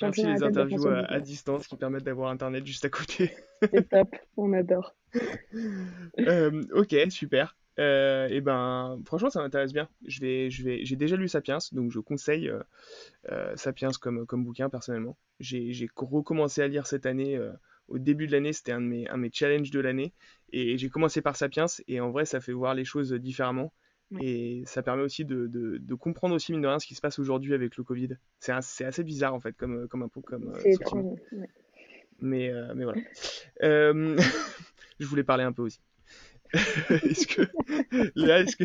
Merci 0.00 0.26
les 0.26 0.42
interviews 0.42 0.86
à, 0.86 1.20
distance 1.20 1.66
qui 1.66 1.76
permettent 1.76 2.04
d'avoir 2.04 2.30
internet 2.30 2.66
juste 2.66 2.84
à 2.84 2.90
côté. 2.90 3.32
C'est 3.62 3.88
top, 3.88 4.14
on 4.36 4.52
adore. 4.52 4.94
Euh, 6.18 6.62
ok, 6.72 6.96
super. 7.08 7.56
Euh, 7.78 8.28
et 8.28 8.40
ben, 8.40 9.00
franchement, 9.04 9.30
ça 9.30 9.40
m'intéresse 9.40 9.72
bien. 9.72 9.88
Je 10.06 10.20
vais, 10.20 10.50
je 10.50 10.64
vais, 10.64 10.84
j'ai 10.84 10.96
déjà 10.96 11.16
lu 11.16 11.28
Sapiens, 11.28 11.58
donc 11.72 11.90
je 11.90 11.98
conseille 11.98 12.48
euh, 12.48 12.62
euh, 13.30 13.54
Sapiens 13.56 13.90
comme, 14.00 14.26
comme 14.26 14.44
bouquin 14.44 14.68
personnellement. 14.68 15.16
J'ai, 15.40 15.72
j'ai 15.72 15.88
recommencé 15.96 16.62
à 16.62 16.68
lire 16.68 16.86
cette 16.86 17.06
année. 17.06 17.38
au 17.88 17.98
début 17.98 18.26
de 18.26 18.32
l'année, 18.32 18.52
c'était 18.52 18.72
un 18.72 18.80
de 18.80 18.86
mes, 18.86 19.08
un 19.08 19.16
de 19.16 19.22
mes 19.22 19.30
challenges 19.32 19.70
de 19.70 19.80
l'année. 19.80 20.12
Et 20.52 20.78
j'ai 20.78 20.88
commencé 20.88 21.20
par 21.20 21.36
Sapiens, 21.36 21.66
et 21.88 22.00
en 22.00 22.10
vrai, 22.10 22.24
ça 22.24 22.40
fait 22.40 22.52
voir 22.52 22.74
les 22.74 22.84
choses 22.84 23.12
différemment. 23.12 23.72
Et 24.20 24.62
ça 24.66 24.82
permet 24.82 25.02
aussi 25.02 25.24
de, 25.24 25.46
de, 25.46 25.78
de 25.78 25.94
comprendre 25.94 26.34
aussi, 26.34 26.52
mine 26.52 26.62
de 26.62 26.68
rien, 26.68 26.78
ce 26.78 26.86
qui 26.86 26.94
se 26.94 27.00
passe 27.00 27.18
aujourd'hui 27.18 27.54
avec 27.54 27.76
le 27.76 27.84
Covid. 27.84 28.10
C'est 28.38 28.52
assez 28.52 29.04
bizarre, 29.04 29.34
en 29.34 29.40
fait, 29.40 29.56
comme, 29.56 29.88
comme, 29.88 30.02
un 30.02 30.08
peu- 30.08 30.20
comme 30.20 30.54
euh, 30.54 30.98
ouais. 31.32 31.48
Mais, 32.20 32.50
euh, 32.50 32.72
mais 32.74 32.84
voilà. 32.84 33.00
Euh, 33.62 34.16
je 35.00 35.06
voulais 35.06 35.24
parler 35.24 35.44
un 35.44 35.52
peu 35.52 35.62
aussi. 35.62 35.80
est-ce 36.54 37.26
que, 37.26 37.42
Léa, 38.14 38.40
est-ce 38.40 38.56
que 38.56 38.64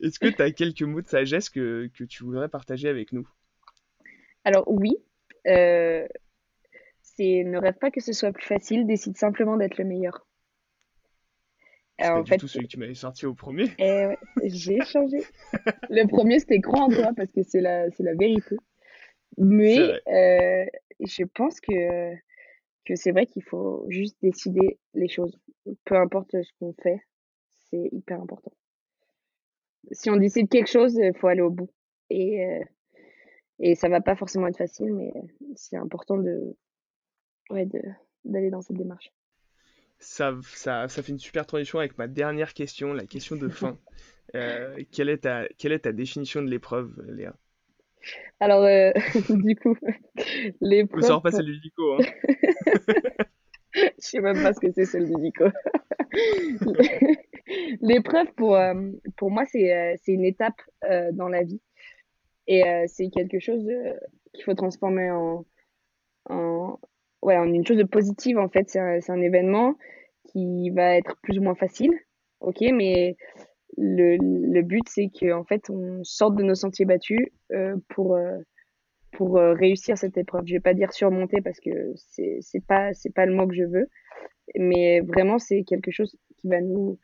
est-ce 0.00 0.20
que 0.20 0.28
tu 0.28 0.40
as 0.40 0.52
quelques 0.52 0.82
mots 0.82 1.00
de 1.02 1.08
sagesse 1.08 1.50
que, 1.50 1.90
que 1.92 2.04
tu 2.04 2.22
voudrais 2.22 2.48
partager 2.48 2.88
avec 2.88 3.12
nous? 3.12 3.28
Alors 4.44 4.70
oui, 4.70 4.96
euh, 5.48 6.06
c'est 7.02 7.42
ne 7.44 7.58
rêve 7.58 7.74
pas 7.74 7.90
que 7.90 8.00
ce 8.00 8.12
soit 8.12 8.30
plus 8.30 8.46
facile, 8.46 8.86
décide 8.86 9.16
simplement 9.16 9.56
d'être 9.56 9.78
le 9.78 9.84
meilleur. 9.84 10.27
En 12.00 12.22
du 12.22 12.36
tout 12.36 12.46
celui 12.46 12.66
que 12.66 12.72
tu 12.72 12.78
m'avais 12.78 12.94
sorti 12.94 13.26
au 13.26 13.34
premier. 13.34 13.66
eh 13.78 14.06
ouais, 14.06 14.18
j'ai 14.44 14.78
changé. 14.84 15.18
Le 15.90 16.06
premier, 16.06 16.38
c'était 16.38 16.60
crois 16.60 16.82
en 16.82 16.88
toi 16.88 17.10
parce 17.16 17.32
que 17.32 17.42
c'est 17.42 17.60
la, 17.60 17.90
c'est 17.90 18.04
la 18.04 18.14
vérité. 18.14 18.56
Mais 19.36 19.78
euh, 20.08 20.64
je 21.00 21.24
pense 21.24 21.60
que, 21.60 22.14
que 22.84 22.94
c'est 22.94 23.10
vrai 23.12 23.26
qu'il 23.26 23.42
faut 23.42 23.84
juste 23.88 24.16
décider 24.22 24.78
les 24.94 25.08
choses. 25.08 25.38
Peu 25.84 25.96
importe 25.96 26.30
ce 26.42 26.50
qu'on 26.58 26.72
fait, 26.82 27.00
c'est 27.70 27.88
hyper 27.92 28.20
important. 28.20 28.52
Si 29.92 30.10
on 30.10 30.16
décide 30.16 30.48
quelque 30.48 30.70
chose, 30.70 30.94
il 30.96 31.16
faut 31.16 31.28
aller 31.28 31.42
au 31.42 31.50
bout. 31.50 31.70
Et, 32.10 32.44
euh, 32.44 32.64
et 33.58 33.74
ça 33.74 33.88
va 33.88 34.00
pas 34.00 34.16
forcément 34.16 34.46
être 34.46 34.56
facile, 34.58 34.92
mais 34.94 35.12
euh, 35.16 35.20
c'est 35.56 35.76
important 35.76 36.16
de, 36.16 36.56
ouais, 37.50 37.66
d'aller 38.24 38.50
dans 38.50 38.62
cette 38.62 38.76
démarche. 38.76 39.12
Ça, 39.98 40.34
ça, 40.42 40.88
ça 40.88 41.02
fait 41.02 41.12
une 41.12 41.18
super 41.18 41.46
transition 41.46 41.78
avec 41.78 41.98
ma 41.98 42.06
dernière 42.06 42.54
question, 42.54 42.92
la 42.92 43.06
question 43.06 43.36
de 43.36 43.48
fin. 43.48 43.78
Euh, 44.34 44.76
quelle 44.92 45.08
est 45.08 45.22
ta, 45.22 45.48
quelle 45.56 45.72
est 45.72 45.78
ta 45.78 45.92
définition 45.92 46.42
de 46.42 46.50
l'épreuve, 46.50 46.92
Léa? 47.08 47.34
Alors, 48.40 48.62
euh, 48.62 48.92
du 49.30 49.56
coup, 49.56 49.74
Ne 49.80 50.52
l'épreuve, 50.60 51.02
sors 51.02 51.22
pas 51.22 51.30
pour... 51.30 51.38
celle 51.38 51.46
du 51.46 51.58
Nico, 51.64 51.94
hein. 51.94 51.98
je 53.74 53.88
sais 53.96 54.20
même 54.20 54.42
pas 54.42 54.52
ce 54.52 54.60
que 54.60 54.70
c'est 54.70 54.84
celle 54.84 55.06
du 55.06 55.14
Nico. 55.14 55.46
L'épreuve, 57.80 58.26
pour, 58.36 58.56
euh, 58.56 58.74
pour 59.16 59.30
moi, 59.30 59.46
c'est 59.46 59.98
une 60.06 60.26
étape 60.26 60.60
dans 61.12 61.30
la 61.30 61.42
vie. 61.42 61.62
Et 62.46 62.64
c'est 62.86 63.08
quelque 63.08 63.40
chose 63.40 63.66
qu'il 64.34 64.44
faut 64.44 64.52
transformer 64.52 65.10
en, 65.10 65.46
en, 66.28 66.78
ouais, 67.22 67.36
en 67.36 67.52
une 67.52 67.66
chose 67.66 67.76
de 67.76 67.84
positive, 67.84 68.38
en 68.38 68.48
fait. 68.48 68.68
C'est 68.70 69.10
un, 69.10 69.20
événement 69.20 69.76
qui 70.24 70.70
va 70.70 70.96
être 70.96 71.16
plus 71.22 71.38
ou 71.38 71.42
moins 71.42 71.54
facile, 71.54 71.92
ok, 72.40 72.60
mais 72.72 73.16
le, 73.76 74.62
but, 74.62 74.84
c'est 74.88 75.08
qu'en 75.08 75.44
fait, 75.44 75.70
on 75.70 76.02
sorte 76.04 76.36
de 76.36 76.42
nos 76.42 76.54
sentiers 76.54 76.84
battus 76.84 77.28
euh, 77.52 77.76
pour, 77.88 78.16
euh, 78.16 78.38
pour 79.12 79.38
euh, 79.38 79.54
réussir 79.54 79.96
cette 79.96 80.18
épreuve. 80.18 80.42
Je 80.46 80.54
vais 80.54 80.60
pas 80.60 80.74
dire 80.74 80.92
surmonter 80.92 81.40
parce 81.40 81.60
que 81.60 81.70
c'est 81.96 82.38
c'est 82.40 82.64
pas, 82.64 82.90
pas 83.14 83.26
le 83.26 83.34
mot 83.34 83.46
que 83.46 83.54
je 83.54 83.64
veux, 83.64 83.88
mais 84.56 85.00
vraiment, 85.00 85.38
c'est 85.38 85.62
quelque 85.64 85.90
chose 85.90 86.16
qui 86.36 86.48
va 86.48 86.60
nous, 86.60 86.98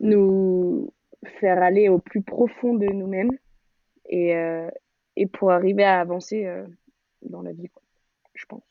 nous 0.00 0.92
faire 1.40 1.62
aller 1.62 1.88
au 1.88 1.98
plus 1.98 2.22
profond 2.22 2.74
de 2.74 2.86
nous-mêmes 2.86 3.36
et, 4.08 4.34
et 5.16 5.26
pour 5.26 5.50
arriver 5.50 5.84
à 5.84 6.00
avancer 6.00 6.48
dans 7.22 7.42
la 7.42 7.52
vie, 7.52 7.68
quoi, 7.68 7.82
je 8.34 8.46
pense. 8.46 8.69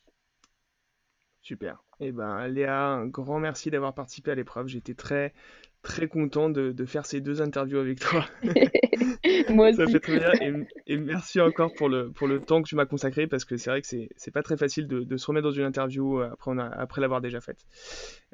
Super. 1.50 1.84
Eh 2.00 2.12
ben, 2.12 2.48
Léa, 2.48 2.90
un 2.90 3.08
grand 3.08 3.40
merci 3.40 3.72
d'avoir 3.72 3.96
participé 3.96 4.30
à 4.30 4.36
l'épreuve. 4.36 4.68
J'étais 4.68 4.94
très, 4.94 5.34
très 5.82 6.08
content 6.08 6.48
de, 6.52 6.72
de 6.72 6.86
faire 6.86 7.08
ces 7.08 7.22
deux 7.22 7.42
interviews 7.42 7.80
avec 7.80 8.00
toi. 8.00 8.24
Moi 9.50 9.74
Ça 9.74 9.86
aussi. 9.86 9.94
fait 9.94 10.00
très 10.00 10.20
bien. 10.20 10.32
Et, 10.42 10.94
et 10.94 10.98
merci 10.98 11.42
encore 11.42 11.74
pour 11.74 11.90
le, 11.90 12.12
pour 12.12 12.28
le 12.28 12.40
temps 12.40 12.62
que 12.62 12.70
tu 12.70 12.76
m'as 12.76 12.86
consacré 12.86 13.26
parce 13.26 13.46
que 13.46 13.58
c'est 13.58 13.72
vrai 13.72 13.82
que 13.82 13.88
c'est, 13.88 14.32
pas 14.32 14.44
très 14.44 14.58
facile 14.58 14.86
de, 14.88 15.00
de 15.00 15.18
se 15.18 15.26
remettre 15.26 15.46
dans 15.48 15.52
une 15.52 15.64
interview 15.64 16.20
euh, 16.20 16.30
après, 16.32 16.52
on 16.52 16.60
a, 16.60 16.68
après 16.68 17.02
l'avoir 17.02 17.20
déjà 17.20 17.42
faite. 17.42 17.66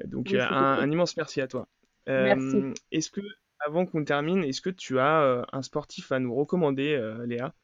Donc, 0.04 0.26
Oui, 0.32 0.36
euh, 0.36 0.46
un, 0.46 0.90
immense 0.90 1.16
merci 1.16 1.40
à 1.40 1.46
toi. 1.48 1.68
Merci. 2.06 2.56
Euh, 2.56 2.74
est-ce 2.92 3.10
que, 3.10 3.22
avant 3.60 3.86
qu'on 3.86 4.04
termine, 4.04 4.44
est-ce 4.44 4.60
que 4.60 4.68
tu 4.68 4.98
as 4.98 5.22
euh, 5.22 5.42
un 5.54 5.62
sportif 5.62 6.12
à 6.12 6.18
nous 6.18 6.34
recommander, 6.34 6.92
euh, 6.92 7.24
Léa, 7.24 7.54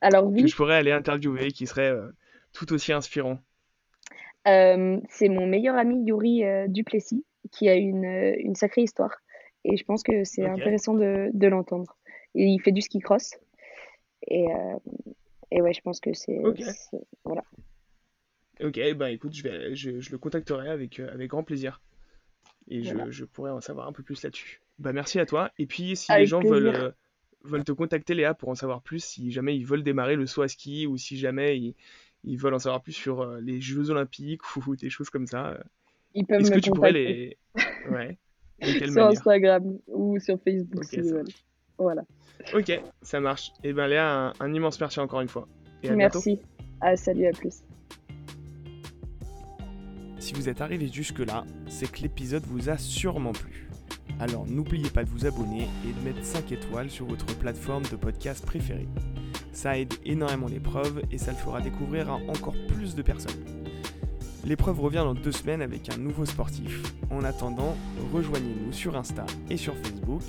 Alors 0.00 0.22
que 0.24 0.28
oui, 0.28 0.48
je 0.48 0.56
pourrais 0.56 0.76
aller 0.76 0.92
interviewer, 0.92 1.52
qui 1.52 1.66
serait 1.66 1.94
tout 2.54 2.72
aussi 2.72 2.94
inspirant? 2.94 3.42
Euh, 4.46 5.00
c'est 5.08 5.28
mon 5.28 5.46
meilleur 5.46 5.76
ami 5.76 6.02
Yuri 6.04 6.44
euh, 6.44 6.66
Duplessis 6.68 7.24
qui 7.52 7.68
a 7.68 7.74
une, 7.74 8.04
euh, 8.04 8.34
une 8.38 8.54
sacrée 8.54 8.82
histoire 8.82 9.14
et 9.64 9.76
je 9.76 9.84
pense 9.84 10.02
que 10.02 10.24
c'est 10.24 10.44
intéressant 10.46 10.94
de, 10.94 11.30
de 11.32 11.46
l'entendre. 11.48 11.96
Il 12.34 12.60
fait 12.60 12.72
du 12.72 12.80
ski 12.82 13.00
cross 13.00 13.34
et, 14.28 14.46
euh, 14.52 14.78
et 15.50 15.60
ouais, 15.62 15.72
je 15.72 15.80
pense 15.80 16.00
que 16.00 16.12
c'est, 16.12 16.38
voilà. 17.24 17.42
Ok, 18.62 18.78
ben 18.96 19.08
écoute, 19.08 19.34
je 19.34 19.42
vais, 19.42 19.74
je, 19.74 20.00
je 20.00 20.10
le 20.10 20.18
contacterai 20.18 20.68
avec, 20.70 20.98
avec 21.00 21.28
grand 21.30 21.42
plaisir. 21.44 21.80
et 22.68 22.82
je, 22.82 22.94
Voilà. 22.94 23.10
je 23.10 23.24
pourrais 23.24 23.50
en 23.50 23.60
savoir 23.60 23.86
un 23.86 23.92
peu 23.92 24.02
plus 24.02 24.22
là-dessus. 24.22 24.60
Bah 24.78 24.92
merci 24.92 25.18
à 25.20 25.26
toi. 25.26 25.50
Et 25.58 25.66
puis 25.66 25.96
si 25.96 26.12
les 26.12 26.26
gens 26.26 26.40
veulent, 26.40 26.70
plaisir. 26.70 26.92
veulent 27.44 27.64
te 27.64 27.72
contacter 27.72 28.14
Léa 28.14 28.34
pour 28.34 28.48
en 28.48 28.54
savoir 28.54 28.82
plus, 28.82 29.04
si 29.04 29.30
jamais 29.30 29.56
ils 29.56 29.64
veulent 29.66 29.82
démarrer 29.82 30.16
le 30.16 30.26
saut 30.26 30.42
à 30.42 30.48
ski 30.48 30.86
ou 30.86 30.96
si 30.96 31.16
jamais 31.18 31.58
ils, 31.58 31.74
ils 32.24 32.36
veulent 32.38 32.54
en 32.54 32.58
savoir 32.58 32.82
plus 32.82 32.92
sur 32.92 33.20
euh, 33.22 33.40
les 33.40 33.60
Jeux 33.60 33.90
Olympiques 33.90 34.56
ou 34.66 34.76
des 34.76 34.90
choses 34.90 35.10
comme 35.10 35.26
ça, 35.26 35.58
Ils 36.14 36.26
peuvent 36.26 36.40
est-ce 36.40 36.50
me 36.50 36.56
que 36.56 36.60
tu 36.60 36.70
pourrais 36.70 36.92
les... 36.92 37.36
Ouais. 37.90 38.18
Sur 38.62 38.80
manière? 38.94 39.06
Instagram 39.08 39.78
ou 39.88 40.18
sur 40.18 40.38
Facebook 40.42 40.78
Ok, 40.82 40.84
s'ils 40.86 41.04
ça 41.04 41.10
veulent. 41.14 41.24
marche. 41.24 41.44
Voilà. 41.78 42.02
Ok, 42.54 42.80
ça 43.02 43.20
marche. 43.20 43.52
Et 43.62 43.74
ben 43.74 43.86
Léa, 43.86 44.28
un, 44.28 44.32
un 44.40 44.54
immense 44.54 44.80
merci 44.80 44.98
encore 44.98 45.20
une 45.20 45.28
fois. 45.28 45.46
Et 45.82 45.90
à 45.90 45.94
bientôt. 45.94 46.22
Merci. 46.24 46.40
Ah, 46.80 46.96
salut, 46.96 47.26
à 47.26 47.32
plus. 47.32 47.62
Si 50.18 50.32
vous 50.32 50.48
êtes 50.48 50.60
arrivé 50.62 50.88
jusque-là, 50.88 51.44
c'est 51.68 51.90
que 51.92 52.00
l'épisode 52.00 52.44
vous 52.46 52.70
a 52.70 52.78
sûrement 52.78 53.32
plu. 53.32 53.68
Alors 54.18 54.46
n'oubliez 54.46 54.88
pas 54.88 55.04
de 55.04 55.10
vous 55.10 55.26
abonner 55.26 55.68
et 55.86 55.92
de 55.92 56.00
mettre 56.04 56.24
5 56.24 56.50
étoiles 56.52 56.88
sur 56.90 57.04
votre 57.04 57.26
plateforme 57.38 57.82
de 57.84 57.96
podcast 57.96 58.44
préférée. 58.46 58.88
Ça 59.56 59.78
aide 59.78 59.94
énormément 60.04 60.48
l'épreuve 60.48 61.00
et 61.10 61.16
ça 61.16 61.30
le 61.30 61.38
fera 61.38 61.62
découvrir 61.62 62.10
à 62.10 62.16
encore 62.28 62.54
plus 62.68 62.94
de 62.94 63.00
personnes. 63.00 63.42
L'épreuve 64.44 64.78
revient 64.78 64.96
dans 64.96 65.14
deux 65.14 65.32
semaines 65.32 65.62
avec 65.62 65.88
un 65.88 65.96
nouveau 65.96 66.26
sportif. 66.26 66.82
En 67.10 67.24
attendant, 67.24 67.74
rejoignez-nous 68.12 68.74
sur 68.74 68.98
Insta 68.98 69.24
et 69.48 69.56
sur 69.56 69.74
Facebook. 69.78 70.20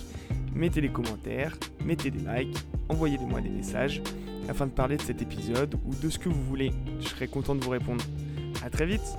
Mettez 0.56 0.80
des 0.80 0.88
commentaires, 0.88 1.58
mettez 1.84 2.10
des 2.10 2.20
likes, 2.20 2.58
envoyez-moi 2.88 3.42
des 3.42 3.50
messages 3.50 4.02
afin 4.48 4.66
de 4.66 4.72
parler 4.72 4.96
de 4.96 5.02
cet 5.02 5.22
épisode 5.22 5.76
ou 5.86 5.94
de 5.94 6.10
ce 6.10 6.18
que 6.18 6.30
vous 6.30 6.44
voulez. 6.44 6.72
Je 7.02 7.10
serai 7.10 7.28
content 7.28 7.54
de 7.54 7.62
vous 7.62 7.72
répondre. 7.72 8.06
A 8.64 8.70
très 8.70 8.86
vite 8.86 9.18